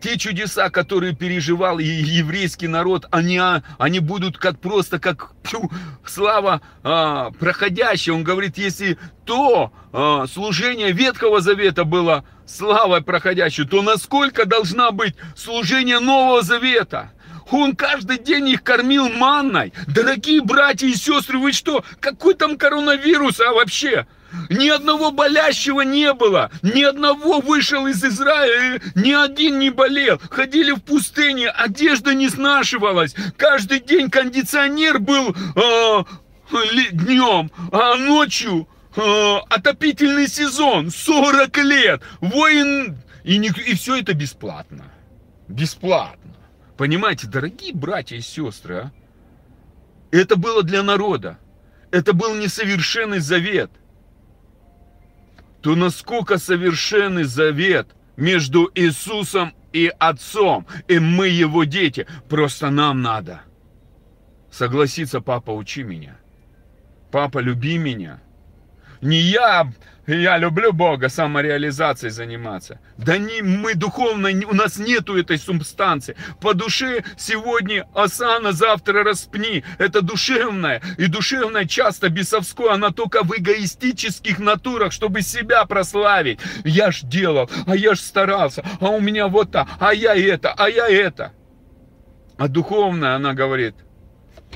те 0.00 0.16
чудеса, 0.16 0.70
которые 0.70 1.14
переживал 1.14 1.78
еврейский 1.78 2.68
народ, 2.68 3.06
они, 3.10 3.38
а, 3.38 3.62
они 3.78 4.00
будут 4.00 4.38
как 4.38 4.60
просто, 4.60 4.98
как 4.98 5.32
пью, 5.42 5.70
слава 6.04 6.60
а, 6.82 7.30
проходящая. 7.32 8.14
Он 8.14 8.22
говорит, 8.22 8.58
если 8.58 8.98
то 9.24 9.72
а, 9.92 10.26
служение 10.26 10.92
Ветхого 10.92 11.40
Завета 11.40 11.84
было 11.84 12.24
славой 12.46 13.02
проходящей, 13.02 13.66
то 13.66 13.82
насколько 13.82 14.46
должна 14.46 14.90
быть 14.90 15.14
служение 15.36 16.00
Нового 16.00 16.42
Завета? 16.42 17.12
Он 17.50 17.74
каждый 17.74 18.18
день 18.18 18.48
их 18.48 18.62
кормил 18.62 19.08
манной. 19.08 19.72
Дорогие 19.86 20.42
братья 20.42 20.86
и 20.86 20.94
сестры, 20.94 21.38
вы 21.38 21.52
что? 21.52 21.84
Какой 22.00 22.34
там 22.34 22.56
коронавирус, 22.56 23.40
а 23.40 23.52
вообще? 23.52 24.06
Ни 24.50 24.68
одного 24.68 25.10
болящего 25.10 25.80
не 25.80 26.12
было, 26.12 26.50
ни 26.62 26.82
одного 26.82 27.40
вышел 27.40 27.86
из 27.86 28.04
Израиля, 28.04 28.80
ни 28.94 29.12
один 29.12 29.58
не 29.58 29.70
болел. 29.70 30.20
Ходили 30.30 30.72
в 30.72 30.80
пустыне, 30.80 31.48
одежда 31.48 32.14
не 32.14 32.28
снашивалась. 32.28 33.14
Каждый 33.38 33.80
день 33.80 34.10
кондиционер 34.10 34.98
был 34.98 35.34
э, 35.34 36.04
днем, 36.92 37.50
а 37.72 37.94
ночью 37.96 38.68
э, 38.96 39.36
отопительный 39.48 40.28
сезон, 40.28 40.90
40 40.90 41.56
лет. 41.64 42.02
Воин, 42.20 42.98
и, 43.24 43.38
не, 43.38 43.48
и 43.48 43.74
все 43.74 43.96
это 43.96 44.12
бесплатно. 44.12 44.92
Бесплатно. 45.48 46.27
Понимаете, 46.78 47.26
дорогие 47.26 47.74
братья 47.74 48.16
и 48.16 48.20
сестры, 48.20 48.76
а? 48.76 48.92
Это 50.12 50.36
было 50.36 50.62
для 50.62 50.84
народа. 50.84 51.38
Это 51.90 52.12
был 52.12 52.36
несовершенный 52.36 53.18
завет. 53.18 53.70
То 55.60 55.74
насколько 55.74 56.38
совершенный 56.38 57.24
завет 57.24 57.88
между 58.16 58.70
Иисусом 58.76 59.54
и 59.72 59.92
Отцом, 59.98 60.66
и 60.86 61.00
мы 61.00 61.26
его 61.28 61.64
дети. 61.64 62.06
Просто 62.28 62.70
нам 62.70 63.02
надо 63.02 63.42
согласиться, 64.50 65.20
папа, 65.20 65.50
учи 65.50 65.82
меня. 65.82 66.16
Папа, 67.10 67.40
люби 67.40 67.76
меня. 67.76 68.20
Не 69.00 69.20
я 69.20 69.70
я 70.08 70.38
люблю 70.38 70.72
Бога, 70.72 71.10
самореализацией 71.10 72.10
заниматься. 72.10 72.80
Да 72.96 73.18
не, 73.18 73.42
мы 73.42 73.74
духовно, 73.74 74.30
у 74.50 74.54
нас 74.54 74.78
нету 74.78 75.18
этой 75.18 75.36
субстанции. 75.36 76.16
По 76.40 76.54
душе 76.54 77.04
сегодня 77.18 77.86
осана, 77.94 78.52
завтра 78.52 79.04
распни. 79.04 79.64
Это 79.76 80.00
душевное. 80.00 80.80
И 80.96 81.08
душевное 81.08 81.66
часто 81.66 82.08
бесовское, 82.08 82.72
она 82.72 82.90
только 82.90 83.22
в 83.22 83.36
эгоистических 83.36 84.38
натурах, 84.38 84.92
чтобы 84.92 85.20
себя 85.20 85.66
прославить. 85.66 86.40
Я 86.64 86.90
ж 86.90 87.02
делал, 87.02 87.50
а 87.66 87.76
я 87.76 87.94
ж 87.94 88.00
старался, 88.00 88.64
а 88.80 88.88
у 88.88 89.00
меня 89.00 89.28
вот 89.28 89.52
так, 89.52 89.68
а 89.78 89.92
я 89.92 90.14
это, 90.16 90.54
а 90.56 90.70
я 90.70 90.88
это. 90.88 91.34
А 92.38 92.48
духовная, 92.48 93.16
она 93.16 93.34
говорит, 93.34 93.74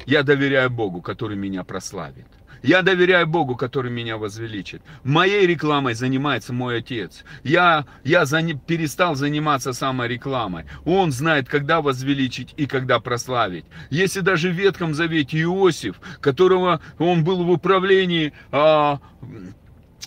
я 0.06 0.22
доверяю 0.22 0.70
Богу, 0.70 1.02
который 1.02 1.36
меня 1.36 1.62
прославит. 1.62 2.31
Я 2.62 2.82
доверяю 2.82 3.26
Богу, 3.26 3.56
который 3.56 3.90
меня 3.90 4.16
возвеличит. 4.16 4.82
Моей 5.02 5.46
рекламой 5.46 5.94
занимается 5.94 6.52
мой 6.52 6.78
отец. 6.78 7.24
Я, 7.42 7.86
я 8.04 8.24
за, 8.24 8.42
перестал 8.54 9.16
заниматься 9.16 9.72
самой 9.72 10.08
рекламой. 10.08 10.64
Он 10.84 11.10
знает, 11.10 11.48
когда 11.48 11.82
возвеличить 11.82 12.54
и 12.56 12.66
когда 12.66 13.00
прославить. 13.00 13.64
Если 13.90 14.20
даже 14.20 14.50
в 14.50 14.52
Ветхом 14.52 14.94
Завете 14.94 15.40
Иосиф, 15.42 15.96
которого 16.20 16.80
он 16.98 17.24
был 17.24 17.44
в 17.44 17.50
управлении 17.50 18.32
а, 18.52 19.00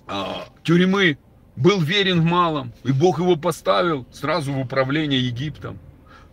а, 0.07 0.47
тюрьмы, 0.63 1.17
был 1.55 1.81
верен 1.81 2.21
в 2.21 2.25
малом, 2.25 2.73
и 2.83 2.91
Бог 2.91 3.19
его 3.19 3.35
поставил 3.35 4.05
сразу 4.11 4.53
в 4.53 4.59
управление 4.59 5.19
Египтом. 5.19 5.79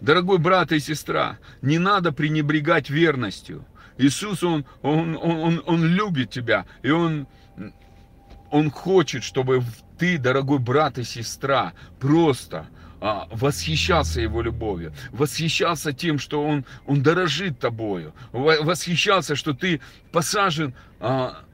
Дорогой 0.01 0.39
брат 0.39 0.73
и 0.73 0.81
сестра, 0.81 1.39
не 1.62 1.79
надо 1.79 2.11
пренебрегать 2.12 2.91
верностью. 2.91 3.64
Иисус, 3.99 4.43
Он, 4.43 4.64
он, 4.82 5.16
он, 5.20 5.62
он 5.66 5.84
любит 5.84 6.30
тебя, 6.30 6.66
и 6.82 6.90
Он, 6.90 7.26
он 8.51 8.70
хочет, 8.70 9.22
чтобы 9.24 9.62
ты, 9.99 10.18
дорогой 10.18 10.59
брат 10.59 10.99
и 10.99 11.05
сестра, 11.05 11.72
просто 12.01 12.66
а, 13.01 13.28
восхищался 13.30 14.20
Его 14.20 14.43
любовью, 14.43 14.93
восхищался 15.11 15.93
тем, 15.93 16.18
что 16.18 16.45
Он, 16.45 16.64
он 16.86 17.03
дорожит 17.03 17.59
тобою, 17.59 18.14
восхищался, 18.32 19.36
что 19.36 19.55
ты 19.55 19.80
посажен 20.12 20.74
а, 21.01 21.45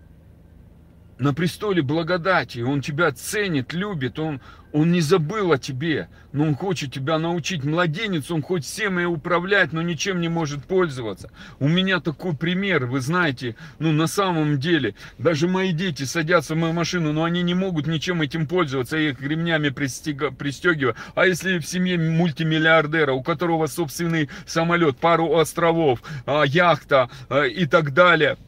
на 1.18 1.34
престоле 1.34 1.82
благодати, 1.82 2.60
Он 2.60 2.80
тебя 2.80 3.10
ценит, 3.12 3.72
любит, 3.72 4.18
Он, 4.18 4.40
он 4.72 4.92
не 4.92 5.00
забыл 5.00 5.52
о 5.52 5.58
тебе, 5.58 6.08
но 6.32 6.44
Он 6.44 6.54
хочет 6.54 6.92
тебя 6.92 7.18
научить. 7.18 7.64
Младенец, 7.64 8.30
Он 8.30 8.42
хоть 8.42 8.64
всем 8.64 9.00
и 9.00 9.04
управлять, 9.04 9.72
но 9.72 9.82
ничем 9.82 10.20
не 10.20 10.28
может 10.28 10.64
пользоваться. 10.64 11.30
У 11.58 11.68
меня 11.68 12.00
такой 12.00 12.36
пример, 12.36 12.86
вы 12.86 13.00
знаете, 13.00 13.56
ну 13.78 13.92
на 13.92 14.06
самом 14.06 14.58
деле, 14.58 14.94
даже 15.18 15.48
мои 15.48 15.72
дети 15.72 16.04
садятся 16.04 16.54
в 16.54 16.58
мою 16.58 16.72
машину, 16.72 17.12
но 17.12 17.24
они 17.24 17.42
не 17.42 17.54
могут 17.54 17.86
ничем 17.86 18.22
этим 18.22 18.46
пользоваться, 18.46 18.96
я 18.96 19.10
их 19.10 19.20
ремнями 19.20 19.70
пристега, 19.70 20.30
пристегиваю. 20.30 20.94
А 21.14 21.26
если 21.26 21.58
в 21.58 21.66
семье 21.66 21.98
мультимиллиардера, 21.98 23.12
у 23.12 23.22
которого 23.22 23.66
собственный 23.66 24.28
самолет, 24.46 24.98
пару 24.98 25.36
островов, 25.36 26.02
а, 26.26 26.44
яхта 26.44 27.10
а, 27.28 27.44
и 27.44 27.66
так 27.66 27.92
далее– 27.92 28.36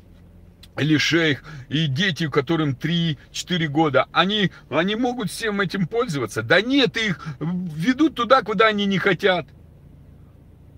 или 0.81 0.97
шейх, 0.97 1.45
и 1.69 1.87
дети, 1.87 2.29
которым 2.29 2.71
3-4 2.71 3.67
года, 3.69 4.07
они, 4.13 4.51
они 4.71 4.97
могут 4.97 5.31
всем 5.31 5.61
этим 5.61 5.87
пользоваться. 5.87 6.43
Да 6.43 6.63
нет, 6.63 6.97
их 6.97 7.25
ведут 7.39 8.15
туда, 8.15 8.43
куда 8.43 8.69
они 8.69 8.87
не 8.87 8.99
хотят. 8.99 9.47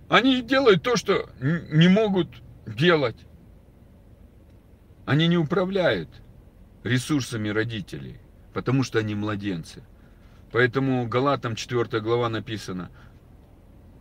Они 0.08 0.42
делают 0.42 0.82
то, 0.82 0.96
что 0.96 1.30
не 1.40 1.88
могут 1.88 2.28
делать. 2.66 3.16
Они 5.06 5.28
не 5.28 5.38
управляют 5.38 6.08
ресурсами 6.82 7.48
родителей, 7.48 8.18
потому 8.52 8.82
что 8.82 8.98
они 8.98 9.14
младенцы. 9.14 9.84
Поэтому 10.50 11.06
Галатам 11.06 11.54
4 11.54 12.00
глава 12.00 12.28
написано, 12.28 12.90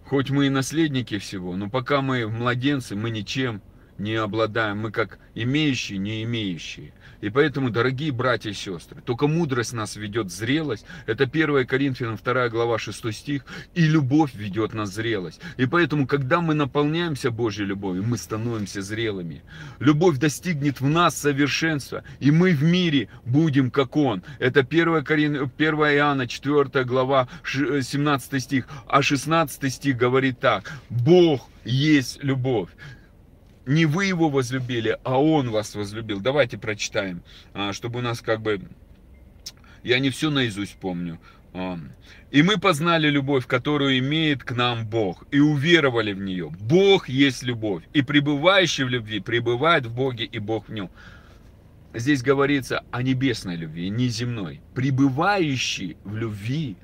хоть 0.06 0.32
мы 0.32 0.48
и 0.48 0.50
наследники 0.50 1.18
всего, 1.20 1.56
но 1.56 1.70
пока 1.70 2.02
мы 2.02 2.28
младенцы, 2.28 2.96
мы 2.96 3.12
ничем 3.12 3.62
не 4.02 4.16
обладаем, 4.16 4.80
мы 4.80 4.92
как 4.92 5.20
имеющие, 5.36 6.00
не 6.00 6.24
имеющие. 6.24 6.92
И 7.22 7.30
поэтому, 7.30 7.70
дорогие 7.70 8.12
братья 8.12 8.50
и 8.50 8.54
сестры, 8.54 9.00
только 9.06 9.28
мудрость 9.28 9.74
нас 9.74 9.96
ведет 9.96 10.32
зрелость. 10.32 10.86
Это 11.06 11.26
1 11.26 11.68
Коринфянам 11.68 12.18
2 12.18 12.50
глава 12.50 12.80
6 12.80 13.14
стих. 13.14 13.46
И 13.76 13.86
любовь 13.86 14.34
ведет 14.34 14.74
нас 14.74 14.90
зрелость. 14.90 15.40
И 15.58 15.68
поэтому, 15.68 16.08
когда 16.08 16.42
мы 16.42 16.56
наполняемся 16.56 17.30
Божьей 17.30 17.66
любовью, 17.66 18.04
мы 18.04 18.18
становимся 18.18 18.82
зрелыми. 18.82 19.44
Любовь 19.80 20.18
достигнет 20.18 20.82
в 20.82 20.90
нас 20.90 21.16
совершенства. 21.16 22.04
И 22.20 22.32
мы 22.32 22.54
в 22.54 22.64
мире 22.64 23.08
будем 23.24 23.70
как 23.70 23.96
Он. 23.96 24.24
Это 24.40 24.62
1, 24.62 25.04
Корин... 25.04 25.52
1 25.56 25.76
Иоанна 25.76 26.28
4 26.28 26.84
глава 26.86 27.28
17 27.46 28.42
стих. 28.42 28.68
А 28.88 29.04
16 29.04 29.72
стих 29.72 29.96
говорит 29.96 30.40
так. 30.40 30.72
Бог 30.90 31.48
есть 31.64 32.24
любовь 32.24 32.70
не 33.66 33.86
вы 33.86 34.06
его 34.06 34.30
возлюбили, 34.30 34.98
а 35.04 35.22
он 35.22 35.50
вас 35.50 35.76
возлюбил. 35.76 36.20
Давайте 36.20 36.58
прочитаем, 36.58 37.24
а, 37.54 37.74
чтобы 37.74 38.00
у 38.00 38.02
нас 38.02 38.22
как 38.22 38.42
бы... 38.42 38.62
Я 39.84 40.00
не 40.00 40.10
все 40.10 40.30
наизусть 40.30 40.76
помню. 40.76 41.20
А, 41.54 41.78
и 42.32 42.44
мы 42.44 42.58
познали 42.58 43.10
любовь, 43.10 43.46
которую 43.46 43.98
имеет 44.00 44.44
к 44.44 44.52
нам 44.54 44.88
Бог, 44.88 45.26
и 45.32 45.40
уверовали 45.40 46.14
в 46.14 46.22
нее. 46.22 46.52
Бог 46.60 47.10
есть 47.10 47.44
любовь, 47.44 47.84
и 47.94 48.02
пребывающий 48.02 48.86
в 48.86 48.90
любви 48.90 49.20
пребывает 49.20 49.86
в 49.86 49.94
Боге, 49.94 50.26
и 50.26 50.40
Бог 50.40 50.70
в 50.70 50.74
нем. 50.74 50.90
Здесь 51.94 52.24
говорится 52.24 52.84
о 52.92 53.04
небесной 53.04 53.58
любви, 53.58 53.90
не 53.90 54.08
земной. 54.08 54.62
Пребывающий 54.74 55.98
в 56.06 56.16
любви 56.16 56.78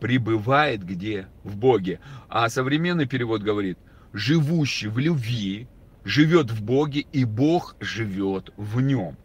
пребывает 0.00 0.84
где? 0.84 1.28
В 1.44 1.56
Боге. 1.56 2.00
А 2.28 2.48
современный 2.48 3.06
перевод 3.06 3.42
говорит, 3.42 3.78
живущий 4.12 4.88
в 4.88 4.98
любви 4.98 5.68
живет 6.04 6.50
в 6.50 6.62
Боге, 6.62 7.04
и 7.12 7.24
Бог 7.24 7.76
живет 7.80 8.52
в 8.56 8.80
нем. 8.80 9.16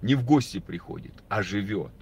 Не 0.00 0.14
в 0.14 0.24
гости 0.24 0.58
приходит, 0.58 1.12
а 1.28 1.42
живет. 1.42 1.92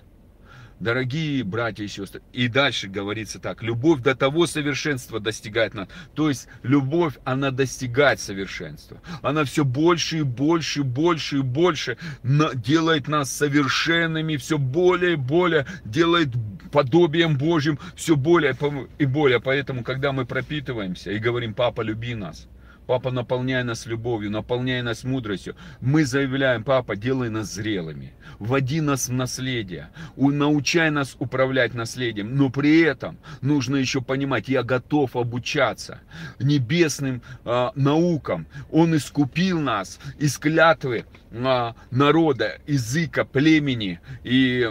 Дорогие 0.81 1.45
братья 1.45 1.85
и 1.85 1.89
сестры, 1.89 2.23
и 2.33 2.49
дальше 2.49 2.89
говорится 2.89 3.39
так, 3.39 3.63
любовь 3.63 4.01
до 4.01 4.15
того 4.15 4.47
совершенства 4.47 5.21
достигает 5.21 5.75
нас. 5.75 5.89
То 6.15 6.31
есть 6.31 6.49
любовь, 6.63 7.19
она 7.25 7.51
достигает 7.51 8.19
совершенства. 8.19 9.03
Она 9.21 9.45
все 9.45 9.67
больше 9.67 10.21
и 10.21 10.23
больше, 10.23 10.83
больше 10.83 11.41
и 11.41 11.43
больше 11.43 11.99
делает 12.23 13.09
нас 13.09 13.31
совершенными, 13.31 14.39
все 14.39 14.57
более 14.57 15.13
и 15.13 15.17
более 15.17 15.67
делает 15.85 16.31
подобием 16.73 17.37
Божьим, 17.37 17.79
все 17.95 18.17
более 18.17 18.57
и 18.97 19.05
более. 19.05 19.39
Поэтому, 19.39 19.85
когда 19.85 20.13
мы 20.13 20.25
пропитываемся 20.25 21.11
и 21.11 21.19
говорим, 21.19 21.53
папа, 21.53 21.83
люби 21.83 22.15
нас, 22.15 22.49
Папа, 22.91 23.13
наполняй 23.13 23.63
нас 23.63 23.87
любовью, 23.87 24.33
наполняй 24.33 24.83
нас 24.83 25.05
мудростью. 25.05 25.55
Мы 25.81 26.05
заявляем, 26.05 26.65
папа, 26.65 26.97
делай 26.97 27.29
нас 27.29 27.55
зрелыми. 27.55 28.15
Вводи 28.41 28.81
нас 28.81 29.09
в 29.09 29.13
наследие. 29.13 29.91
Научай 30.17 30.91
нас 30.91 31.15
управлять 31.21 31.73
наследием. 31.73 32.37
Но 32.37 32.51
при 32.51 32.81
этом 32.81 33.19
нужно 33.43 33.77
еще 33.77 34.01
понимать, 34.01 34.49
я 34.49 34.65
готов 34.65 35.15
обучаться 35.15 36.01
небесным 36.41 37.23
э, 37.45 37.69
наукам. 37.77 38.49
Он 38.73 38.97
искупил 38.97 39.61
нас 39.61 40.01
из 40.19 40.37
клятвы 40.37 41.05
э, 41.31 41.73
народа, 41.93 42.59
языка, 42.67 43.25
племени. 43.25 44.01
И 44.25 44.69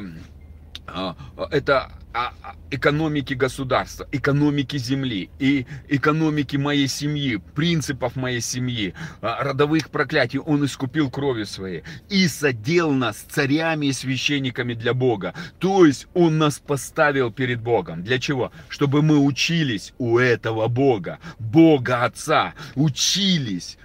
э, 0.88 1.14
это 1.52 1.90
экономики 2.72 3.34
государства, 3.34 4.08
экономики 4.12 4.78
земли 4.78 5.30
и 5.40 5.66
экономики 5.88 6.58
моей 6.58 6.88
семьи, 6.88 7.38
принципов 7.56 8.16
моей 8.16 8.42
семьи, 8.42 8.94
а, 9.22 9.44
родовых 9.44 9.90
проклятий, 9.90 10.40
Он 10.40 10.66
искупил 10.66 11.10
кровью 11.10 11.46
своей 11.46 11.84
и 12.10 12.28
содел 12.28 12.92
нас 12.92 13.18
царями 13.18 13.88
и 13.88 13.94
священниками 13.94 14.74
для 14.74 14.94
Бога. 14.94 15.34
То 15.60 15.86
есть 15.86 16.08
Он 16.14 16.38
нас 16.38 16.60
поставил 16.60 17.32
перед 17.32 17.62
Богом. 17.62 18.04
Для 18.04 18.20
чего? 18.20 18.52
Чтобы 18.70 19.02
мы 19.02 19.18
учились 19.18 19.94
у 19.98 20.18
этого 20.18 20.68
Бога, 20.68 21.20
Бога 21.38 22.06
Отца, 22.06 22.54
учились 22.76 23.78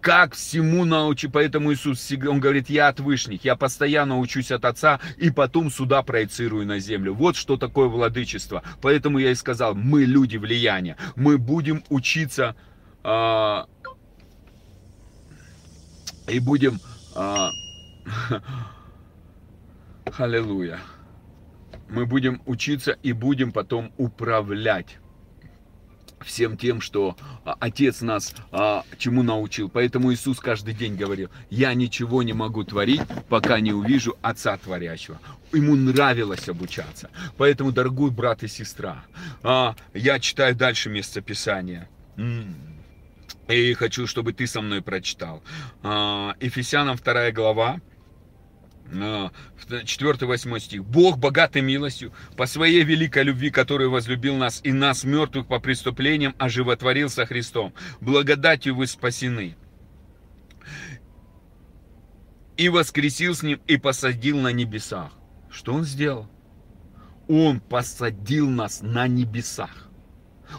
как 0.00 0.34
всему 0.34 0.84
научи, 0.84 1.28
поэтому 1.28 1.72
Иисус, 1.72 2.10
он 2.26 2.40
говорит, 2.40 2.70
я 2.70 2.88
от 2.88 3.00
вышних, 3.00 3.44
я 3.44 3.56
постоянно 3.56 4.18
учусь 4.18 4.50
от 4.50 4.64
Отца 4.64 5.00
и 5.18 5.30
потом 5.30 5.70
сюда 5.70 6.02
проецирую 6.02 6.66
на 6.66 6.78
землю. 6.78 7.14
Вот 7.14 7.36
что 7.36 7.56
такое 7.56 7.88
владычество. 7.88 8.62
Поэтому 8.80 9.18
я 9.18 9.30
и 9.30 9.34
сказал, 9.34 9.74
мы 9.74 10.04
люди 10.04 10.36
влияния, 10.36 10.96
мы 11.16 11.38
будем 11.38 11.84
учиться 11.88 12.56
э, 13.04 13.64
и 16.28 16.40
будем, 16.40 16.80
э, 17.14 17.48
аллилуйя, 20.16 20.78
мы 21.88 22.06
будем 22.06 22.40
учиться 22.46 22.92
и 23.02 23.12
будем 23.12 23.52
потом 23.52 23.92
управлять 23.98 24.99
всем 26.24 26.56
тем, 26.56 26.80
что 26.80 27.16
а, 27.44 27.56
Отец 27.60 28.00
нас 28.00 28.34
а, 28.52 28.84
чему 28.98 29.22
научил. 29.22 29.68
Поэтому 29.68 30.12
Иисус 30.12 30.40
каждый 30.40 30.74
день 30.74 30.96
говорил, 30.96 31.30
я 31.50 31.74
ничего 31.74 32.22
не 32.22 32.32
могу 32.32 32.64
творить, 32.64 33.02
пока 33.28 33.60
не 33.60 33.72
увижу 33.72 34.16
Отца 34.22 34.56
Творящего. 34.56 35.20
Ему 35.52 35.74
нравилось 35.74 36.48
обучаться. 36.48 37.10
Поэтому, 37.36 37.72
дорогой 37.72 38.10
брат 38.10 38.42
и 38.42 38.48
сестра, 38.48 39.04
а, 39.42 39.74
я 39.94 40.18
читаю 40.20 40.54
дальше 40.54 40.90
место 40.90 41.20
Писания. 41.20 41.88
И 43.48 43.74
хочу, 43.74 44.06
чтобы 44.06 44.32
ты 44.32 44.46
со 44.46 44.60
мной 44.60 44.80
прочитал. 44.80 45.42
А, 45.82 46.34
Ефесянам 46.40 46.96
2 46.96 47.32
глава, 47.32 47.80
4-8 48.90 50.58
стих. 50.60 50.84
Бог 50.84 51.18
богатый 51.18 51.62
милостью, 51.62 52.12
по 52.36 52.46
своей 52.46 52.82
великой 52.84 53.24
любви, 53.24 53.50
которую 53.50 53.90
возлюбил 53.90 54.36
нас 54.36 54.60
и 54.64 54.72
нас, 54.72 55.04
мертвых 55.04 55.46
по 55.46 55.60
преступлениям, 55.60 56.34
оживотворил 56.38 57.08
со 57.08 57.26
Христом. 57.26 57.74
Благодатью 58.00 58.74
вы 58.76 58.86
спасены. 58.86 59.56
И 62.56 62.68
воскресил 62.68 63.34
с 63.34 63.42
Ним, 63.42 63.60
и 63.66 63.76
посадил 63.76 64.38
на 64.38 64.52
небесах. 64.52 65.12
Что 65.50 65.74
Он 65.74 65.84
сделал? 65.84 66.28
Он 67.28 67.60
посадил 67.60 68.48
нас 68.48 68.82
на 68.82 69.06
небесах. 69.08 69.89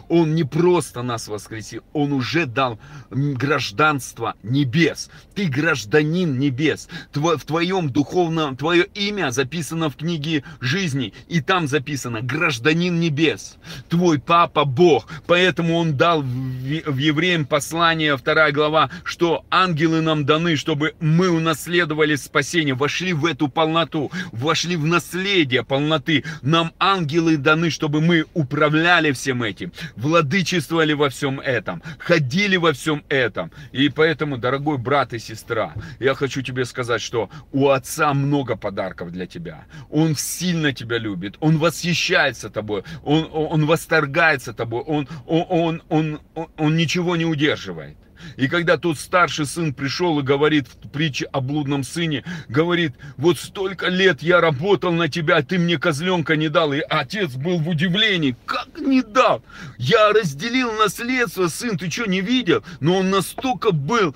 Он 0.08 0.34
не 0.34 0.44
просто 0.44 1.02
нас 1.02 1.28
воскресил, 1.28 1.82
Он 1.92 2.12
уже 2.12 2.46
дал 2.46 2.78
гражданство 3.10 4.34
небес. 4.42 5.10
Ты 5.34 5.46
гражданин 5.46 6.38
небес. 6.38 6.88
В 7.14 7.44
твоем 7.44 7.90
духовном, 7.90 8.56
твое 8.56 8.86
имя 8.94 9.30
записано 9.30 9.90
в 9.90 9.96
книге 9.96 10.44
жизни, 10.60 11.12
и 11.28 11.40
там 11.40 11.66
записано 11.66 12.20
гражданин 12.22 12.98
небес. 13.00 13.56
Твой 13.88 14.18
папа 14.18 14.64
Бог. 14.64 15.08
Поэтому 15.26 15.76
Он 15.76 15.96
дал 15.96 16.22
в 16.22 16.96
евреям 16.96 17.46
послание, 17.46 18.16
вторая 18.16 18.52
глава, 18.52 18.90
что 19.04 19.44
ангелы 19.50 20.00
нам 20.00 20.24
даны, 20.24 20.56
чтобы 20.56 20.94
мы 21.00 21.28
унаследовали 21.30 22.16
спасение, 22.16 22.74
вошли 22.74 23.12
в 23.12 23.26
эту 23.26 23.48
полноту, 23.48 24.10
вошли 24.32 24.76
в 24.76 24.84
наследие 24.86 25.62
полноты. 25.64 26.24
Нам 26.42 26.72
ангелы 26.78 27.36
даны, 27.36 27.70
чтобы 27.70 28.00
мы 28.00 28.26
управляли 28.34 29.12
всем 29.12 29.42
этим 29.42 29.72
владычествовали 29.96 30.92
во 30.92 31.08
всем 31.08 31.40
этом, 31.40 31.82
ходили 31.98 32.56
во 32.56 32.72
всем 32.72 33.04
этом. 33.08 33.50
И 33.72 33.88
поэтому, 33.88 34.38
дорогой 34.38 34.78
брат 34.78 35.12
и 35.12 35.18
сестра, 35.18 35.74
я 35.98 36.14
хочу 36.14 36.42
тебе 36.42 36.64
сказать, 36.64 37.00
что 37.00 37.30
у 37.52 37.68
Отца 37.68 38.12
много 38.14 38.56
подарков 38.56 39.12
для 39.12 39.26
тебя. 39.26 39.66
Он 39.90 40.16
сильно 40.16 40.72
тебя 40.72 40.98
любит, 40.98 41.36
Он 41.40 41.58
восхищается 41.58 42.50
тобой, 42.50 42.84
Он, 43.02 43.28
он 43.32 43.66
восторгается 43.66 44.52
тобой, 44.52 44.82
Он, 44.82 45.08
он, 45.26 45.46
он, 45.48 45.82
он, 45.88 46.20
он, 46.34 46.48
он 46.56 46.76
ничего 46.76 47.16
не 47.16 47.24
удерживает. 47.24 47.96
И 48.36 48.48
когда 48.48 48.76
тот 48.76 48.98
старший 48.98 49.46
сын 49.46 49.72
пришел 49.72 50.18
и 50.18 50.22
говорит 50.22 50.68
в 50.68 50.88
притче 50.88 51.26
о 51.26 51.40
блудном 51.40 51.84
сыне, 51.84 52.24
говорит, 52.48 52.94
вот 53.16 53.38
столько 53.38 53.88
лет 53.88 54.22
я 54.22 54.40
работал 54.40 54.92
на 54.92 55.08
тебя, 55.08 55.36
а 55.36 55.42
ты 55.42 55.58
мне 55.58 55.78
козленка 55.78 56.36
не 56.36 56.48
дал. 56.48 56.72
И 56.72 56.80
отец 56.80 57.32
был 57.32 57.58
в 57.58 57.68
удивлении, 57.68 58.36
как 58.46 58.78
не 58.78 59.02
дал? 59.02 59.42
Я 59.78 60.10
разделил 60.12 60.72
наследство, 60.72 61.48
сын, 61.48 61.76
ты 61.78 61.90
что, 61.90 62.06
не 62.06 62.20
видел? 62.20 62.64
Но 62.80 62.98
он 62.98 63.10
настолько 63.10 63.72
был 63.72 64.14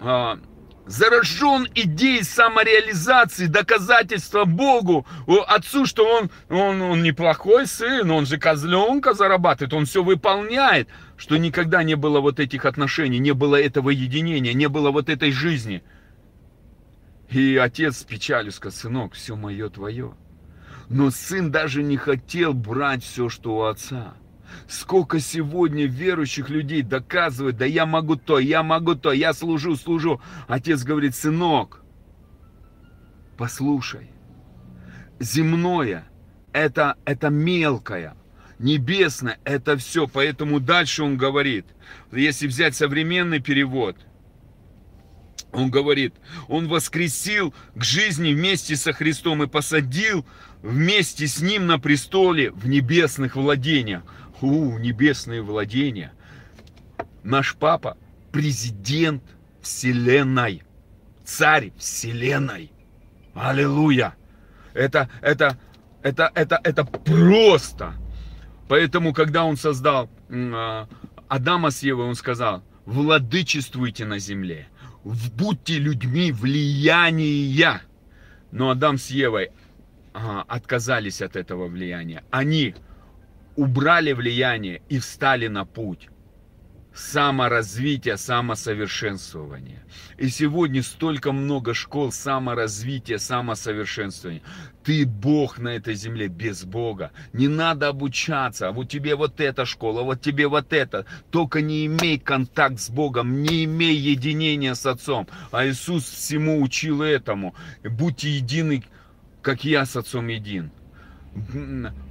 а, 0.00 0.38
заражен 0.88 1.68
идеей 1.74 2.22
самореализации, 2.22 3.46
доказательства 3.46 4.44
Богу, 4.44 5.06
отцу, 5.46 5.86
что 5.86 6.04
он, 6.04 6.30
он, 6.48 6.80
он 6.80 7.02
неплохой 7.02 7.66
сын, 7.66 8.10
он 8.10 8.26
же 8.26 8.38
козленка 8.38 9.12
зарабатывает, 9.12 9.74
он 9.74 9.84
все 9.84 10.02
выполняет, 10.02 10.88
что 11.16 11.36
никогда 11.36 11.82
не 11.82 11.94
было 11.94 12.20
вот 12.20 12.40
этих 12.40 12.64
отношений, 12.64 13.18
не 13.18 13.32
было 13.32 13.60
этого 13.60 13.90
единения, 13.90 14.54
не 14.54 14.68
было 14.68 14.90
вот 14.90 15.08
этой 15.08 15.30
жизни. 15.30 15.82
И 17.30 17.56
отец 17.56 17.98
с 17.98 18.04
печалью 18.04 18.52
сказал, 18.52 18.78
сынок, 18.78 19.14
все 19.14 19.36
мое 19.36 19.68
твое. 19.68 20.14
Но 20.88 21.10
сын 21.10 21.50
даже 21.50 21.82
не 21.82 21.98
хотел 21.98 22.54
брать 22.54 23.04
все, 23.04 23.28
что 23.28 23.56
у 23.56 23.62
отца. 23.64 24.14
Сколько 24.68 25.20
сегодня 25.20 25.86
верующих 25.86 26.50
людей 26.50 26.82
доказывает, 26.82 27.56
да 27.56 27.64
я 27.64 27.86
могу 27.86 28.16
то, 28.16 28.38
я 28.38 28.62
могу 28.62 28.94
то, 28.94 29.12
я 29.12 29.32
служу, 29.32 29.76
служу. 29.76 30.20
Отец 30.46 30.82
говорит, 30.84 31.14
сынок, 31.14 31.82
послушай, 33.36 34.10
земное 35.20 36.08
это, 36.52 36.96
это 37.04 37.30
мелкое, 37.30 38.14
небесное 38.58 39.38
это 39.44 39.76
все. 39.76 40.06
Поэтому 40.06 40.60
дальше 40.60 41.02
он 41.02 41.16
говорит, 41.16 41.66
если 42.12 42.46
взять 42.46 42.74
современный 42.74 43.40
перевод, 43.40 43.96
он 45.52 45.70
говорит, 45.70 46.14
он 46.48 46.68
воскресил 46.68 47.54
к 47.74 47.82
жизни 47.82 48.34
вместе 48.34 48.76
со 48.76 48.92
Христом 48.92 49.42
и 49.42 49.46
посадил 49.46 50.26
вместе 50.62 51.26
с 51.26 51.40
ним 51.40 51.66
на 51.66 51.78
престоле 51.78 52.50
в 52.50 52.68
небесных 52.68 53.36
владениях. 53.36 54.02
У, 54.40 54.78
небесные 54.78 55.42
владения. 55.42 56.12
Наш 57.22 57.56
папа 57.56 57.96
президент 58.32 59.22
вселенной, 59.60 60.62
царь 61.24 61.72
вселенной. 61.76 62.70
Аллилуйя. 63.34 64.14
Это, 64.74 65.08
это, 65.20 65.58
это, 66.02 66.30
это, 66.34 66.60
это 66.62 66.84
просто. 66.84 67.94
Поэтому, 68.68 69.12
когда 69.12 69.44
он 69.44 69.56
создал 69.56 70.08
а, 70.30 70.88
Адама 71.28 71.70
с 71.70 71.82
Евой, 71.82 72.06
он 72.06 72.14
сказал, 72.14 72.62
владычествуйте 72.84 74.04
на 74.04 74.18
земле, 74.18 74.68
будьте 75.04 75.78
людьми 75.78 76.32
влияния. 76.32 77.82
Но 78.50 78.70
Адам 78.70 78.98
с 78.98 79.10
Евой 79.10 79.50
а, 80.14 80.44
отказались 80.48 81.22
от 81.22 81.36
этого 81.36 81.66
влияния. 81.66 82.24
Они 82.30 82.74
убрали 83.58 84.12
влияние 84.12 84.82
и 84.88 85.00
встали 85.00 85.48
на 85.48 85.64
путь 85.64 86.08
саморазвития, 86.94 88.16
самосовершенствования. 88.16 89.82
И 90.16 90.28
сегодня 90.28 90.82
столько 90.82 91.32
много 91.32 91.74
школ 91.74 92.12
саморазвития, 92.12 93.18
самосовершенствования. 93.18 94.42
Ты 94.84 95.06
Бог 95.06 95.58
на 95.58 95.70
этой 95.70 95.94
земле 95.94 96.28
без 96.28 96.64
Бога. 96.64 97.10
Не 97.32 97.48
надо 97.48 97.88
обучаться. 97.88 98.68
А 98.68 98.72
вот 98.72 98.88
тебе 98.88 99.16
вот 99.16 99.40
эта 99.40 99.64
школа, 99.64 100.02
вот 100.02 100.20
тебе 100.20 100.46
вот 100.46 100.72
это. 100.72 101.04
Только 101.30 101.60
не 101.60 101.86
имей 101.86 102.18
контакт 102.18 102.78
с 102.78 102.90
Богом, 102.90 103.42
не 103.42 103.64
имей 103.64 103.96
единения 103.96 104.74
с 104.74 104.86
Отцом. 104.86 105.26
А 105.50 105.66
Иисус 105.66 106.04
всему 106.04 106.62
учил 106.62 107.02
этому. 107.02 107.54
Будьте 107.82 108.28
едины, 108.30 108.84
как 109.42 109.64
я 109.64 109.84
с 109.84 109.96
Отцом 109.96 110.28
един. 110.28 110.70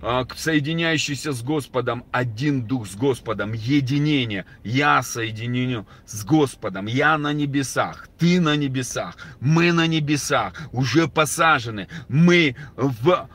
А, 0.01 0.25
соединяющийся 0.35 1.31
с 1.31 1.41
Господом, 1.41 2.05
один 2.11 2.63
дух 2.63 2.87
с 2.87 2.95
Господом, 2.95 3.53
единение. 3.53 4.45
Я 4.63 5.01
соединю 5.03 5.85
с 6.05 6.23
Господом, 6.23 6.85
я 6.85 7.17
на 7.17 7.33
небесах, 7.33 8.07
ты 8.17 8.39
на 8.39 8.55
небесах, 8.55 9.17
мы 9.39 9.71
на 9.71 9.87
небесах, 9.87 10.53
уже 10.71 11.07
посажены, 11.07 11.87
мы 12.07 12.55
в 12.75 13.27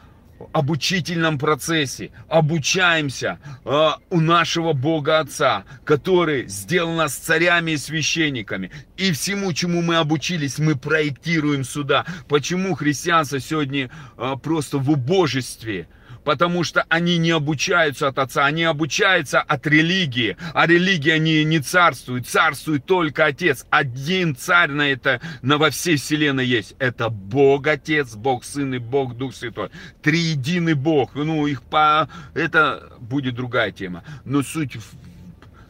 обучительном 0.52 1.38
процессе, 1.38 2.10
обучаемся 2.28 3.38
э, 3.64 3.90
у 4.10 4.20
нашего 4.20 4.72
Бога 4.72 5.20
Отца, 5.20 5.64
который 5.84 6.46
сделал 6.48 6.92
нас 6.94 7.14
царями 7.14 7.72
и 7.72 7.76
священниками. 7.76 8.70
И 8.96 9.12
всему, 9.12 9.52
чему 9.52 9.82
мы 9.82 9.96
обучились, 9.96 10.58
мы 10.58 10.76
проектируем 10.76 11.64
сюда. 11.64 12.04
Почему 12.28 12.74
христианство 12.74 13.40
сегодня 13.40 13.90
э, 14.16 14.34
просто 14.42 14.78
в 14.78 14.90
убожестве? 14.90 15.88
Потому 16.24 16.64
что 16.64 16.84
они 16.88 17.18
не 17.18 17.30
обучаются 17.30 18.08
от 18.08 18.18
Отца, 18.18 18.44
они 18.44 18.64
обучаются 18.64 19.40
от 19.40 19.66
религии, 19.66 20.36
а 20.54 20.66
религия 20.66 21.18
не, 21.18 21.44
не 21.44 21.60
царствует, 21.60 22.26
царствует 22.26 22.84
только 22.84 23.26
Отец. 23.26 23.66
Один 23.70 24.36
царь 24.36 24.70
на 24.70 24.90
это, 24.90 25.20
на 25.42 25.58
во 25.58 25.70
всей 25.70 25.96
вселенной 25.96 26.46
есть. 26.46 26.74
Это 26.78 27.08
Бог 27.08 27.66
Отец, 27.66 28.14
Бог 28.14 28.44
Сын 28.44 28.74
и 28.74 28.78
Бог 28.78 29.16
Дух 29.16 29.34
Святой. 29.34 29.70
Триединый 30.02 30.74
Бог. 30.74 31.14
Ну, 31.14 31.46
их 31.46 31.62
по... 31.62 32.08
Это 32.34 32.92
будет 33.00 33.34
другая 33.34 33.72
тема. 33.72 34.04
Но 34.24 34.42
суть 34.42 34.76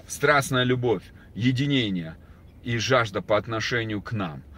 страстная 0.07 0.65
любовь, 0.65 1.03
единение 1.35 2.17
и 2.63 2.79
жажда 2.79 3.23
по 3.23 3.37
отношению 3.37 4.03
к 4.03 4.13
нам– 4.13 4.43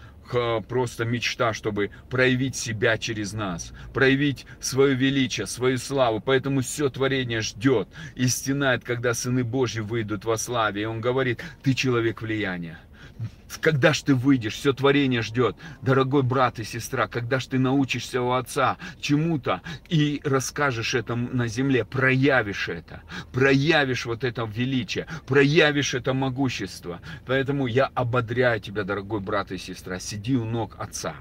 просто 0.68 1.04
мечта, 1.04 1.52
чтобы 1.52 1.90
проявить 2.10 2.56
себя 2.56 2.98
через 2.98 3.32
нас, 3.32 3.72
проявить 3.92 4.46
свое 4.60 4.94
величие, 4.94 5.46
свою 5.46 5.78
славу. 5.78 6.20
Поэтому 6.20 6.60
все 6.60 6.88
творение 6.88 7.40
ждет 7.40 7.88
и 8.14 8.26
стенает, 8.28 8.84
когда 8.84 9.14
сыны 9.14 9.44
Божьи 9.44 9.80
выйдут 9.80 10.24
во 10.24 10.36
славе. 10.38 10.82
И 10.82 10.86
он 10.86 11.00
говорит, 11.00 11.42
ты 11.62 11.74
человек 11.74 12.22
влияния 12.22 12.78
когда 13.60 13.92
ж 13.92 14.02
ты 14.02 14.14
выйдешь, 14.14 14.54
все 14.54 14.72
творение 14.72 15.22
ждет. 15.22 15.56
Дорогой 15.82 16.22
брат 16.22 16.58
и 16.58 16.64
сестра, 16.64 17.06
когда 17.06 17.40
ж 17.40 17.46
ты 17.46 17.58
научишься 17.58 18.20
у 18.22 18.32
Отца 18.32 18.76
чему-то 19.00 19.62
и 19.88 20.20
расскажешь 20.24 20.94
это 20.94 21.14
на 21.14 21.46
земле, 21.48 21.84
проявишь 21.84 22.68
это, 22.68 23.02
проявишь 23.32 24.06
вот 24.06 24.24
это 24.24 24.44
величие, 24.44 25.06
проявишь 25.26 25.94
это 25.94 26.14
могущество. 26.14 27.00
Поэтому 27.26 27.66
я 27.66 27.86
ободряю 27.94 28.60
тебя, 28.60 28.84
дорогой 28.84 29.20
брат 29.20 29.52
и 29.52 29.58
сестра, 29.58 29.98
сиди 29.98 30.36
у 30.36 30.44
ног 30.44 30.76
Отца. 30.78 31.14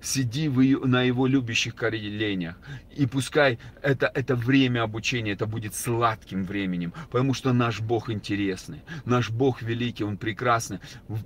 Сиди 0.00 0.48
на 0.48 1.02
его 1.02 1.26
любящих 1.26 1.74
коленях. 1.74 2.56
И 2.94 3.06
пускай 3.06 3.58
это, 3.80 4.10
это 4.12 4.34
время 4.34 4.82
обучения, 4.82 5.32
это 5.32 5.46
будет 5.46 5.74
сладким 5.74 6.44
временем. 6.44 6.92
Потому 7.10 7.34
что 7.34 7.52
наш 7.52 7.80
Бог 7.80 8.10
интересный. 8.10 8.82
Наш 9.04 9.30
Бог 9.30 9.62
великий, 9.62 10.04
Он 10.04 10.16
прекрасный. 10.16 10.80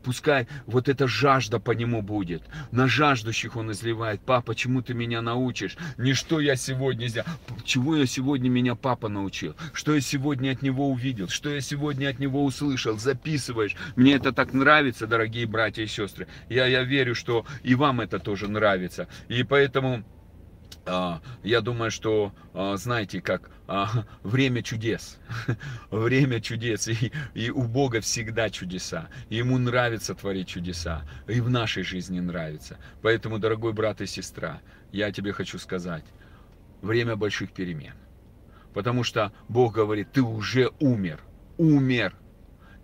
Пускай 0.05 0.36
вот 0.67 0.89
эта 0.89 1.07
жажда 1.07 1.59
по 1.59 1.71
Нему 1.71 2.03
будет. 2.03 2.43
На 2.73 2.89
жаждущих 2.89 3.57
Он 3.57 3.73
изливает. 3.73 4.21
Папа, 4.21 4.55
чему 4.55 4.83
ты 4.83 4.95
меня 4.95 5.23
научишь? 5.23 5.77
Не 5.97 6.13
что 6.13 6.41
я 6.41 6.57
сегодня 6.57 7.07
сделал. 7.07 7.29
Чего 7.65 7.97
я 7.97 8.07
сегодня 8.07 8.49
меня 8.49 8.75
папа 8.75 9.09
научил? 9.09 9.55
Что 9.73 9.95
я 9.95 10.01
сегодня 10.01 10.53
от 10.53 10.63
Него 10.63 10.91
увидел? 10.91 11.29
Что 11.29 11.51
я 11.51 11.61
сегодня 11.61 12.09
от 12.09 12.19
Него 12.19 12.45
услышал? 12.45 12.99
Записываешь. 12.99 13.77
Мне 13.97 14.15
это 14.15 14.33
так 14.33 14.53
нравится, 14.53 15.07
дорогие 15.07 15.47
братья 15.47 15.83
и 15.83 15.87
сестры. 15.87 16.27
Я, 16.49 16.67
я 16.67 16.83
верю, 16.83 17.15
что 17.15 17.47
и 17.63 17.75
вам 17.75 18.01
это 18.01 18.19
тоже 18.19 18.49
нравится. 18.49 19.09
И 19.29 19.43
поэтому 19.43 20.05
я 20.87 21.61
думаю, 21.61 21.91
что, 21.91 22.33
а, 22.55 22.77
знаете, 22.77 23.21
как 23.21 23.51
а, 23.67 24.05
время 24.23 24.63
чудес. 24.63 25.19
время 25.91 26.41
чудес. 26.41 26.89
И, 26.89 27.13
и 27.35 27.51
у 27.51 27.63
Бога 27.63 28.01
всегда 28.01 28.51
чудеса. 28.51 29.09
Ему 29.29 29.59
нравится 29.59 30.15
творить 30.15 30.49
чудеса. 30.49 31.03
И 31.27 31.41
в 31.41 31.51
нашей 31.51 31.83
жизни 31.83 32.21
нравится. 32.21 32.79
Поэтому, 33.03 33.39
дорогой 33.39 33.73
брат 33.73 34.01
и 34.01 34.07
сестра, 34.07 34.61
я 34.93 35.11
тебе 35.11 35.33
хочу 35.33 35.59
сказать, 35.59 36.05
время 36.83 37.17
больших 37.17 37.53
перемен. 37.53 37.95
Потому 38.73 39.03
что 39.03 39.33
Бог 39.49 39.75
говорит, 39.75 40.13
ты 40.13 40.23
уже 40.23 40.71
умер. 40.79 41.21
Умер 41.59 42.15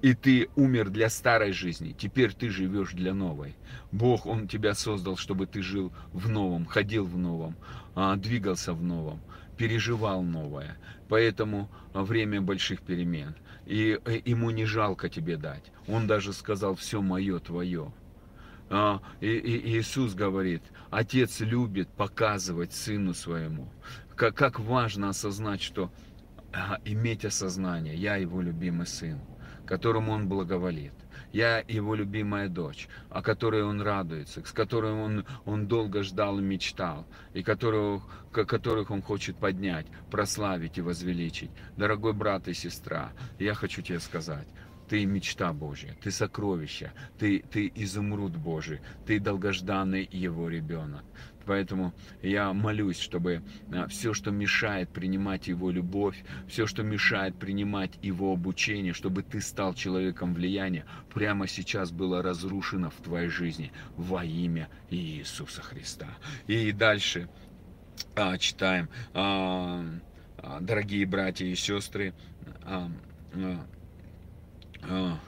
и 0.03 0.15
ты 0.15 0.51
умер 0.57 0.91
для 0.91 1.09
старой 1.09 1.53
жизни, 1.53 1.95
теперь 1.97 2.35
ты 2.35 2.51
живешь 2.51 2.93
для 2.93 3.15
новой. 3.15 3.55
Бог, 3.93 4.27
Он 4.27 4.49
тебя 4.49 4.75
создал, 4.75 5.17
чтобы 5.17 5.47
ты 5.47 5.63
жил 5.63 5.93
в 6.13 6.29
новом, 6.29 6.67
ходил 6.67 7.07
в 7.07 7.17
новом, 7.17 7.57
а, 7.95 8.17
двигался 8.17 8.75
в 8.75 8.83
новом. 8.83 9.21
переживал 9.57 10.23
новое. 10.23 10.77
Поэтому 11.09 11.71
время 11.93 12.41
больших 12.41 12.81
перемен. 12.81 13.37
И 13.65 13.99
ему 14.25 14.51
не 14.51 14.65
жалко 14.65 15.09
тебе 15.09 15.37
дать. 15.37 15.71
Он 15.87 16.07
даже 16.09 16.33
сказал, 16.33 16.75
все 16.75 17.01
мое, 17.01 17.39
твое. 17.39 17.93
А, 18.71 19.01
и, 19.21 19.29
Иисус 19.79 20.15
говорит, 20.15 20.63
Отец 20.91 21.41
любит 21.41 21.89
показывать 21.91 22.73
Сыну 22.73 23.15
Своему. 23.15 23.69
Как, 24.17 24.59
важно 24.59 25.11
осознать, 25.11 25.63
что 25.63 25.93
а, 26.53 26.79
иметь 26.85 27.25
осознание, 27.25 27.95
я 27.95 28.17
Его 28.17 28.41
любимый 28.41 28.87
Сын, 28.87 29.21
которому 29.67 30.13
Он 30.13 30.29
благоволит. 30.29 30.93
Я 31.33 31.65
его 31.67 31.95
любимая 31.95 32.49
дочь, 32.49 32.89
о 33.09 33.23
которой 33.23 33.63
он 33.63 33.81
радуется, 33.81 34.43
с 34.45 34.53
которой 34.53 34.93
он, 34.93 35.25
он 35.47 35.67
долго 35.67 36.03
ждал 36.03 36.39
и 36.39 36.43
мечтал, 36.43 37.07
и 37.33 37.43
которых, 37.43 38.03
которых 38.33 38.91
он 38.91 39.01
хочет 39.01 39.37
поднять, 39.37 39.87
прославить 40.11 40.77
и 40.77 40.83
возвеличить. 40.83 41.51
Дорогой 41.77 42.13
брат 42.13 42.49
и 42.49 42.55
сестра, 42.55 43.13
я 43.39 43.55
хочу 43.55 43.81
тебе 43.81 43.99
сказать, 44.01 44.47
ты 44.91 45.07
мечта 45.07 45.55
Божья, 45.55 45.97
ты 46.03 46.11
сокровище, 46.11 46.93
ты, 47.19 47.43
ты 47.51 47.73
изумруд 47.77 48.37
Божий, 48.37 48.81
ты 49.07 49.19
долгожданный 49.19 50.07
его 50.13 50.51
ребенок. 50.51 51.03
Поэтому 51.47 51.93
я 52.23 52.53
молюсь, 52.53 52.99
чтобы 52.99 53.43
а, 53.73 53.87
все, 53.89 54.15
что 54.15 54.31
мешает 54.31 54.89
принимать 54.91 55.49
Его 55.49 55.71
любовь, 55.71 56.23
все, 56.49 56.67
что 56.67 56.83
мешает 56.83 57.35
принимать 57.37 57.99
Его 58.03 58.33
обучение, 58.33 58.93
чтобы 58.93 59.23
ты 59.23 59.41
стал 59.41 59.75
человеком 59.75 60.35
влияния, 60.35 60.85
прямо 61.13 61.47
сейчас 61.47 61.91
было 61.91 62.23
разрушено 62.23 62.91
в 62.91 62.97
твоей 63.03 63.29
жизни 63.29 63.73
во 63.97 64.25
имя 64.25 64.69
Иисуса 64.91 65.63
Христа. 65.63 66.09
И 66.47 66.73
дальше 66.73 67.29
а, 68.15 68.39
читаем, 68.39 68.89
а, 69.15 69.85
а, 70.39 70.61
дорогие 70.61 71.07
братья 71.07 71.47
и 71.47 71.55
сестры, 71.55 72.15
а, 72.65 72.91
а, 73.35 73.67
а, 74.83 75.19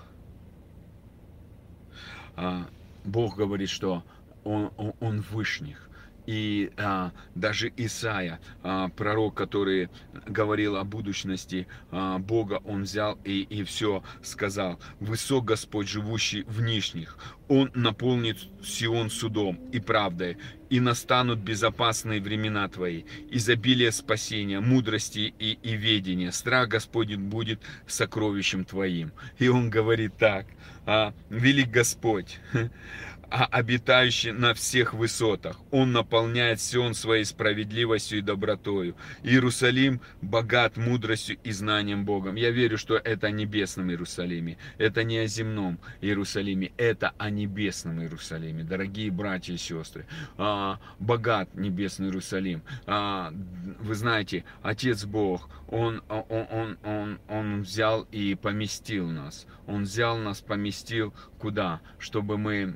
а, 2.36 2.66
Бог 3.04 3.36
говорит, 3.36 3.68
что 3.68 4.04
он, 4.44 4.70
он, 4.76 4.94
он 5.00 5.20
вышних. 5.20 5.83
И 6.26 6.70
а, 6.76 7.12
даже 7.34 7.72
Исаия, 7.76 8.40
а, 8.62 8.88
пророк, 8.88 9.34
который 9.34 9.90
говорил 10.26 10.76
о 10.76 10.84
будущности 10.84 11.66
а, 11.90 12.18
Бога, 12.18 12.60
он 12.64 12.84
взял 12.84 13.18
и, 13.24 13.42
и 13.42 13.62
все 13.64 14.02
сказал. 14.22 14.80
Высок 15.00 15.44
Господь, 15.44 15.88
живущий 15.88 16.44
в 16.44 16.62
нижних. 16.62 17.18
Он 17.48 17.70
наполнит 17.74 18.38
Сион 18.62 19.10
судом 19.10 19.56
и 19.70 19.80
правдой, 19.80 20.38
и 20.70 20.80
настанут 20.80 21.40
безопасные 21.40 22.20
времена 22.20 22.68
твои, 22.68 23.04
изобилие 23.30 23.92
спасения, 23.92 24.60
мудрости 24.60 25.34
и, 25.38 25.58
и 25.62 25.76
ведения. 25.76 26.32
Страх 26.32 26.68
Господень 26.68 27.20
будет 27.20 27.60
сокровищем 27.86 28.64
твоим. 28.64 29.12
И 29.38 29.48
он 29.48 29.68
говорит 29.70 30.16
так, 30.16 30.46
а, 30.86 31.14
велик 31.30 31.70
Господь, 31.70 32.40
а 33.30 33.44
обитающий 33.46 34.32
на 34.32 34.54
всех 34.54 34.94
высотах. 34.94 35.60
Он 35.70 35.92
наполняет 35.92 36.60
Сион 36.60 36.94
своей 36.94 37.24
справедливостью 37.24 38.18
и 38.18 38.22
добротою. 38.22 38.96
Иерусалим 39.22 40.00
богат 40.20 40.76
мудростью 40.76 41.36
и 41.42 41.52
знанием 41.52 42.04
Богом. 42.04 42.36
Я 42.36 42.50
верю, 42.50 42.78
что 42.78 42.96
это 42.96 43.28
о 43.28 43.30
небесном 43.30 43.90
Иерусалиме. 43.90 44.58
Это 44.78 45.04
не 45.04 45.18
о 45.18 45.26
земном 45.26 45.78
Иерусалиме, 46.00 46.72
это 46.76 47.12
о 47.18 47.30
небесном 47.30 48.00
Иерусалиме. 48.00 48.64
Дорогие 48.64 49.10
братья 49.10 49.52
и 49.54 49.58
сестры, 49.58 50.06
а, 50.36 50.78
богат 50.98 51.54
небесный 51.54 52.06
Иерусалим. 52.06 52.62
А, 52.86 53.32
вы 53.80 53.94
знаете, 53.94 54.44
Отец 54.62 55.04
Бог, 55.04 55.48
он, 55.68 56.02
он, 56.08 56.46
он, 56.50 56.78
он, 56.84 57.18
он 57.28 57.62
взял 57.62 58.06
и 58.12 58.34
поместил 58.34 59.08
нас. 59.08 59.46
Он 59.66 59.84
взял 59.84 60.18
нас, 60.18 60.40
поместил 60.40 61.14
куда? 61.44 61.82
Чтобы 61.98 62.38
мы 62.38 62.74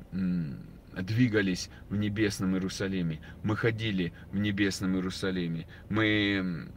двигались 0.92 1.70
в 1.88 1.96
небесном 1.96 2.52
Иерусалиме. 2.52 3.18
Мы 3.42 3.56
ходили 3.56 4.12
в 4.30 4.38
небесном 4.38 4.94
Иерусалиме. 4.94 5.66
Мы 5.88 6.68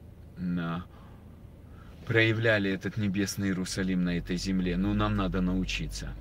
проявляли 2.07 2.71
этот 2.71 2.95
небесный 2.95 3.49
Иерусалим 3.49 4.05
на 4.05 4.17
этой 4.17 4.37
земле. 4.37 4.77
Но 4.77 4.93
нам 4.93 5.17
надо 5.17 5.41
научиться. 5.41 6.13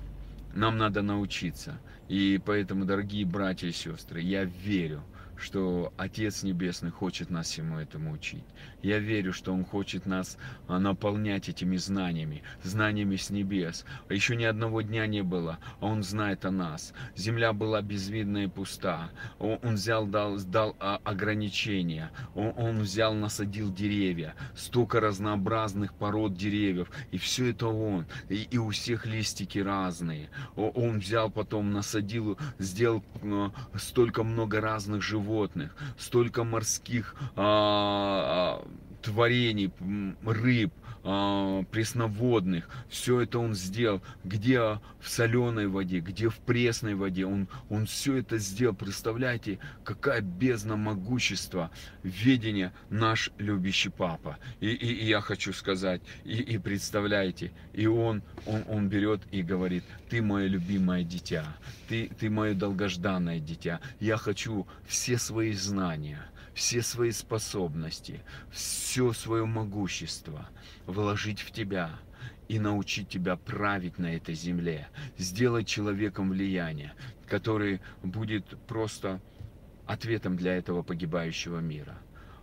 Нам 0.53 0.77
надо 0.77 1.03
научиться. 1.03 1.79
И 2.09 2.41
поэтому, 2.45 2.83
дорогие 2.83 3.25
братья 3.25 3.67
и 3.67 3.71
сестры, 3.71 4.19
я 4.19 4.43
верю, 4.43 5.01
что 5.41 5.91
Отец 5.97 6.43
Небесный 6.43 6.91
хочет 6.91 7.29
нас 7.31 7.47
всему 7.47 7.79
этому 7.79 8.11
учить. 8.11 8.43
Я 8.83 8.99
верю, 8.99 9.33
что 9.33 9.53
Он 9.53 9.65
хочет 9.65 10.05
нас 10.05 10.37
а, 10.67 10.79
наполнять 10.79 11.49
этими 11.49 11.77
знаниями, 11.77 12.43
знаниями 12.63 13.15
с 13.15 13.29
небес. 13.29 13.85
А 14.07 14.13
еще 14.13 14.35
ни 14.35 14.43
одного 14.43 14.81
дня 14.81 15.07
не 15.07 15.23
было, 15.23 15.57
а 15.79 15.87
Он 15.87 16.03
знает 16.03 16.45
о 16.45 16.51
нас. 16.51 16.93
Земля 17.15 17.53
была 17.53 17.81
безвидна 17.81 18.43
и 18.45 18.47
пуста. 18.47 19.09
Он 19.39 19.57
взял, 19.63 20.05
дал, 20.05 20.37
дал 20.37 20.75
а, 20.79 21.01
ограничения. 21.03 22.11
Он, 22.35 22.53
он 22.55 22.79
взял, 22.81 23.13
насадил 23.13 23.73
деревья. 23.73 24.35
Столько 24.55 24.99
разнообразных 24.99 25.93
пород 25.93 26.35
деревьев. 26.35 26.89
И 27.11 27.17
все 27.17 27.49
это 27.49 27.67
Он. 27.67 28.05
И, 28.29 28.43
и 28.43 28.57
у 28.57 28.69
всех 28.69 29.05
листики 29.05 29.57
разные. 29.57 30.29
Он 30.55 30.99
взял 30.99 31.31
потом, 31.31 31.71
насадил, 31.71 32.37
сделал 32.59 33.03
столько 33.75 34.23
много 34.23 34.61
разных 34.61 35.01
животных 35.01 35.30
животных, 35.31 35.75
столько 35.97 36.43
морских 36.43 37.15
а, 37.35 38.61
а, 38.63 38.67
творений, 39.01 39.71
рыб, 40.25 40.73
а, 41.03 41.63
пресноводных, 41.71 42.69
все 42.89 43.21
это 43.21 43.39
он 43.39 43.55
сделал, 43.55 44.01
где 44.23 44.59
в 44.59 45.09
соленой 45.09 45.67
воде, 45.67 45.99
где 45.99 46.29
в 46.29 46.37
пресной 46.37 46.93
воде, 46.93 47.25
он, 47.25 47.47
он 47.69 47.87
все 47.87 48.17
это 48.17 48.37
сделал, 48.37 48.75
представляете, 48.75 49.57
какая 49.83 50.21
бездна 50.21 50.75
могущества, 50.75 51.71
ведения 52.03 52.71
наш 52.89 53.31
любящий 53.39 53.89
папа, 53.89 54.37
и, 54.59 54.67
и, 54.67 54.93
и 54.93 55.05
я 55.07 55.21
хочу 55.21 55.53
сказать, 55.53 56.01
и, 56.23 56.37
и 56.37 56.57
представляете, 56.59 57.51
и 57.73 57.87
он, 57.87 58.21
он, 58.45 58.63
он 58.67 58.87
берет 58.87 59.21
и 59.31 59.41
говорит, 59.41 59.83
ты 60.09 60.21
мое 60.21 60.47
любимое 60.47 61.03
дитя, 61.03 61.45
ты, 61.89 62.11
ты 62.19 62.29
мое 62.29 62.53
долгожданное 62.53 63.39
дитя, 63.39 63.79
я 63.99 64.17
хочу 64.17 64.67
все 64.85 65.17
свои 65.17 65.53
знания, 65.53 66.21
все 66.53 66.81
свои 66.81 67.11
способности, 67.11 68.21
все 68.51 69.13
свое 69.13 69.45
могущество 69.45 70.47
вложить 70.91 71.41
в 71.41 71.51
тебя 71.51 71.91
и 72.47 72.59
научить 72.59 73.09
тебя 73.09 73.37
править 73.37 73.97
на 73.97 74.15
этой 74.15 74.35
земле, 74.35 74.87
сделать 75.17 75.67
человеком 75.67 76.29
влияние, 76.29 76.93
который 77.27 77.81
будет 78.03 78.45
просто 78.67 79.21
ответом 79.87 80.35
для 80.37 80.55
этого 80.55 80.83
погибающего 80.83 81.59
мира 81.59 81.97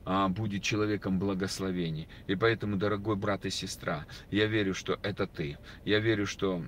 а, 0.04 0.28
будет 0.28 0.62
человеком 0.62 1.18
благословений. 1.18 2.08
И 2.26 2.34
поэтому, 2.34 2.76
дорогой 2.76 3.16
брат 3.16 3.44
и 3.44 3.50
сестра, 3.50 4.06
я 4.30 4.46
верю, 4.46 4.74
что 4.74 4.98
это 5.02 5.26
ты. 5.26 5.58
Я 5.84 5.98
верю, 5.98 6.26
что 6.26 6.64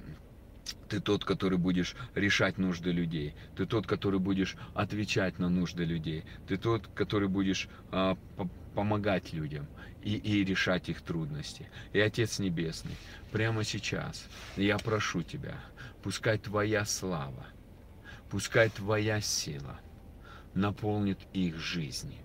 ты 0.91 1.01
тот, 1.01 1.24
который 1.24 1.57
будешь 1.57 1.97
решать 2.14 2.59
нужды 2.59 2.93
людей. 2.93 3.35
Ты 3.57 3.64
тот, 3.64 3.87
который 3.87 4.20
будешь 4.20 4.57
отвечать 4.74 5.39
на 5.39 5.49
нужды 5.49 5.85
людей. 5.85 6.24
Ты 6.47 6.59
тот, 6.59 6.87
который 6.89 7.28
будешь 7.28 7.68
а, 7.91 8.18
помогать 8.75 9.33
людям 9.33 9.66
и, 10.03 10.16
и 10.16 10.45
решать 10.45 10.89
их 10.89 11.03
трудности. 11.03 11.68
И 11.93 12.01
Отец 12.01 12.39
Небесный, 12.39 12.97
прямо 13.33 13.64
сейчас 13.64 14.27
я 14.57 14.79
прошу 14.79 15.23
Тебя, 15.23 15.57
пускай 16.03 16.39
Твоя 16.39 16.85
слава, 16.85 17.47
пускай 18.31 18.71
Твоя 18.71 19.21
сила 19.21 19.79
наполнит 20.55 21.18
их 21.33 21.57
жизни. 21.59 22.18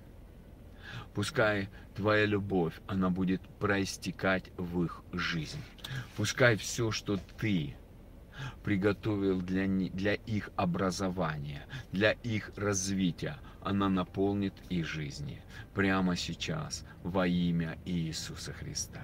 Пускай 1.13 1.69
Твоя 1.95 2.25
любовь, 2.25 2.73
она 2.87 3.09
будет 3.09 3.41
проистекать 3.59 4.51
в 4.57 4.83
их 4.83 5.01
жизнь. 5.13 5.61
Пускай 6.17 6.57
все, 6.57 6.91
что 6.91 7.17
Ты 7.39 7.75
приготовил 8.63 9.41
для, 9.41 9.67
для 9.67 10.15
их 10.15 10.49
образования, 10.55 11.65
для 11.91 12.11
их 12.11 12.51
развития, 12.57 13.37
она 13.65 13.89
наполнит 13.89 14.53
их 14.69 14.85
жизни 14.85 15.41
прямо 15.73 16.15
сейчас 16.15 16.85
во 17.03 17.27
имя 17.27 17.77
Иисуса 17.85 18.53
Христа. 18.53 19.01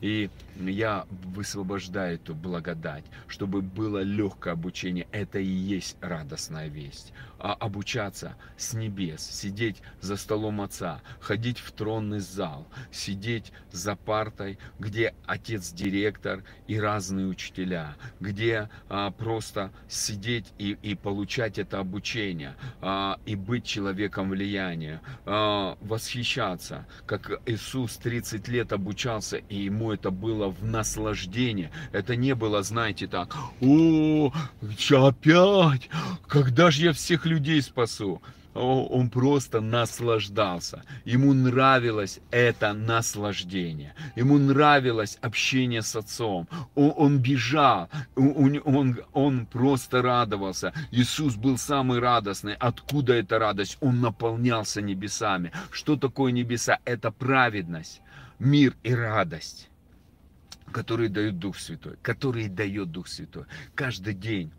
И 0.00 0.30
я 0.56 1.06
высвобождаю 1.10 2.16
эту 2.16 2.34
благодать, 2.34 3.04
чтобы 3.26 3.62
было 3.62 4.02
легкое 4.02 4.52
обучение. 4.52 5.06
Это 5.12 5.38
и 5.38 5.46
есть 5.46 5.96
радостная 6.00 6.68
весть. 6.68 7.12
А 7.38 7.54
обучаться 7.54 8.36
с 8.58 8.74
небес, 8.74 9.22
сидеть 9.22 9.80
за 10.00 10.16
столом 10.16 10.60
Отца, 10.60 11.00
ходить 11.20 11.58
в 11.58 11.72
тронный 11.72 12.20
зал, 12.20 12.66
сидеть 12.92 13.52
за 13.72 13.96
партой, 13.96 14.58
где 14.78 15.14
отец-директор 15.26 16.44
и 16.66 16.78
разные 16.78 17.26
учителя, 17.26 17.96
где 18.20 18.68
а, 18.88 19.10
просто 19.10 19.72
сидеть 19.88 20.52
и, 20.58 20.76
и 20.82 20.94
получать 20.94 21.58
это 21.58 21.78
обучение, 21.78 22.56
а, 22.82 23.18
и 23.24 23.36
быть 23.36 23.64
человеком 23.64 24.30
влияние, 24.30 25.00
а, 25.24 25.78
восхищаться, 25.80 26.86
как 27.06 27.40
Иисус 27.46 27.96
30 27.96 28.48
лет 28.48 28.72
обучался, 28.72 29.38
и 29.38 29.69
ему 29.70 29.92
это 29.92 30.10
было 30.10 30.48
в 30.48 30.64
наслаждение. 30.64 31.70
Это 31.92 32.16
не 32.16 32.34
было, 32.34 32.62
знаете, 32.62 33.06
так, 33.06 33.34
о, 33.60 34.32
опять, 34.90 35.88
когда 36.26 36.70
же 36.70 36.82
я 36.84 36.92
всех 36.92 37.26
людей 37.26 37.62
спасу? 37.62 38.20
он 38.54 39.10
просто 39.10 39.60
наслаждался. 39.60 40.82
Ему 41.04 41.32
нравилось 41.32 42.20
это 42.30 42.72
наслаждение. 42.72 43.94
Ему 44.16 44.38
нравилось 44.38 45.18
общение 45.22 45.82
с 45.82 45.94
отцом. 45.96 46.48
Он, 46.74 46.92
он 46.96 47.18
бежал, 47.18 47.88
он, 48.16 48.60
он, 48.64 49.00
он 49.12 49.46
просто 49.46 50.02
радовался. 50.02 50.72
Иисус 50.90 51.36
был 51.36 51.58
самый 51.58 52.00
радостный. 52.00 52.54
Откуда 52.54 53.14
эта 53.14 53.38
радость? 53.38 53.78
Он 53.80 54.00
наполнялся 54.00 54.82
небесами. 54.82 55.52
Что 55.70 55.96
такое 55.96 56.32
небеса? 56.32 56.78
Это 56.84 57.10
праведность, 57.10 58.00
мир 58.40 58.76
и 58.82 58.92
радость 58.92 59.70
который 60.72 61.08
дает 61.08 61.38
Дух 61.38 61.58
Святой, 61.58 61.96
который 62.02 62.48
дает 62.48 62.90
Дух 62.90 63.08
Святой. 63.08 63.44
Каждый 63.74 64.14
день 64.14 64.52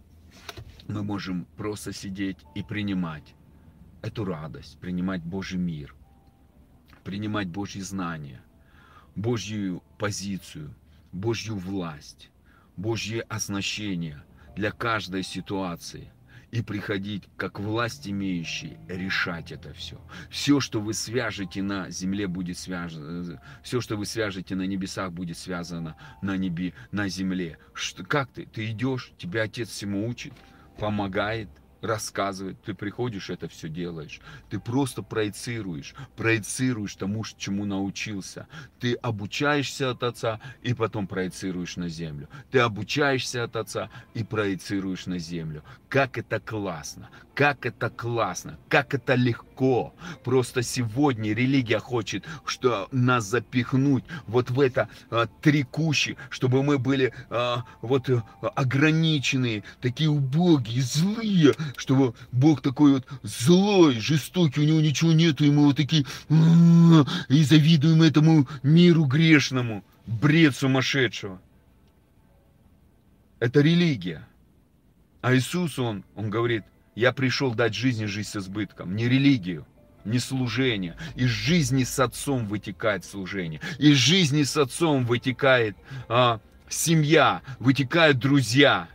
мы 0.87 1.03
можем 1.03 1.45
просто 1.57 1.93
сидеть 1.93 2.37
и 2.55 2.63
принимать 2.63 3.33
эту 4.01 4.25
радость, 4.25 4.79
принимать 4.79 5.23
Божий 5.23 5.59
мир, 5.59 5.95
принимать 7.03 7.47
Божьи 7.47 7.79
знания, 7.81 8.41
Божью 9.15 9.83
позицию, 9.97 10.73
Божью 11.11 11.55
власть, 11.55 12.29
Божье 12.77 13.21
оснащение 13.21 14.23
для 14.55 14.71
каждой 14.71 15.23
ситуации 15.23 16.11
и 16.51 16.61
приходить 16.61 17.23
как 17.37 17.59
власть 17.59 18.07
имеющий, 18.07 18.77
решать 18.87 19.51
это 19.51 19.73
все. 19.73 19.99
Все, 20.29 20.59
что 20.59 20.81
вы 20.81 20.93
свяжете 20.93 21.63
на 21.63 21.89
земле, 21.89 22.27
будет 22.27 22.57
связано, 22.57 23.41
все, 23.63 23.79
что 23.79 23.95
вы 23.95 24.05
свяжете 24.05 24.55
на 24.55 24.63
небесах, 24.63 25.11
будет 25.13 25.37
связано 25.37 25.95
на 26.21 26.37
небе, 26.37 26.73
на 26.91 27.07
земле. 27.07 27.57
Что, 27.73 28.03
как 28.03 28.31
ты? 28.31 28.45
Ты 28.45 28.71
идешь, 28.71 29.13
тебя 29.17 29.43
Отец 29.43 29.69
всему 29.69 30.07
учит, 30.07 30.33
помогает, 30.77 31.49
рассказывает, 31.81 32.61
ты 32.61 32.73
приходишь, 32.73 33.29
это 33.29 33.47
все 33.47 33.69
делаешь. 33.69 34.21
Ты 34.49 34.59
просто 34.59 35.01
проецируешь, 35.01 35.95
проецируешь 36.15 36.95
тому, 36.95 37.23
чему 37.37 37.65
научился. 37.65 38.47
Ты 38.79 38.93
обучаешься 38.93 39.91
от 39.91 40.03
Отца 40.03 40.39
и 40.61 40.73
потом 40.73 41.07
проецируешь 41.07 41.77
на 41.77 41.89
землю. 41.89 42.29
Ты 42.51 42.59
обучаешься 42.59 43.43
от 43.43 43.55
Отца 43.55 43.89
и 44.13 44.23
проецируешь 44.23 45.05
на 45.05 45.17
землю. 45.17 45.63
Как 45.89 46.17
это 46.17 46.39
классно, 46.39 47.09
как 47.33 47.65
это 47.65 47.89
классно, 47.89 48.57
как 48.69 48.93
это 48.93 49.15
легко. 49.15 49.50
Просто 50.23 50.63
сегодня 50.63 51.33
религия 51.33 51.77
хочет 51.77 52.25
что 52.45 52.87
нас 52.91 53.25
запихнуть 53.25 54.03
вот 54.27 54.49
в 54.49 54.59
это 54.59 54.89
а, 55.09 55.27
три 55.41 55.65
чтобы 56.29 56.63
мы 56.63 56.79
были 56.79 57.13
а, 57.29 57.63
вот 57.81 58.09
а, 58.09 58.23
ограниченные, 58.55 59.63
такие 59.79 60.09
убогие, 60.09 60.81
злые, 60.81 61.53
чтобы 61.77 62.13
Бог 62.31 62.61
такой 62.61 62.93
вот 62.93 63.07
злой, 63.23 63.99
жестокий, 63.99 64.61
у 64.61 64.63
него 64.63 64.81
ничего 64.81 65.11
нету, 65.11 65.43
и 65.45 65.51
мы 65.51 65.65
вот 65.65 65.77
такие 65.77 66.05
и 67.29 67.43
завидуем 67.43 68.01
этому 68.01 68.47
миру 68.63 69.05
грешному, 69.05 69.83
бред 70.07 70.55
сумасшедшего. 70.55 71.39
Это 73.39 73.61
религия. 73.61 74.27
А 75.21 75.35
Иисус, 75.35 75.77
Он, 75.77 76.03
Он 76.15 76.29
говорит, 76.29 76.63
я 77.01 77.11
пришел 77.13 77.55
дать 77.55 77.73
жизни 77.73 78.05
жизнь 78.05 78.29
с 78.29 78.35
избытком, 78.35 78.95
не 78.95 79.09
религию, 79.09 79.65
не 80.05 80.19
служение. 80.19 80.95
Из 81.15 81.29
жизни 81.29 81.83
с 81.83 81.99
отцом 81.99 82.45
вытекает 82.45 83.03
служение. 83.03 83.59
Из 83.79 83.97
жизни 83.97 84.43
с 84.43 84.55
отцом 84.55 85.03
вытекает 85.05 85.75
а, 86.07 86.39
семья, 86.69 87.41
вытекают 87.57 88.19
друзья. 88.19 88.87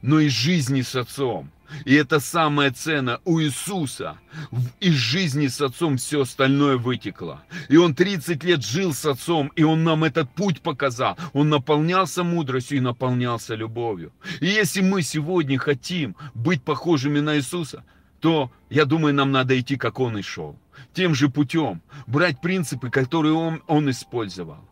Но 0.00 0.20
из 0.20 0.30
жизни 0.30 0.82
с 0.82 0.94
отцом 0.94 1.50
и 1.84 1.94
это 1.94 2.20
самая 2.20 2.70
цена 2.70 3.20
у 3.24 3.40
Иисуса. 3.40 4.18
Из 4.80 4.94
жизни 4.94 5.48
с 5.48 5.60
Отцом 5.60 5.96
все 5.96 6.22
остальное 6.22 6.76
вытекло. 6.76 7.42
И 7.68 7.76
Он 7.76 7.94
30 7.94 8.44
лет 8.44 8.64
жил 8.64 8.94
с 8.94 9.04
Отцом, 9.04 9.48
и 9.56 9.62
Он 9.62 9.84
нам 9.84 10.04
этот 10.04 10.30
путь 10.30 10.60
показал. 10.60 11.16
Он 11.32 11.48
наполнялся 11.48 12.24
мудростью 12.24 12.78
и 12.78 12.80
наполнялся 12.80 13.54
любовью. 13.54 14.12
И 14.40 14.46
если 14.46 14.80
мы 14.80 15.02
сегодня 15.02 15.58
хотим 15.58 16.16
быть 16.34 16.62
похожими 16.62 17.20
на 17.20 17.36
Иисуса, 17.36 17.84
то, 18.20 18.50
я 18.68 18.84
думаю, 18.84 19.14
нам 19.14 19.32
надо 19.32 19.58
идти, 19.58 19.76
как 19.76 19.98
Он 20.00 20.18
и 20.18 20.22
шел. 20.22 20.58
Тем 20.92 21.14
же 21.14 21.28
путем. 21.28 21.82
Брать 22.06 22.40
принципы, 22.40 22.90
которые 22.90 23.34
Он, 23.34 23.62
он 23.66 23.90
использовал. 23.90 24.69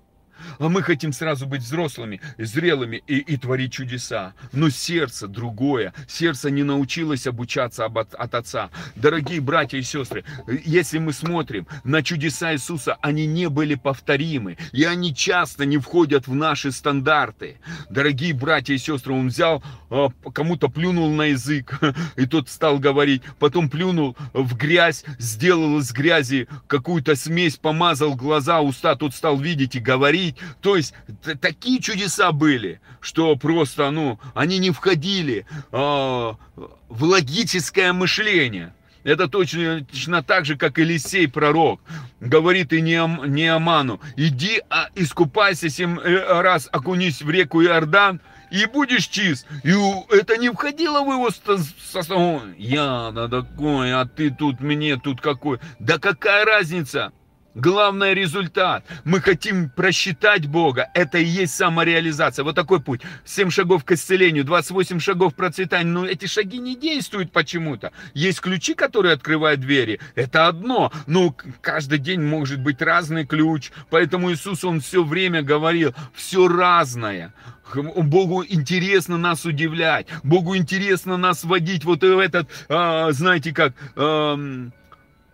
А 0.59 0.69
мы 0.69 0.83
хотим 0.83 1.13
сразу 1.13 1.47
быть 1.47 1.63
взрослыми, 1.63 2.21
зрелыми 2.39 3.03
и, 3.07 3.19
и 3.19 3.37
творить 3.37 3.73
чудеса. 3.73 4.35
Но 4.53 4.71
сердце 4.71 5.29
другое. 5.29 5.95
Сердце 6.07 6.51
не 6.51 6.63
научилось 6.63 7.27
обучаться 7.27 7.85
об, 7.85 7.99
от, 7.99 8.15
от 8.15 8.35
Отца. 8.35 8.71
Дорогие 8.95 9.41
братья 9.41 9.79
и 9.79 9.83
сестры, 9.83 10.25
если 10.65 10.99
мы 10.99 11.13
смотрим 11.13 11.67
на 11.85 12.03
чудеса 12.03 12.53
Иисуса, 12.53 12.97
они 13.01 13.27
не 13.27 13.49
были 13.49 13.75
повторимы. 13.75 14.57
И 14.73 14.85
они 14.85 15.15
часто 15.15 15.65
не 15.65 15.79
входят 15.79 16.27
в 16.27 16.35
наши 16.35 16.73
стандарты. 16.73 17.59
Дорогие 17.91 18.35
братья 18.35 18.75
и 18.75 18.79
сестры, 18.79 19.13
он 19.13 19.29
взял, 19.29 19.63
а, 19.91 20.11
кому-то 20.33 20.69
плюнул 20.69 21.11
на 21.11 21.27
язык, 21.27 21.79
и 22.17 22.27
тот 22.27 22.49
стал 22.49 22.79
говорить. 22.79 23.23
Потом 23.39 23.69
плюнул 23.69 24.17
в 24.33 24.57
грязь, 24.57 25.05
сделал 25.19 25.79
из 25.79 25.93
грязи 25.93 26.49
какую-то 26.67 27.17
смесь, 27.17 27.57
помазал 27.57 28.15
глаза, 28.15 28.61
уста, 28.61 28.95
тот 28.95 29.15
стал 29.15 29.39
видеть 29.39 29.77
и 29.77 29.81
говорить 29.81 30.28
говорить. 30.29 30.37
То 30.61 30.77
есть 30.77 30.95
такие 31.41 31.81
чудеса 31.81 32.33
были, 32.33 32.81
что 33.01 33.37
просто, 33.37 33.91
ну, 33.91 34.19
они 34.35 34.59
не 34.59 34.71
входили 34.71 35.47
э, 35.73 35.77
в 35.77 37.03
логическое 37.05 37.93
мышление. 37.93 38.75
Это 39.05 39.29
точно, 39.29 39.85
точно 39.85 40.23
так 40.23 40.45
же, 40.45 40.57
как 40.57 40.79
Елисей, 40.79 41.29
пророк, 41.29 41.81
говорит 42.21 42.73
и 42.73 42.81
Неаману, 42.83 44.01
иди 44.17 44.61
а, 44.69 44.89
искупайся 44.97 45.71
семь 45.71 45.99
э, 45.99 46.41
раз, 46.43 46.69
окунись 46.73 47.23
в 47.23 47.31
реку 47.31 47.63
Иордан, 47.63 48.21
и 48.51 48.67
будешь 48.67 49.07
чист. 49.09 49.47
И 49.63 49.73
это 50.11 50.37
не 50.37 50.51
входило 50.51 51.03
в 51.03 51.13
его 51.13 51.31
состав. 51.31 52.43
Я 52.57 53.11
на 53.13 53.29
такой, 53.29 53.93
а 53.93 54.07
ты 54.07 54.31
тут 54.31 54.61
мне 54.61 54.97
тут 54.97 55.21
какой. 55.21 55.61
Да 55.79 55.99
какая 55.99 56.45
разница? 56.45 57.13
Главное 57.59 58.13
результат. 58.13 58.85
Мы 59.05 59.21
хотим 59.21 59.69
просчитать 59.69 60.47
Бога. 60.47 60.91
Это 60.95 61.19
и 61.19 61.25
есть 61.25 61.57
самореализация. 61.57 62.45
Вот 62.45 62.55
такой 62.55 62.81
путь. 62.81 63.01
7 63.25 63.51
шагов 63.51 63.85
к 63.85 63.91
исцелению, 63.91 64.45
28 64.45 65.01
шагов 65.01 65.35
процветания. 65.35 65.91
Но 65.91 66.07
эти 66.07 66.27
шаги 66.27 66.59
не 66.59 66.77
действуют 66.77 67.33
почему-то. 67.33 67.91
Есть 68.15 68.41
ключи, 68.41 68.75
которые 68.75 69.15
открывают 69.15 69.61
двери. 69.61 69.99
Это 70.15 70.47
одно. 70.47 70.93
Но 71.09 71.35
каждый 71.61 71.99
день 71.99 72.23
может 72.23 72.61
быть 72.61 72.81
разный 72.81 73.27
ключ. 73.27 73.73
Поэтому 73.91 74.31
Иисус, 74.33 74.63
Он 74.63 74.81
все 74.81 75.03
время 75.03 75.43
говорил, 75.43 75.95
все 76.15 76.47
разное. 76.47 77.35
Богу 77.75 78.45
интересно 78.49 79.19
нас 79.19 79.45
удивлять, 79.45 80.07
Богу 80.23 80.57
интересно 80.57 81.19
нас 81.19 81.45
водить 81.45 81.85
вот 81.85 82.03
в 82.03 82.19
этот, 82.19 82.49
а, 82.71 83.13
знаете 83.13 83.53
как, 83.53 83.75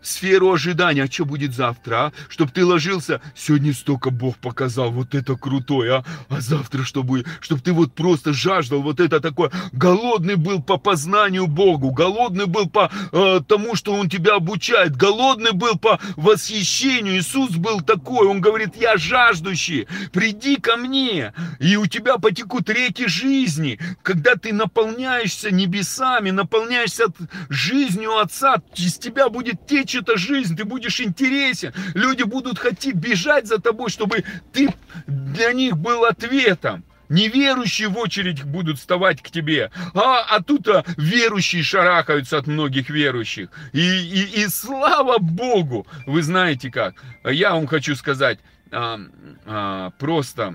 сферу 0.04 0.52
ожидания, 0.52 1.04
а 1.04 1.10
что 1.10 1.24
будет 1.24 1.54
завтра, 1.54 1.94
а? 1.94 2.12
Чтоб 2.28 2.50
ты 2.50 2.64
ложился, 2.64 3.20
сегодня 3.34 3.72
столько 3.72 4.10
Бог 4.10 4.36
показал, 4.36 4.90
вот 4.90 5.14
это 5.14 5.36
крутое, 5.36 5.96
а, 5.96 6.04
а 6.28 6.40
завтра 6.40 6.84
что 6.84 7.02
будет? 7.02 7.26
Чтоб 7.40 7.60
ты 7.60 7.72
вот 7.72 7.94
просто 7.94 8.32
жаждал, 8.32 8.82
вот 8.82 9.00
это 9.00 9.20
такое, 9.20 9.50
голодный 9.72 10.36
был 10.36 10.62
по 10.62 10.76
познанию 10.76 11.46
Богу, 11.46 11.90
голодный 11.90 12.46
был 12.46 12.68
по 12.68 12.90
э, 13.12 13.40
тому, 13.46 13.74
что 13.74 13.94
Он 13.94 14.08
тебя 14.08 14.36
обучает, 14.36 14.96
голодный 14.96 15.52
был 15.52 15.78
по 15.78 15.98
восхищению, 16.16 17.18
Иисус 17.18 17.50
был 17.52 17.80
такой, 17.80 18.26
Он 18.26 18.40
говорит, 18.40 18.76
я 18.76 18.96
жаждущий, 18.96 19.86
приди 20.12 20.56
ко 20.56 20.76
мне, 20.76 21.32
и 21.58 21.76
у 21.76 21.86
тебя 21.86 22.18
потекут 22.18 22.68
реки 22.68 23.06
жизни, 23.06 23.78
когда 24.02 24.34
ты 24.36 24.52
наполняешься 24.52 25.50
небесами, 25.50 26.30
наполняешься 26.30 27.06
жизнью 27.48 28.18
Отца, 28.18 28.56
из 28.76 28.98
тебя 28.98 29.28
будет 29.28 29.66
течь 29.66 29.93
эта 29.94 30.16
жизнь, 30.16 30.56
ты 30.56 30.64
будешь 30.64 31.00
интересен, 31.00 31.72
люди 31.94 32.22
будут 32.22 32.58
хотеть 32.58 32.94
бежать 32.94 33.46
за 33.46 33.58
тобой, 33.58 33.90
чтобы 33.90 34.24
ты 34.52 34.74
для 35.06 35.52
них 35.52 35.76
был 35.76 36.04
ответом. 36.04 36.84
Неверующие 37.08 37.88
в 37.88 37.98
очередь 37.98 38.42
будут 38.44 38.78
вставать 38.78 39.22
к 39.22 39.30
тебе, 39.30 39.70
а, 39.94 40.20
а 40.22 40.42
тут 40.42 40.66
а, 40.68 40.84
верующие 40.96 41.62
шарахаются 41.62 42.38
от 42.38 42.46
многих 42.46 42.88
верующих. 42.88 43.50
И, 43.72 43.80
и, 43.80 44.42
и 44.42 44.48
слава 44.48 45.18
Богу, 45.18 45.86
вы 46.06 46.22
знаете 46.22 46.70
как. 46.70 46.94
Я 47.24 47.52
вам 47.52 47.66
хочу 47.66 47.94
сказать, 47.94 48.38
а, 48.72 48.98
а, 49.44 49.90
просто, 49.98 50.54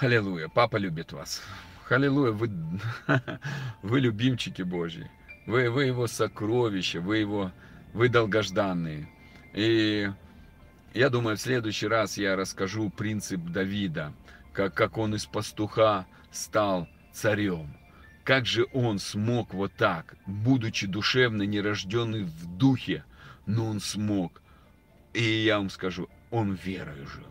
аллилуйя, 0.00 0.48
папа 0.48 0.78
любит 0.78 1.12
вас. 1.12 1.42
Аллилуйя, 1.90 2.32
вы, 2.32 2.50
вы 3.82 4.00
любимчики 4.00 4.62
Божьи. 4.62 5.08
Вы, 5.46 5.70
вы 5.70 5.84
его 5.84 6.06
сокровища, 6.06 7.00
вы 7.00 7.18
его, 7.18 7.52
вы 7.92 8.08
долгожданные. 8.08 9.08
И 9.52 10.10
я 10.94 11.10
думаю, 11.10 11.36
в 11.36 11.40
следующий 11.40 11.86
раз 11.86 12.16
я 12.16 12.34
расскажу 12.34 12.88
принцип 12.90 13.40
Давида, 13.40 14.14
как, 14.52 14.74
как 14.74 14.96
он 14.96 15.14
из 15.14 15.26
пастуха 15.26 16.06
стал 16.30 16.88
царем. 17.12 17.76
Как 18.24 18.46
же 18.46 18.66
он 18.72 18.98
смог 18.98 19.52
вот 19.52 19.74
так, 19.74 20.16
будучи 20.26 20.86
душевно 20.86 21.42
нерожденный 21.42 22.24
в 22.24 22.46
духе, 22.56 23.04
но 23.44 23.66
он 23.66 23.80
смог. 23.80 24.40
И 25.12 25.22
я 25.22 25.58
вам 25.58 25.68
скажу, 25.68 26.08
он 26.30 26.54
верою 26.54 27.06
жил. 27.06 27.26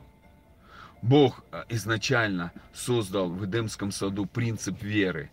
Бог 1.02 1.44
а, 1.52 1.66
изначально 1.68 2.54
создал 2.74 3.30
в 3.30 3.44
Эдемском 3.44 3.92
саду 3.92 4.26
принцип 4.28 4.82
веры. 4.84 5.32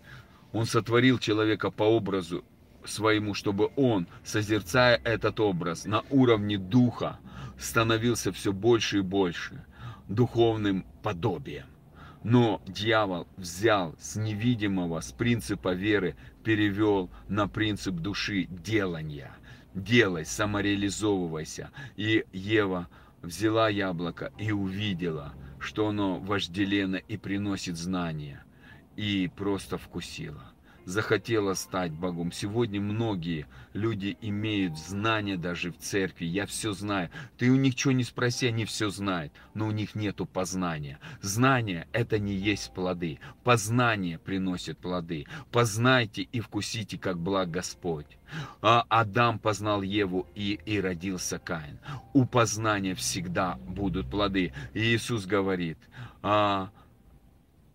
Он 0.52 0.64
сотворил 0.64 1.18
человека 1.18 1.70
по 1.70 1.84
образу 1.84 2.44
своему, 2.84 3.34
чтобы 3.34 3.70
он, 3.76 4.06
созерцая 4.24 5.00
этот 5.04 5.40
образ 5.40 5.84
на 5.84 6.02
уровне 6.10 6.58
духа, 6.58 7.18
становился 7.58 8.32
все 8.32 8.52
больше 8.52 8.98
и 8.98 9.02
больше 9.02 9.64
духовным 10.08 10.84
подобием. 11.02 11.66
Но 12.22 12.60
дьявол 12.66 13.26
взял 13.36 13.94
с 13.98 14.16
невидимого, 14.16 15.00
с 15.00 15.12
принципа 15.12 15.72
веры, 15.72 16.16
перевел 16.44 17.10
на 17.28 17.48
принцип 17.48 17.94
души 17.94 18.46
делания. 18.50 19.32
Делай, 19.74 20.26
самореализовывайся. 20.26 21.70
И 21.96 22.24
Ева 22.32 22.88
взяла 23.22 23.68
яблоко 23.68 24.32
и 24.38 24.52
увидела, 24.52 25.32
что 25.58 25.88
оно 25.88 26.18
вожделенно 26.18 26.96
и 26.96 27.16
приносит 27.16 27.76
знания. 27.76 28.44
И 28.96 29.30
просто 29.34 29.78
вкусила 29.78 30.49
захотела 30.90 31.54
стать 31.54 31.92
Богом. 31.92 32.32
Сегодня 32.32 32.80
многие 32.80 33.46
люди 33.72 34.18
имеют 34.20 34.76
знания 34.76 35.36
даже 35.36 35.72
в 35.72 35.78
церкви. 35.78 36.26
Я 36.26 36.46
все 36.46 36.72
знаю. 36.72 37.10
Ты 37.38 37.50
у 37.50 37.56
них 37.56 37.78
что 37.78 37.92
не 37.92 38.04
спроси, 38.04 38.48
они 38.48 38.64
все 38.64 38.90
знают. 38.90 39.32
Но 39.54 39.68
у 39.68 39.70
них 39.70 39.94
нету 39.94 40.26
познания. 40.26 40.98
Знание 41.22 41.86
это 41.92 42.18
не 42.18 42.34
есть 42.34 42.74
плоды. 42.74 43.20
Познание 43.44 44.18
приносит 44.18 44.78
плоды. 44.78 45.26
Познайте 45.50 46.22
и 46.22 46.40
вкусите, 46.40 46.98
как 46.98 47.18
благ 47.18 47.50
Господь. 47.50 48.18
А 48.60 48.84
Адам 48.88 49.38
познал 49.38 49.82
Еву 49.82 50.26
и, 50.34 50.60
и 50.66 50.80
родился 50.80 51.38
Каин. 51.38 51.78
У 52.12 52.26
познания 52.26 52.94
всегда 52.94 53.56
будут 53.66 54.10
плоды. 54.10 54.52
И 54.74 54.80
Иисус 54.80 55.26
говорит, 55.26 55.78
а, 56.22 56.70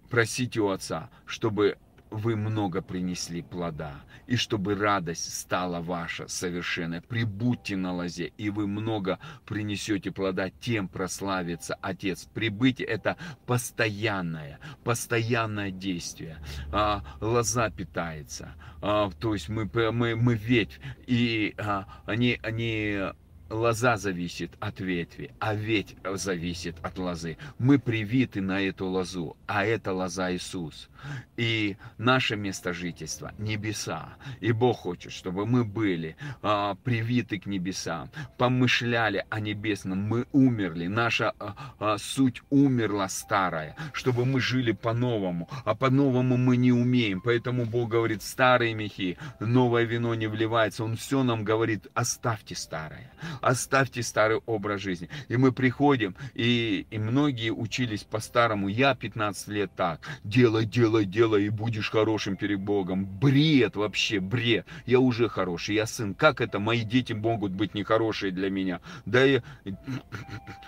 просите 0.09 0.59
у 0.59 0.69
Отца, 0.69 1.09
чтобы 1.25 1.77
вы 2.15 2.35
много 2.35 2.81
принесли 2.81 3.41
плода, 3.41 4.01
и 4.25 4.37
чтобы 4.37 4.75
радость 4.75 5.37
стала 5.37 5.81
ваша 5.81 6.27
совершенная. 6.27 7.01
Прибудьте 7.01 7.75
на 7.75 7.93
лозе, 7.93 8.31
и 8.37 8.49
вы 8.49 8.67
много 8.67 9.19
принесете 9.45 10.11
плода, 10.11 10.49
тем 10.49 10.87
прославится 10.87 11.77
Отец. 11.81 12.25
Прибытие– 12.33 12.87
это 12.89 13.17
постоянное, 13.45 14.59
постоянное 14.83 15.71
действие. 15.71 16.37
А, 16.71 17.03
лоза 17.19 17.69
питается, 17.69 18.55
а, 18.81 19.11
то 19.19 19.33
есть 19.33 19.49
мы, 19.49 19.69
мы, 19.91 20.15
мы 20.15 20.35
ветвь, 20.35 20.79
и 21.05 21.53
а, 21.57 21.85
они, 22.05 22.39
они 22.43 23.11
лоза 23.49 23.97
зависит 23.97 24.51
от 24.59 24.79
ветви, 24.79 25.31
а 25.39 25.53
ветвь 25.53 25.95
зависит 26.15 26.75
от 26.81 26.97
лозы. 26.97 27.37
Мы 27.59 27.79
привиты 27.79 28.41
на 28.41 28.61
эту 28.61 28.87
лозу, 28.87 29.37
а 29.47 29.65
это 29.65 29.93
лоза 29.93 30.33
Иисус. 30.33 30.89
И 31.37 31.77
наше 31.97 32.35
место 32.35 32.73
жительства– 32.73 33.33
небеса. 33.37 34.15
И 34.39 34.51
Бог 34.51 34.77
хочет, 34.77 35.11
чтобы 35.11 35.45
мы 35.45 35.63
были 35.63 36.15
а, 36.41 36.75
привиты 36.75 37.39
к 37.39 37.45
небесам, 37.45 38.09
помышляли 38.37 39.25
о 39.29 39.39
небесном. 39.39 39.99
Мы 39.99 40.25
умерли, 40.31 40.87
наша 40.87 41.33
а, 41.39 41.75
а, 41.77 41.97
суть 41.99 42.41
умерла 42.49 43.07
старая, 43.07 43.75
чтобы 43.93 44.25
мы 44.25 44.39
жили 44.39 44.71
по-новому. 44.71 45.47
А 45.63 45.75
по-новому 45.75 46.37
мы 46.37 46.57
не 46.57 46.71
умеем. 46.71 47.21
Поэтому 47.21 47.65
Бог 47.65 47.89
говорит, 47.89 48.23
старые 48.23 48.73
мехи, 48.73 49.17
новое 49.39 49.83
вино 49.83 50.15
не 50.15 50.27
вливается. 50.27 50.83
Он 50.83 50.95
все 50.95 51.21
нам 51.23 51.43
говорит, 51.43 51.87
оставьте 51.93 52.55
старое 52.55 53.11
оставьте 53.41 54.03
старый 54.03 54.41
образ 54.45 54.81
жизни. 54.81 55.09
И 55.27 55.37
мы 55.37 55.51
приходим, 55.51 56.15
и, 56.33 56.85
и 56.89 56.97
многие 56.97 57.51
учились 57.51 58.03
по-старому. 58.03 58.67
Я 58.67 58.95
15 58.95 59.47
лет 59.49 59.71
так. 59.75 60.01
Делай, 60.23 60.65
делай, 60.65 61.05
делай, 61.05 61.45
и 61.45 61.49
будешь 61.49 61.89
хорошим 61.89 62.35
перед 62.35 62.59
Богом. 62.59 63.05
Бред 63.05 63.75
вообще, 63.75 64.19
бред. 64.19 64.65
Я 64.85 64.99
уже 64.99 65.29
хороший, 65.29 65.75
я 65.75 65.85
сын. 65.85 66.13
Как 66.13 66.41
это 66.41 66.59
мои 66.59 66.83
дети 66.83 67.13
могут 67.13 67.51
быть 67.51 67.73
нехорошие 67.73 68.31
для 68.31 68.49
меня? 68.49 68.81
Да 69.05 69.23
я... 69.23 69.43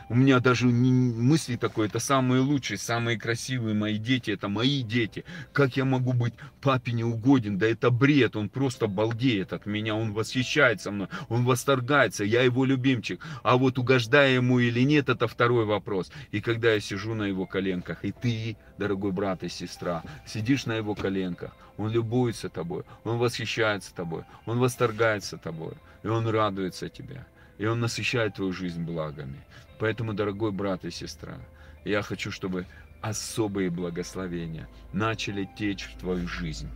У 0.10 0.16
меня 0.16 0.40
даже 0.40 0.68
мысли 0.68 1.56
такой, 1.58 1.88
это 1.88 2.00
самые 2.00 2.42
лучшие, 2.42 2.78
самые 2.78 3.20
красивые 3.20 3.76
мои 3.76 3.98
дети, 3.98 4.32
это 4.32 4.48
мои 4.48 4.82
дети. 4.82 5.26
Как 5.54 5.78
я 5.78 5.86
могу 5.86 6.14
быть 6.14 6.34
папе 6.62 6.94
неугоден? 6.94 7.58
Да 7.58 7.68
это 7.68 7.92
бред, 7.92 8.36
он 8.36 8.50
просто 8.50 8.88
балдеет 8.88 9.54
от 9.54 9.66
меня, 9.66 9.96
он 9.96 10.14
восхищается 10.14 10.92
мной, 10.92 11.08
он 11.30 11.44
восторгается, 11.44 12.24
я 12.24 12.42
его 12.42 12.57
любимчик. 12.66 13.26
А 13.44 13.58
вот 13.58 13.78
угождая 13.78 14.36
ему 14.36 14.60
или 14.60 14.82
нет, 14.82 15.10
это 15.10 15.28
второй 15.28 15.66
вопрос. 15.66 16.12
И 16.32 16.42
когда 16.42 16.74
я 16.74 16.80
сижу 16.80 17.14
на 17.14 17.24
его 17.24 17.46
коленках, 17.46 18.04
и 18.04 18.12
ты, 18.12 18.58
дорогой 18.78 19.12
брат 19.12 19.44
и 19.44 19.50
сестра, 19.50 20.04
сидишь 20.26 20.66
на 20.66 20.74
его 20.74 20.96
коленках, 20.96 21.56
он 21.78 21.92
любуется 21.92 22.50
тобой, 22.50 22.84
он 23.04 23.18
восхищается 23.18 23.94
тобой, 23.94 24.24
он 24.46 24.60
восторгается 24.60 25.38
тобой, 25.38 25.74
и 26.04 26.08
он 26.08 26.28
радуется 26.28 26.90
тебе, 26.90 27.26
и 27.58 27.66
он 27.66 27.80
насыщает 27.80 28.36
твою 28.36 28.54
жизнь 28.54 28.84
благами. 28.84 29.40
Поэтому, 29.80 30.14
дорогой 30.14 30.52
брат 30.52 30.86
и 30.86 30.92
сестра, 30.92 31.38
я 31.86 32.02
хочу, 32.02 32.32
чтобы 32.32 32.66
особые 33.02 33.70
благословения 33.70 34.68
начали 34.92 35.48
течь 35.58 35.84
в 35.84 36.00
твою 36.00 36.28
жизнь. 36.28 36.70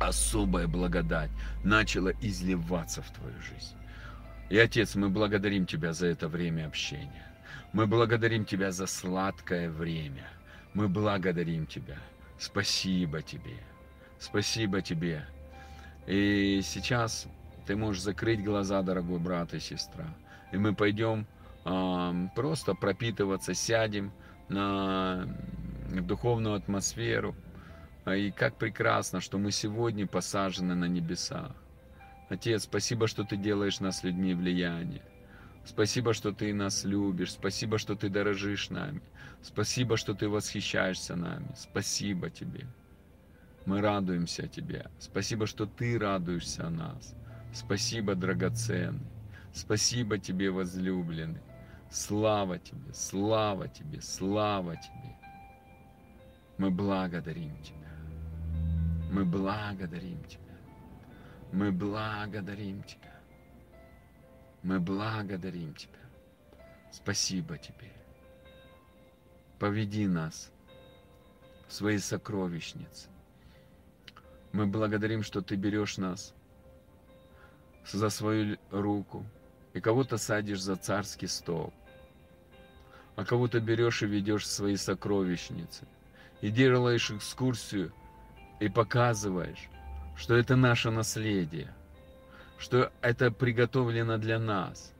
Особая 0.00 0.68
благодать 0.68 1.30
начала 1.64 2.12
изливаться 2.22 3.02
в 3.02 3.10
твою 3.10 3.36
жизнь. 3.42 3.77
И, 4.50 4.58
Отец, 4.58 4.94
мы 4.94 5.10
благодарим 5.10 5.66
Тебя 5.66 5.92
за 5.92 6.06
это 6.06 6.28
время 6.28 6.66
общения. 6.66 7.26
Мы 7.72 7.86
благодарим 7.86 8.44
Тебя 8.44 8.72
за 8.72 8.86
сладкое 8.86 9.70
время. 9.70 10.26
Мы 10.72 10.88
благодарим 10.88 11.66
Тебя. 11.66 11.98
Спасибо 12.38 13.20
Тебе. 13.20 13.58
Спасибо 14.18 14.80
Тебе. 14.80 15.26
И 16.06 16.60
сейчас 16.64 17.26
ты 17.66 17.76
можешь 17.76 18.02
закрыть 18.02 18.42
глаза, 18.42 18.80
дорогой 18.82 19.18
брат 19.18 19.52
и 19.52 19.60
сестра. 19.60 20.06
И 20.50 20.56
мы 20.56 20.74
пойдем 20.74 21.26
э, 21.66 22.28
просто 22.34 22.72
пропитываться, 22.72 23.52
сядем 23.52 24.12
на 24.48 25.26
духовную 25.90 26.54
атмосферу. 26.54 27.36
И 28.06 28.30
как 28.30 28.56
прекрасно, 28.56 29.20
что 29.20 29.36
мы 29.36 29.50
сегодня 29.50 30.06
посажены 30.06 30.74
на 30.74 30.86
небесах. 30.86 31.52
Отец, 32.28 32.64
спасибо, 32.64 33.08
что 33.08 33.24
Ты 33.24 33.36
делаешь 33.36 33.80
нас 33.80 34.04
людьми 34.04 34.34
влияния. 34.34 35.02
Спасибо, 35.64 36.14
что 36.14 36.32
Ты 36.32 36.52
нас 36.54 36.84
любишь. 36.84 37.32
Спасибо, 37.32 37.78
что 37.78 37.94
Ты 37.94 38.08
дорожишь 38.08 38.70
нами. 38.70 39.00
Спасибо, 39.42 39.96
что 39.96 40.14
Ты 40.14 40.28
восхищаешься 40.28 41.16
нами. 41.16 41.54
Спасибо 41.56 42.30
Тебе. 42.30 42.66
Мы 43.66 43.80
радуемся 43.80 44.46
Тебе. 44.46 44.90
Спасибо, 44.98 45.46
что 45.46 45.66
Ты 45.66 45.98
радуешься 45.98 46.68
нас. 46.68 47.14
Спасибо, 47.52 48.14
драгоценный. 48.14 49.06
Спасибо 49.52 50.18
Тебе, 50.18 50.50
возлюбленный. 50.50 51.40
Слава 51.90 52.58
Тебе, 52.58 52.92
слава 52.92 53.68
Тебе, 53.68 54.00
слава 54.02 54.76
Тебе. 54.76 55.16
Мы 56.58 56.70
благодарим 56.70 57.56
Тебя. 57.62 57.90
Мы 59.10 59.24
благодарим 59.24 60.22
Тебя. 60.24 60.47
Мы 61.52 61.72
благодарим 61.72 62.82
Тебя. 62.82 63.20
Мы 64.62 64.80
благодарим 64.80 65.74
Тебя. 65.74 65.98
Спасибо 66.92 67.56
Тебе. 67.56 67.92
Поведи 69.58 70.06
нас 70.06 70.50
в 71.66 71.72
свои 71.72 71.98
сокровищницы. 71.98 73.08
Мы 74.52 74.66
благодарим, 74.66 75.22
что 75.22 75.40
Ты 75.40 75.56
берешь 75.56 75.96
нас 75.96 76.34
за 77.92 78.10
свою 78.10 78.58
руку 78.70 79.24
и 79.72 79.80
кого-то 79.80 80.18
садишь 80.18 80.60
за 80.60 80.76
царский 80.76 81.26
стол, 81.26 81.72
а 83.16 83.24
кого-то 83.24 83.60
берешь 83.60 84.02
и 84.02 84.06
ведешь 84.06 84.44
в 84.44 84.50
свои 84.50 84.76
сокровищницы, 84.76 85.86
и 86.40 86.50
делаешь 86.50 87.10
экскурсию 87.10 87.92
и 88.60 88.68
показываешь, 88.68 89.68
что 90.18 90.36
это 90.36 90.56
наше 90.56 90.90
наследие, 90.90 91.72
что 92.58 92.90
это 93.00 93.30
приготовлено 93.30 94.18
для 94.18 94.38
нас. 94.38 94.92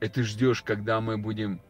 И 0.00 0.08
ты 0.08 0.22
ждешь, 0.22 0.62
когда 0.62 1.00
мы 1.00 1.18
будем 1.18 1.60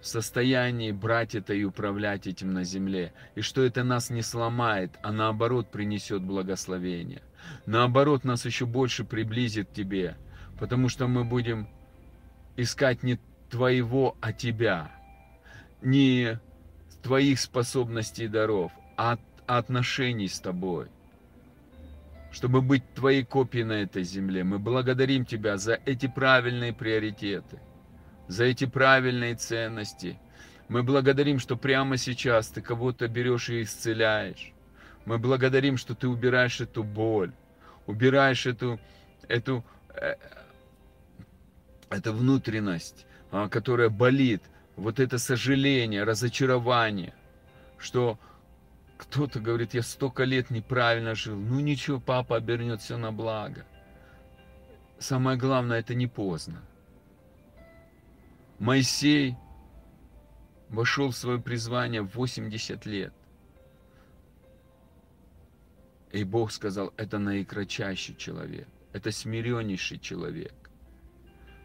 в 0.00 0.06
состоянии 0.06 0.92
брать 0.92 1.34
это 1.34 1.52
и 1.52 1.64
управлять 1.64 2.26
этим 2.26 2.52
на 2.52 2.62
земле. 2.62 3.12
И 3.34 3.40
что 3.40 3.64
это 3.64 3.82
нас 3.82 4.10
не 4.10 4.22
сломает, 4.22 4.92
а 5.02 5.12
наоборот 5.12 5.70
принесет 5.70 6.22
благословение. 6.22 7.22
Наоборот 7.66 8.22
нас 8.24 8.44
еще 8.44 8.66
больше 8.66 9.04
приблизит 9.04 9.70
к 9.70 9.72
тебе. 9.72 10.16
Потому 10.58 10.88
что 10.88 11.08
мы 11.08 11.24
будем 11.24 11.68
искать 12.56 13.02
не 13.02 13.18
твоего, 13.50 14.16
а 14.20 14.32
тебя. 14.32 14.92
Не 15.82 16.38
твоих 17.02 17.40
способностей 17.40 18.24
и 18.24 18.28
даров, 18.28 18.72
а 18.96 19.18
отношений 19.46 20.28
с 20.28 20.40
тобой 20.40 20.88
чтобы 22.34 22.62
быть 22.62 22.82
твоей 22.94 23.24
копией 23.24 23.64
на 23.64 23.74
этой 23.74 24.02
земле. 24.02 24.42
Мы 24.42 24.58
благодарим 24.58 25.24
Тебя 25.24 25.56
за 25.56 25.78
эти 25.86 26.08
правильные 26.08 26.72
приоритеты, 26.72 27.60
за 28.26 28.44
эти 28.44 28.66
правильные 28.66 29.36
ценности. 29.36 30.18
Мы 30.68 30.82
благодарим, 30.82 31.38
что 31.38 31.56
прямо 31.56 31.96
сейчас 31.96 32.48
Ты 32.48 32.60
кого-то 32.60 33.06
берешь 33.06 33.50
и 33.50 33.62
исцеляешь. 33.62 34.52
Мы 35.04 35.18
благодарим, 35.18 35.76
что 35.76 35.94
Ты 35.94 36.08
убираешь 36.08 36.60
эту 36.60 36.82
боль, 36.82 37.32
убираешь 37.86 38.46
эту, 38.46 38.80
эту, 39.28 39.64
э, 39.94 40.16
эту 41.88 42.12
внутренность, 42.12 43.06
а, 43.30 43.48
которая 43.48 43.90
болит, 43.90 44.42
вот 44.74 44.98
это 44.98 45.18
сожаление, 45.18 46.02
разочарование, 46.02 47.14
что 47.78 48.18
кто-то 49.04 49.40
говорит, 49.40 49.74
я 49.74 49.82
столько 49.82 50.24
лет 50.24 50.50
неправильно 50.50 51.14
жил. 51.14 51.36
Ну 51.36 51.60
ничего, 51.60 52.00
папа 52.00 52.36
обернет 52.36 52.80
все 52.80 52.96
на 52.96 53.12
благо. 53.12 53.64
Самое 54.98 55.38
главное, 55.38 55.80
это 55.80 55.94
не 55.94 56.06
поздно. 56.06 56.62
Моисей 58.58 59.36
вошел 60.68 61.10
в 61.10 61.16
свое 61.16 61.40
призвание 61.40 62.02
в 62.02 62.14
80 62.14 62.86
лет. 62.86 63.12
И 66.12 66.24
Бог 66.24 66.52
сказал, 66.52 66.92
это 66.96 67.18
наикратчайший 67.18 68.14
человек, 68.14 68.68
это 68.92 69.10
смиреннейший 69.10 69.98
человек. 69.98 70.54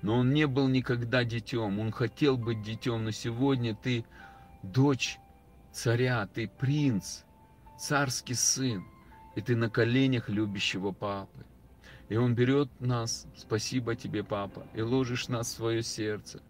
Но 0.01 0.17
он 0.17 0.33
не 0.33 0.47
был 0.47 0.67
никогда 0.67 1.23
детем, 1.23 1.79
он 1.79 1.91
хотел 1.91 2.37
быть 2.37 2.63
детем, 2.63 3.03
но 3.03 3.11
сегодня 3.11 3.75
ты 3.75 4.05
дочь 4.63 5.19
царя, 5.71 6.27
ты 6.27 6.47
принц, 6.47 7.23
царский 7.79 8.33
сын, 8.33 8.85
и 9.35 9.41
ты 9.41 9.55
на 9.55 9.69
коленях 9.69 10.29
любящего 10.29 10.91
папы. 10.91 11.45
И 12.09 12.17
он 12.17 12.35
берет 12.35 12.69
нас, 12.79 13.25
спасибо 13.35 13.95
тебе, 13.95 14.23
папа, 14.23 14.67
и 14.73 14.81
ложишь 14.81 15.29
нас 15.29 15.47
в 15.47 15.55
свое 15.55 15.81
сердце. 15.81 16.41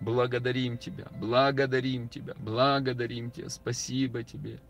Благодарим 0.00 0.76
тебя, 0.76 1.06
благодарим 1.18 2.08
тебя, 2.08 2.34
благодарим 2.36 3.30
тебя, 3.30 3.48
спасибо 3.48 4.24
тебе, 4.24 4.60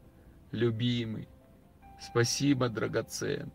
любимый, 0.52 1.28
спасибо, 2.00 2.68
драгоценный. 2.68 3.50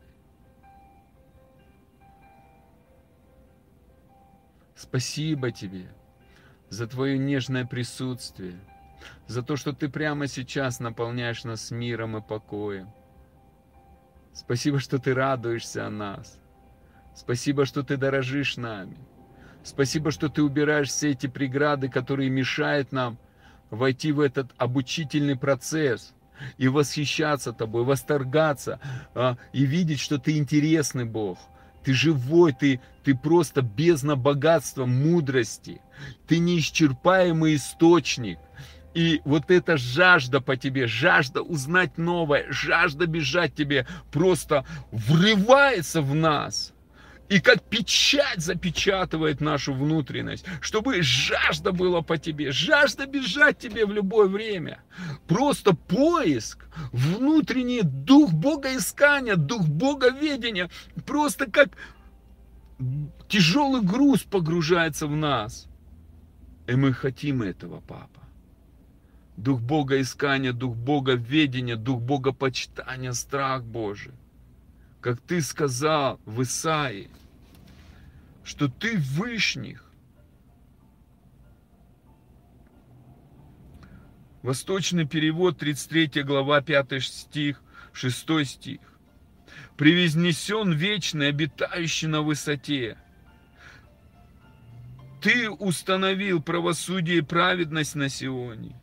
Спасибо 4.75 5.51
тебе 5.51 5.87
за 6.69 6.87
твое 6.87 7.17
нежное 7.17 7.65
присутствие– 7.65 8.59
за 9.27 9.43
то, 9.43 9.55
что 9.55 9.73
ты 9.73 9.89
прямо 9.89 10.27
сейчас 10.27 10.79
наполняешь 10.79 11.43
нас 11.43 11.71
миром 11.71 12.17
и 12.17 12.21
покоем. 12.21 12.89
Спасибо, 14.33 14.79
что 14.79 14.99
ты 14.99 15.13
радуешься 15.13 15.87
о 15.87 15.89
нас. 15.89 16.39
Спасибо, 17.15 17.65
что 17.65 17.83
ты 17.83 17.97
дорожишь 17.97 18.57
нами. 18.57 18.97
Спасибо, 19.63 20.11
что 20.11 20.29
ты 20.29 20.43
убираешь 20.43 20.89
все 20.89 21.11
эти 21.11 21.27
преграды, 21.27 21.89
которые 21.89 22.29
мешают 22.29 22.91
нам 22.91 23.17
войти 23.69 24.11
в 24.11 24.19
этот 24.19 24.51
обучительный 24.57 25.35
процесс 25.35 26.13
и 26.57 26.67
восхищаться 26.67 27.51
тобой, 27.51 27.83
восторгаться 27.83 28.79
а, 29.13 29.37
и 29.53 29.65
видеть, 29.65 29.99
что 29.99 30.19
ты 30.19 30.37
интересный 30.37 31.05
Бог. 31.05 31.39
Ты 31.83 31.93
живой, 31.93 32.53
ты, 32.53 32.81
ты 33.03 33.15
просто 33.15 33.61
бездна 33.61 34.15
богатства, 34.15 34.85
мудрости. 34.85 35.81
Ты 36.27 36.39
неисчерпаемый 36.39 37.55
источник. 37.55 38.39
И 38.97 39.21
вот 39.25 39.51
эта 39.51 39.77
жажда 39.77 40.41
по 40.41 40.57
тебе, 40.57 40.87
жажда 40.87 41.43
узнать 41.43 41.99
новое, 41.99 42.47
жажда 42.49 43.05
бежать 43.05 43.53
тебе 43.53 43.85
просто 44.11 44.65
врывается 44.91 46.01
в 46.01 46.15
нас. 46.15 46.73
И 47.29 47.39
как 47.39 47.61
печать 47.61 48.39
запечатывает 48.39 49.39
нашу 49.39 49.75
внутренность, 49.75 50.45
чтобы 50.61 51.03
жажда 51.03 51.73
была 51.73 52.01
по 52.01 52.17
тебе, 52.17 52.51
жажда 52.51 53.05
бежать 53.05 53.59
тебе 53.59 53.85
в 53.85 53.91
любое 53.91 54.27
время. 54.27 54.79
Просто 55.27 55.75
поиск, 55.75 56.65
внутренний 56.91 57.83
дух 57.83 58.33
Бога 58.33 58.75
искания, 58.75 59.35
дух 59.35 59.67
Бога 59.67 60.09
ведения, 60.09 60.71
просто 61.05 61.45
как 61.45 61.69
тяжелый 63.27 63.83
груз 63.83 64.23
погружается 64.23 65.05
в 65.05 65.15
нас. 65.15 65.67
И 66.65 66.73
мы 66.73 66.93
хотим 66.93 67.43
этого, 67.43 67.79
папа. 67.81 68.16
Дух 69.37 69.61
Бога 69.61 70.01
искания, 70.01 70.51
Дух 70.51 70.75
Бога 70.75 71.13
ведения, 71.13 71.75
Дух 71.75 72.01
Бога 72.01 72.33
почитания, 72.33 73.13
страх 73.13 73.63
Божий. 73.63 74.13
Как 74.99 75.21
ты 75.21 75.41
сказал 75.41 76.19
в 76.25 76.41
Исаии, 76.41 77.11
что 78.43 78.67
ты 78.67 78.97
вышних. 78.97 79.83
Восточный 84.41 85.07
перевод, 85.07 85.59
33 85.59 86.23
глава, 86.23 86.61
5 86.61 87.03
стих, 87.03 87.61
6 87.93 88.45
стих. 88.45 88.79
«Превознесен 89.77 90.71
вечный, 90.71 91.29
обитающий 91.29 92.07
на 92.07 92.21
высоте. 92.21 92.97
Ты 95.21 95.49
установил 95.49 96.41
правосудие 96.41 97.19
и 97.19 97.21
праведность 97.21 97.93
на 97.93 98.09
Сионе 98.09 98.75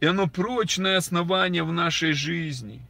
и 0.00 0.06
оно 0.06 0.26
прочное 0.26 0.96
основание 0.96 1.62
в 1.62 1.72
нашей 1.72 2.12
жизни. 2.12 2.80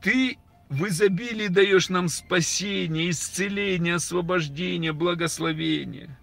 Ты 0.00 0.38
в 0.68 0.86
изобилии 0.86 1.48
даешь 1.48 1.88
нам 1.88 2.08
спасение, 2.08 3.10
исцеление, 3.10 3.96
освобождение, 3.96 4.92
благословение. 4.92 6.16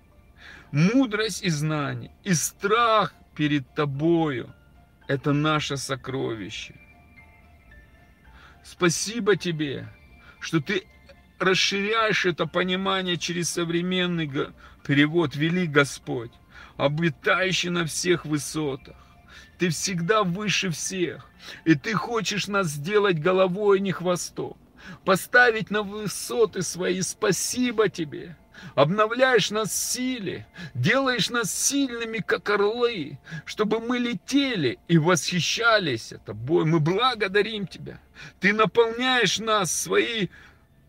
Мудрость 0.71 1.43
и 1.43 1.49
знание, 1.49 2.11
и 2.23 2.33
страх 2.33 3.13
перед 3.35 3.73
Тобою– 3.75 4.53
это 5.07 5.33
наше 5.33 5.75
сокровище. 5.75 6.75
Спасибо 8.63 9.35
Тебе, 9.35 9.89
что 10.39 10.61
Ты 10.61 10.85
расширяешь 11.37 12.25
это 12.25 12.45
понимание 12.45 13.17
через 13.17 13.49
современный 13.49 14.31
перевод 14.85 15.35
«Вели 15.35 15.67
Господь», 15.67 16.31
обитающий 16.77 17.69
на 17.69 17.85
всех 17.85 18.25
высотах. 18.25 19.00
Ты 19.57 19.69
всегда 19.69 20.23
выше 20.23 20.69
всех. 20.69 21.29
И 21.65 21.75
ты 21.75 21.93
хочешь 21.93 22.47
нас 22.47 22.67
сделать 22.67 23.19
головой, 23.19 23.77
а 23.79 23.81
не 23.81 23.91
хвостом. 23.91 24.57
Поставить 25.05 25.69
на 25.69 25.83
высоты 25.83 26.61
свои. 26.61 27.01
Спасибо 27.01 27.89
тебе. 27.89 28.35
Обновляешь 28.75 29.51
нас 29.51 29.69
в 29.69 29.91
силе, 29.91 30.47
делаешь 30.73 31.29
нас 31.29 31.51
сильными, 31.51 32.19
как 32.19 32.49
орлы, 32.49 33.17
чтобы 33.45 33.79
мы 33.79 33.97
летели 33.97 34.79
и 34.87 34.97
восхищались 34.97 36.13
тобой. 36.25 36.65
Мы 36.65 36.79
благодарим 36.79 37.67
тебя. 37.67 37.99
Ты 38.39 38.53
наполняешь 38.53 39.39
нас 39.39 39.71
своей 39.71 40.29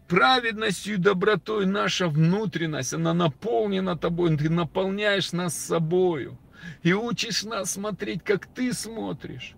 праведностью 0.06 0.94
и 0.94 0.98
добротой. 0.98 1.66
Наша 1.66 2.08
внутренность, 2.08 2.92
она 2.92 3.14
наполнена 3.14 3.96
тобой. 3.96 4.36
Ты 4.36 4.50
наполняешь 4.50 5.32
нас 5.32 5.56
собою 5.56 6.38
и 6.82 6.92
учишь 6.92 7.44
нас 7.44 7.72
смотреть, 7.72 8.22
как 8.22 8.46
ты 8.46 8.72
смотришь, 8.72 9.54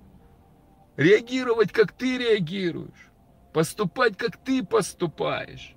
реагировать, 0.96 1.72
как 1.72 1.92
ты 1.92 2.18
реагируешь, 2.18 3.10
поступать, 3.52 4.16
как 4.16 4.36
ты 4.36 4.64
поступаешь. 4.64 5.74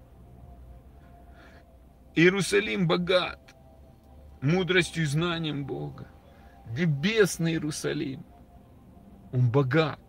Иерусалим 2.15 2.87
богат 2.87 3.47
мудростью 4.41 5.03
и 5.03 5.05
знанием 5.05 5.65
Бога. 5.65 6.07
Небесный 6.71 7.53
Иерусалим, 7.53 8.25
он 9.31 9.49
богат. 9.49 9.99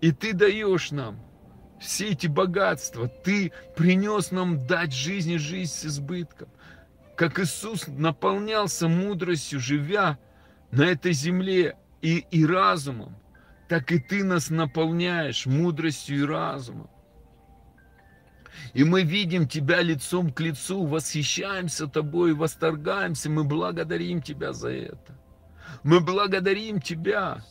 И 0.00 0.12
ты 0.12 0.32
даешь 0.32 0.90
нам 0.90 1.20
все 1.80 2.10
эти 2.10 2.26
богатства, 2.26 3.08
ты 3.08 3.52
принес 3.76 4.30
нам 4.30 4.66
дать 4.66 4.92
жизни 4.92 5.36
жизнь 5.36 5.72
с 5.72 5.84
избытком 5.86 6.48
как 7.16 7.38
Иисус 7.38 7.86
наполнялся 7.86 8.88
мудростью, 8.88 9.60
живя 9.60 10.18
на 10.70 10.82
этой 10.82 11.12
земле 11.12 11.76
и, 12.02 12.24
и 12.30 12.44
разумом, 12.44 13.16
так 13.68 13.92
и 13.92 13.98
ты 13.98 14.24
нас 14.24 14.50
наполняешь 14.50 15.46
мудростью 15.46 16.18
и 16.18 16.24
разумом. 16.24 16.90
И 18.72 18.84
мы 18.84 19.02
видим 19.02 19.48
Тебя 19.48 19.80
лицом 19.82 20.32
к 20.32 20.40
лицу, 20.40 20.84
восхищаемся 20.86 21.86
Тобой, 21.86 22.34
восторгаемся, 22.34 23.30
мы 23.30 23.44
благодарим 23.44 24.22
Тебя 24.22 24.52
за 24.52 24.70
это. 24.70 25.18
Мы 25.82 26.00
благодарим 26.00 26.80
Тебя, 26.80 27.44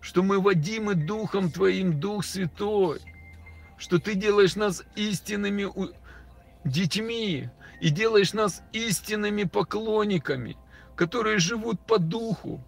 что 0.00 0.22
мы 0.22 0.40
водимы 0.40 0.94
Духом 0.94 1.50
Твоим, 1.50 2.00
Дух 2.00 2.24
Святой, 2.24 3.00
что 3.76 3.98
Ты 3.98 4.14
делаешь 4.14 4.56
нас 4.56 4.82
истинными 4.94 5.68
детьми 6.64 7.50
и 7.80 7.90
делаешь 7.90 8.32
нас 8.32 8.62
истинными 8.72 9.44
поклонниками, 9.44 10.56
которые 10.94 11.38
живут 11.38 11.80
по 11.80 11.98
Духу, 11.98 12.64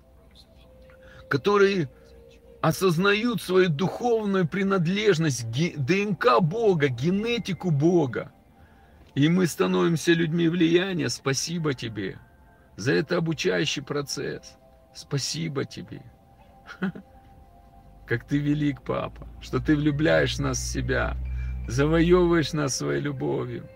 которые 1.29 1.89
осознают 2.61 3.41
свою 3.41 3.69
духовную 3.69 4.47
принадлежность, 4.47 5.47
ДНК 5.51 6.41
Бога, 6.41 6.89
генетику 6.89 7.71
Бога. 7.71 8.33
И 9.15 9.29
мы 9.29 9.47
становимся 9.47 10.13
людьми 10.13 10.49
влияния. 10.49 11.09
Спасибо 11.09 11.75
тебе 11.75 12.19
за 12.77 12.93
это 12.93 13.17
обучающий 13.17 13.83
процесс. 13.83 14.57
Спасибо 14.95 15.65
тебе. 15.65 16.03
Как 18.07 18.27
ты 18.27 18.39
велик, 18.39 18.83
папа, 18.83 19.29
что 19.41 19.61
ты 19.61 19.77
влюбляешь 19.77 20.39
нас 20.39 20.59
в 20.59 20.67
себя, 20.67 21.17
завоевываешь 21.67 22.53
нас 22.53 22.77
своей 22.77 23.01
любовью. 23.01 23.69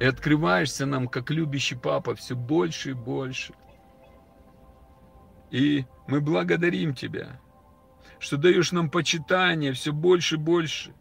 И 0.00 0.04
открываешься 0.06 0.86
нам, 0.86 1.08
как 1.08 1.30
любящий 1.30 1.76
папа, 1.76 2.14
все 2.14 2.34
больше 2.34 2.90
и 2.90 2.94
больше. 2.94 3.52
И 5.50 5.84
мы 6.06 6.22
благодарим 6.22 6.94
Тебя, 6.94 7.38
что 8.18 8.38
даешь 8.38 8.72
нам 8.72 8.88
почитание 8.88 9.74
все 9.74 9.92
больше 9.92 10.36
и 10.36 10.38
больше. 10.38 10.94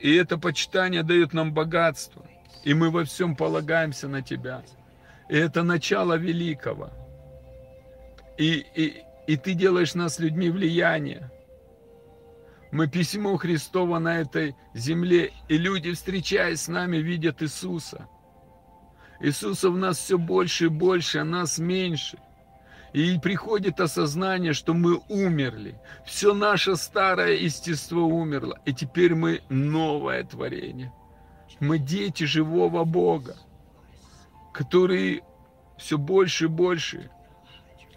И 0.00 0.12
это 0.12 0.38
почитание 0.38 1.04
дает 1.04 1.32
нам 1.32 1.54
богатство. 1.54 2.26
И 2.64 2.74
мы 2.74 2.90
во 2.90 3.04
всем 3.04 3.36
полагаемся 3.36 4.08
на 4.08 4.22
Тебя. 4.22 4.64
И 5.28 5.36
это 5.36 5.62
начало 5.62 6.14
великого. 6.14 6.90
И, 8.38 8.66
и, 8.74 9.04
и 9.28 9.36
Ты 9.36 9.54
делаешь 9.54 9.94
нас 9.94 10.18
людьми 10.18 10.50
влияния. 10.50 11.30
Мы 12.72 12.86
письмо 12.86 13.36
Христово 13.36 13.98
на 13.98 14.20
этой 14.20 14.54
земле, 14.74 15.32
и 15.48 15.58
люди, 15.58 15.92
встречаясь 15.92 16.62
с 16.62 16.68
нами, 16.68 16.98
видят 16.98 17.42
Иисуса. 17.42 18.08
Иисуса 19.20 19.70
в 19.70 19.76
нас 19.76 19.98
все 19.98 20.18
больше 20.18 20.66
и 20.66 20.68
больше, 20.68 21.18
а 21.18 21.24
нас 21.24 21.58
меньше– 21.58 22.18
и 22.92 23.18
приходит 23.18 23.80
осознание, 23.80 24.52
что 24.52 24.74
мы 24.74 25.00
умерли. 25.08 25.80
Все 26.04 26.34
наше 26.34 26.76
старое 26.76 27.34
естество 27.34 28.00
умерло. 28.00 28.58
И 28.64 28.72
теперь 28.72 29.14
мы 29.14 29.42
новое 29.48 30.24
творение. 30.24 30.92
Мы 31.60 31.78
дети 31.78 32.24
живого 32.24 32.84
Бога, 32.84 33.36
которые 34.52 35.22
все 35.78 35.98
больше 35.98 36.46
и 36.46 36.48
больше 36.48 37.10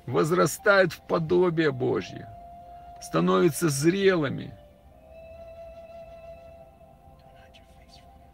возрастают 0.06 0.94
в 0.94 1.08
подобие 1.08 1.72
Божье, 1.72 2.28
становятся 3.02 3.70
зрелыми, 3.70 4.54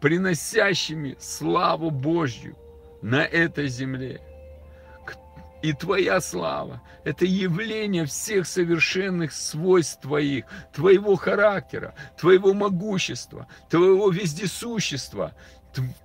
приносящими 0.00 1.16
славу 1.18 1.90
Божью 1.90 2.56
на 3.02 3.24
этой 3.24 3.68
земле– 3.68 4.20
и 5.62 5.74
Твоя 5.74 6.20
слава– 6.20 6.80
это 7.04 7.26
явление 7.26 8.06
всех 8.06 8.46
совершенных 8.46 9.32
свойств 9.32 10.00
Твоих, 10.00 10.46
Твоего 10.72 11.16
характера, 11.16 11.94
Твоего 12.18 12.54
могущества, 12.54 13.46
Твоего 13.68 14.10
вездесущества, 14.10 15.34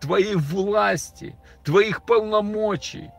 Твоей 0.01 0.35
власти, 0.35 1.37
Твоих 1.63 2.03
полномочий, 2.03 3.11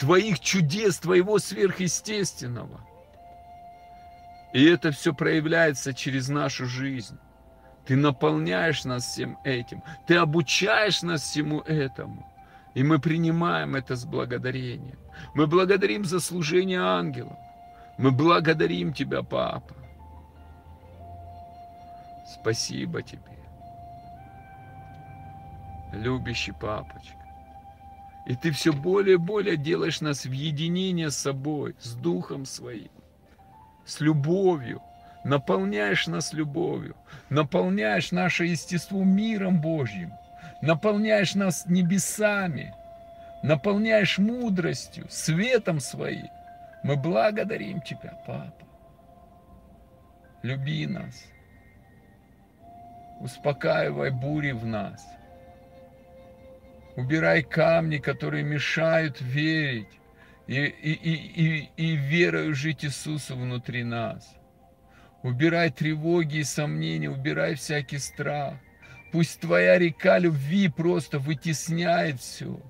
Твоих 0.00 0.40
чудес, 0.40 0.98
Твоего 0.98 1.38
сверхъестественного. 1.38 2.80
И 4.54 4.64
это 4.64 4.92
все 4.92 5.12
проявляется 5.12 5.92
через 5.92 6.28
нашу 6.28 6.64
жизнь. 6.64 7.18
Ты 7.86 7.96
наполняешь 7.96 8.84
нас 8.84 9.04
всем 9.04 9.38
этим, 9.44 9.82
Ты 10.06 10.16
обучаешь 10.16 11.02
нас 11.02 11.22
всему 11.22 11.60
этому– 11.60 12.30
и 12.74 12.82
мы 12.82 12.98
принимаем 12.98 13.76
это 13.76 13.94
с 13.94 14.04
благодарением. 14.04 14.98
Мы 15.34 15.46
благодарим 15.46 16.04
за 16.04 16.20
служение 16.20 16.80
ангелам. 16.80 17.38
Мы 17.98 18.10
благодарим 18.10 18.92
Тебя, 18.92 19.22
Папа. 19.22 19.74
Спасибо 22.40 23.02
Тебе. 23.02 23.22
Любящий 25.92 26.52
папочка. 26.52 27.16
И 28.26 28.34
Ты 28.34 28.50
все 28.50 28.72
более 28.72 29.14
и 29.14 29.18
более 29.18 29.56
делаешь 29.56 30.00
нас 30.00 30.24
в 30.24 30.32
единение 30.32 31.10
с 31.10 31.16
собой, 31.16 31.76
с 31.78 31.94
Духом 31.94 32.44
Своим, 32.44 32.90
с 33.84 34.00
любовью. 34.00 34.82
Наполняешь 35.24 36.06
нас 36.06 36.32
любовью, 36.32 36.96
наполняешь 37.30 38.12
наше 38.12 38.44
естество 38.44 39.02
миром 39.02 39.60
Божьим– 39.60 40.12
наполняешь 40.64 41.34
нас 41.34 41.66
небесами, 41.66 42.74
наполняешь 43.42 44.18
мудростью, 44.18 45.06
светом 45.10 45.80
своим. 45.80 46.28
Мы 46.82 46.96
благодарим 46.96 47.80
Тебя, 47.80 48.18
Папа. 48.26 48.66
Люби 50.42 50.86
нас. 50.86 51.24
Успокаивай 53.20 54.10
бури 54.10 54.52
в 54.52 54.66
нас. 54.66 55.06
Убирай 56.96 57.42
камни, 57.42 57.98
которые 57.98 58.44
мешают 58.44 59.20
верить 59.20 59.88
и, 60.46 60.64
и, 60.64 60.92
и, 60.92 61.14
и, 61.14 61.70
и 61.76 61.96
верою 61.96 62.54
жить 62.54 62.84
Иисусу 62.84 63.36
внутри 63.36 63.84
нас. 63.84 64.34
Убирай 65.24 65.70
тревоги 65.70 66.36
и 66.36 66.44
сомнения, 66.44 67.08
убирай 67.08 67.54
всякий 67.54 67.96
страх. 67.96 68.56
Пусть 69.10 69.40
твоя 69.40 69.78
река 69.78 70.18
любви 70.18 70.68
просто 70.68 71.18
вытесняет 71.18 72.20
все. 72.20 72.60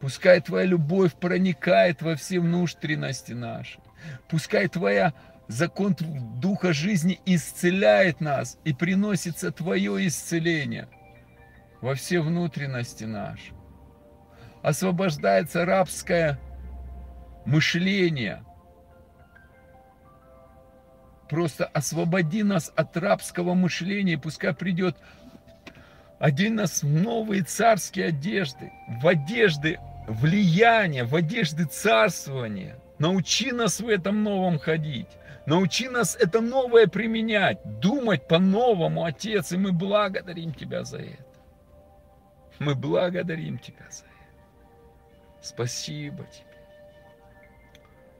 Пускай 0.00 0.40
твоя 0.40 0.64
любовь 0.64 1.14
проникает 1.14 2.02
во 2.02 2.14
все 2.14 2.38
внутренности 2.38 3.32
наши. 3.32 3.80
Пускай 4.28 4.68
твоя 4.68 5.12
закон 5.48 5.96
Духа 6.40 6.72
жизни 6.72 7.18
исцеляет 7.26 8.20
нас 8.20 8.58
и 8.62 8.72
приносится 8.72 9.50
твое 9.50 10.06
исцеление 10.06 10.86
во 11.80 11.96
все 11.96 12.20
внутренности 12.20 13.02
наши. 13.02 13.52
Освобождается 14.62 15.64
рабское 15.64 16.38
мышление. 17.44 18.45
Просто 21.28 21.66
освободи 21.66 22.42
нас 22.42 22.72
от 22.76 22.96
рабского 22.96 23.54
мышления, 23.54 24.16
пускай 24.16 24.54
придет 24.54 24.96
Одень 26.18 26.54
нас 26.54 26.82
в 26.82 26.88
новые 26.88 27.42
царские 27.42 28.06
одежды, 28.06 28.72
в 28.88 29.06
одежды 29.06 29.78
влияния, 30.08 31.04
в 31.04 31.14
одежды 31.14 31.64
царствования. 31.64 32.78
Научи 32.98 33.52
нас 33.52 33.80
в 33.80 33.88
этом 33.88 34.22
новом 34.22 34.58
ходить. 34.58 35.08
Научи 35.44 35.88
нас 35.88 36.16
это 36.16 36.40
новое 36.40 36.86
применять, 36.86 37.60
думать 37.80 38.26
по-новому, 38.26 39.04
Отец, 39.04 39.52
и 39.52 39.58
мы 39.58 39.72
благодарим 39.72 40.54
Тебя 40.54 40.84
за 40.84 40.98
это. 40.98 41.24
Мы 42.58 42.74
благодарим 42.74 43.58
Тебя 43.58 43.84
за 43.90 44.04
это. 44.04 44.12
Спасибо 45.42 46.24
Тебе. 46.24 46.46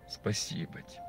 Спасибо 0.09 0.83
Тебе. 0.83 1.06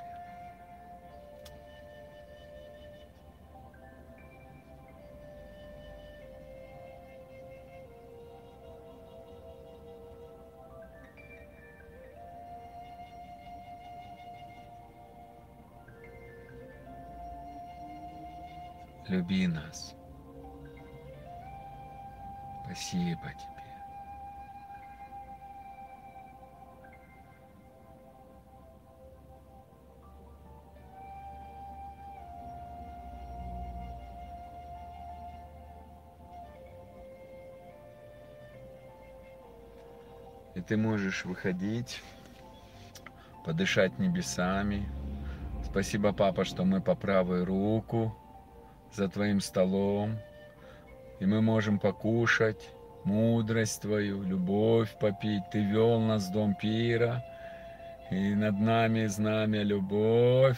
Люби 19.10 19.48
нас. 19.48 19.96
Спасибо 22.66 23.32
тебе. 23.34 23.58
И 40.56 40.62
ты 40.62 40.76
можешь 40.76 41.24
выходить, 41.24 42.02
подышать 43.46 44.00
небесами. 44.00 44.90
Спасибо, 45.64 46.14
папа, 46.14 46.46
что 46.46 46.66
мы 46.66 46.82
по 46.82 46.96
правую 46.96 47.46
руку 47.46 48.18
за 48.94 49.10
твоим 49.10 49.42
столом, 49.42 50.18
и 51.20 51.26
мы 51.26 51.42
можем 51.42 51.80
покушать, 51.80 52.70
мудрость 53.04 53.82
Твою, 53.82 54.24
любовь 54.24 54.90
попить. 55.00 55.44
Ты 55.52 55.64
вел 55.64 56.00
нас 56.00 56.30
в 56.30 56.34
дом 56.34 56.56
пира, 56.56 57.24
и 58.12 58.36
над 58.36 58.60
нами 58.60 59.06
знамя 59.06 59.64
любовь. 59.64 60.58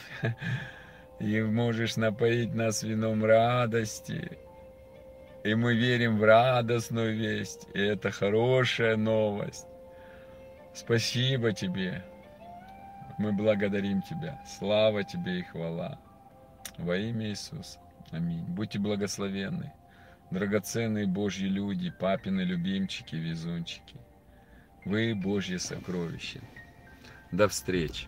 И 1.20 1.42
можешь 1.42 1.98
напоить 1.98 2.54
нас 2.54 2.82
вином 2.82 3.26
радости. 3.26 4.38
И 5.44 5.54
мы 5.54 5.76
верим 5.76 6.18
в 6.18 6.24
радостную 6.24 7.16
весть. 7.16 7.68
И 7.74 7.82
это 7.82 8.10
хорошая 8.10 8.96
новость. 8.96 9.68
Спасибо 10.74 11.52
Тебе. 11.52 12.06
Мы 13.18 13.34
благодарим 13.34 14.02
Тебя. 14.02 14.42
Слава 14.60 15.04
Тебе 15.04 15.40
и 15.40 15.44
хвала. 15.44 16.00
Во 16.78 16.96
имя 16.96 17.28
Иисуса. 17.28 17.80
Аминь. 18.12 18.44
Будьте 18.46 18.80
благословенны. 18.80 19.74
Драгоценные 20.32 21.08
Божьи 21.08 21.48
люди, 21.48 21.90
папины 21.90 22.42
любимчики, 22.42 23.16
везунчики. 23.16 23.98
Вы 24.86 25.16
Божье 25.16 25.60
сокровище. 25.60 26.42
До 27.32 27.48
встречи. 27.48 28.08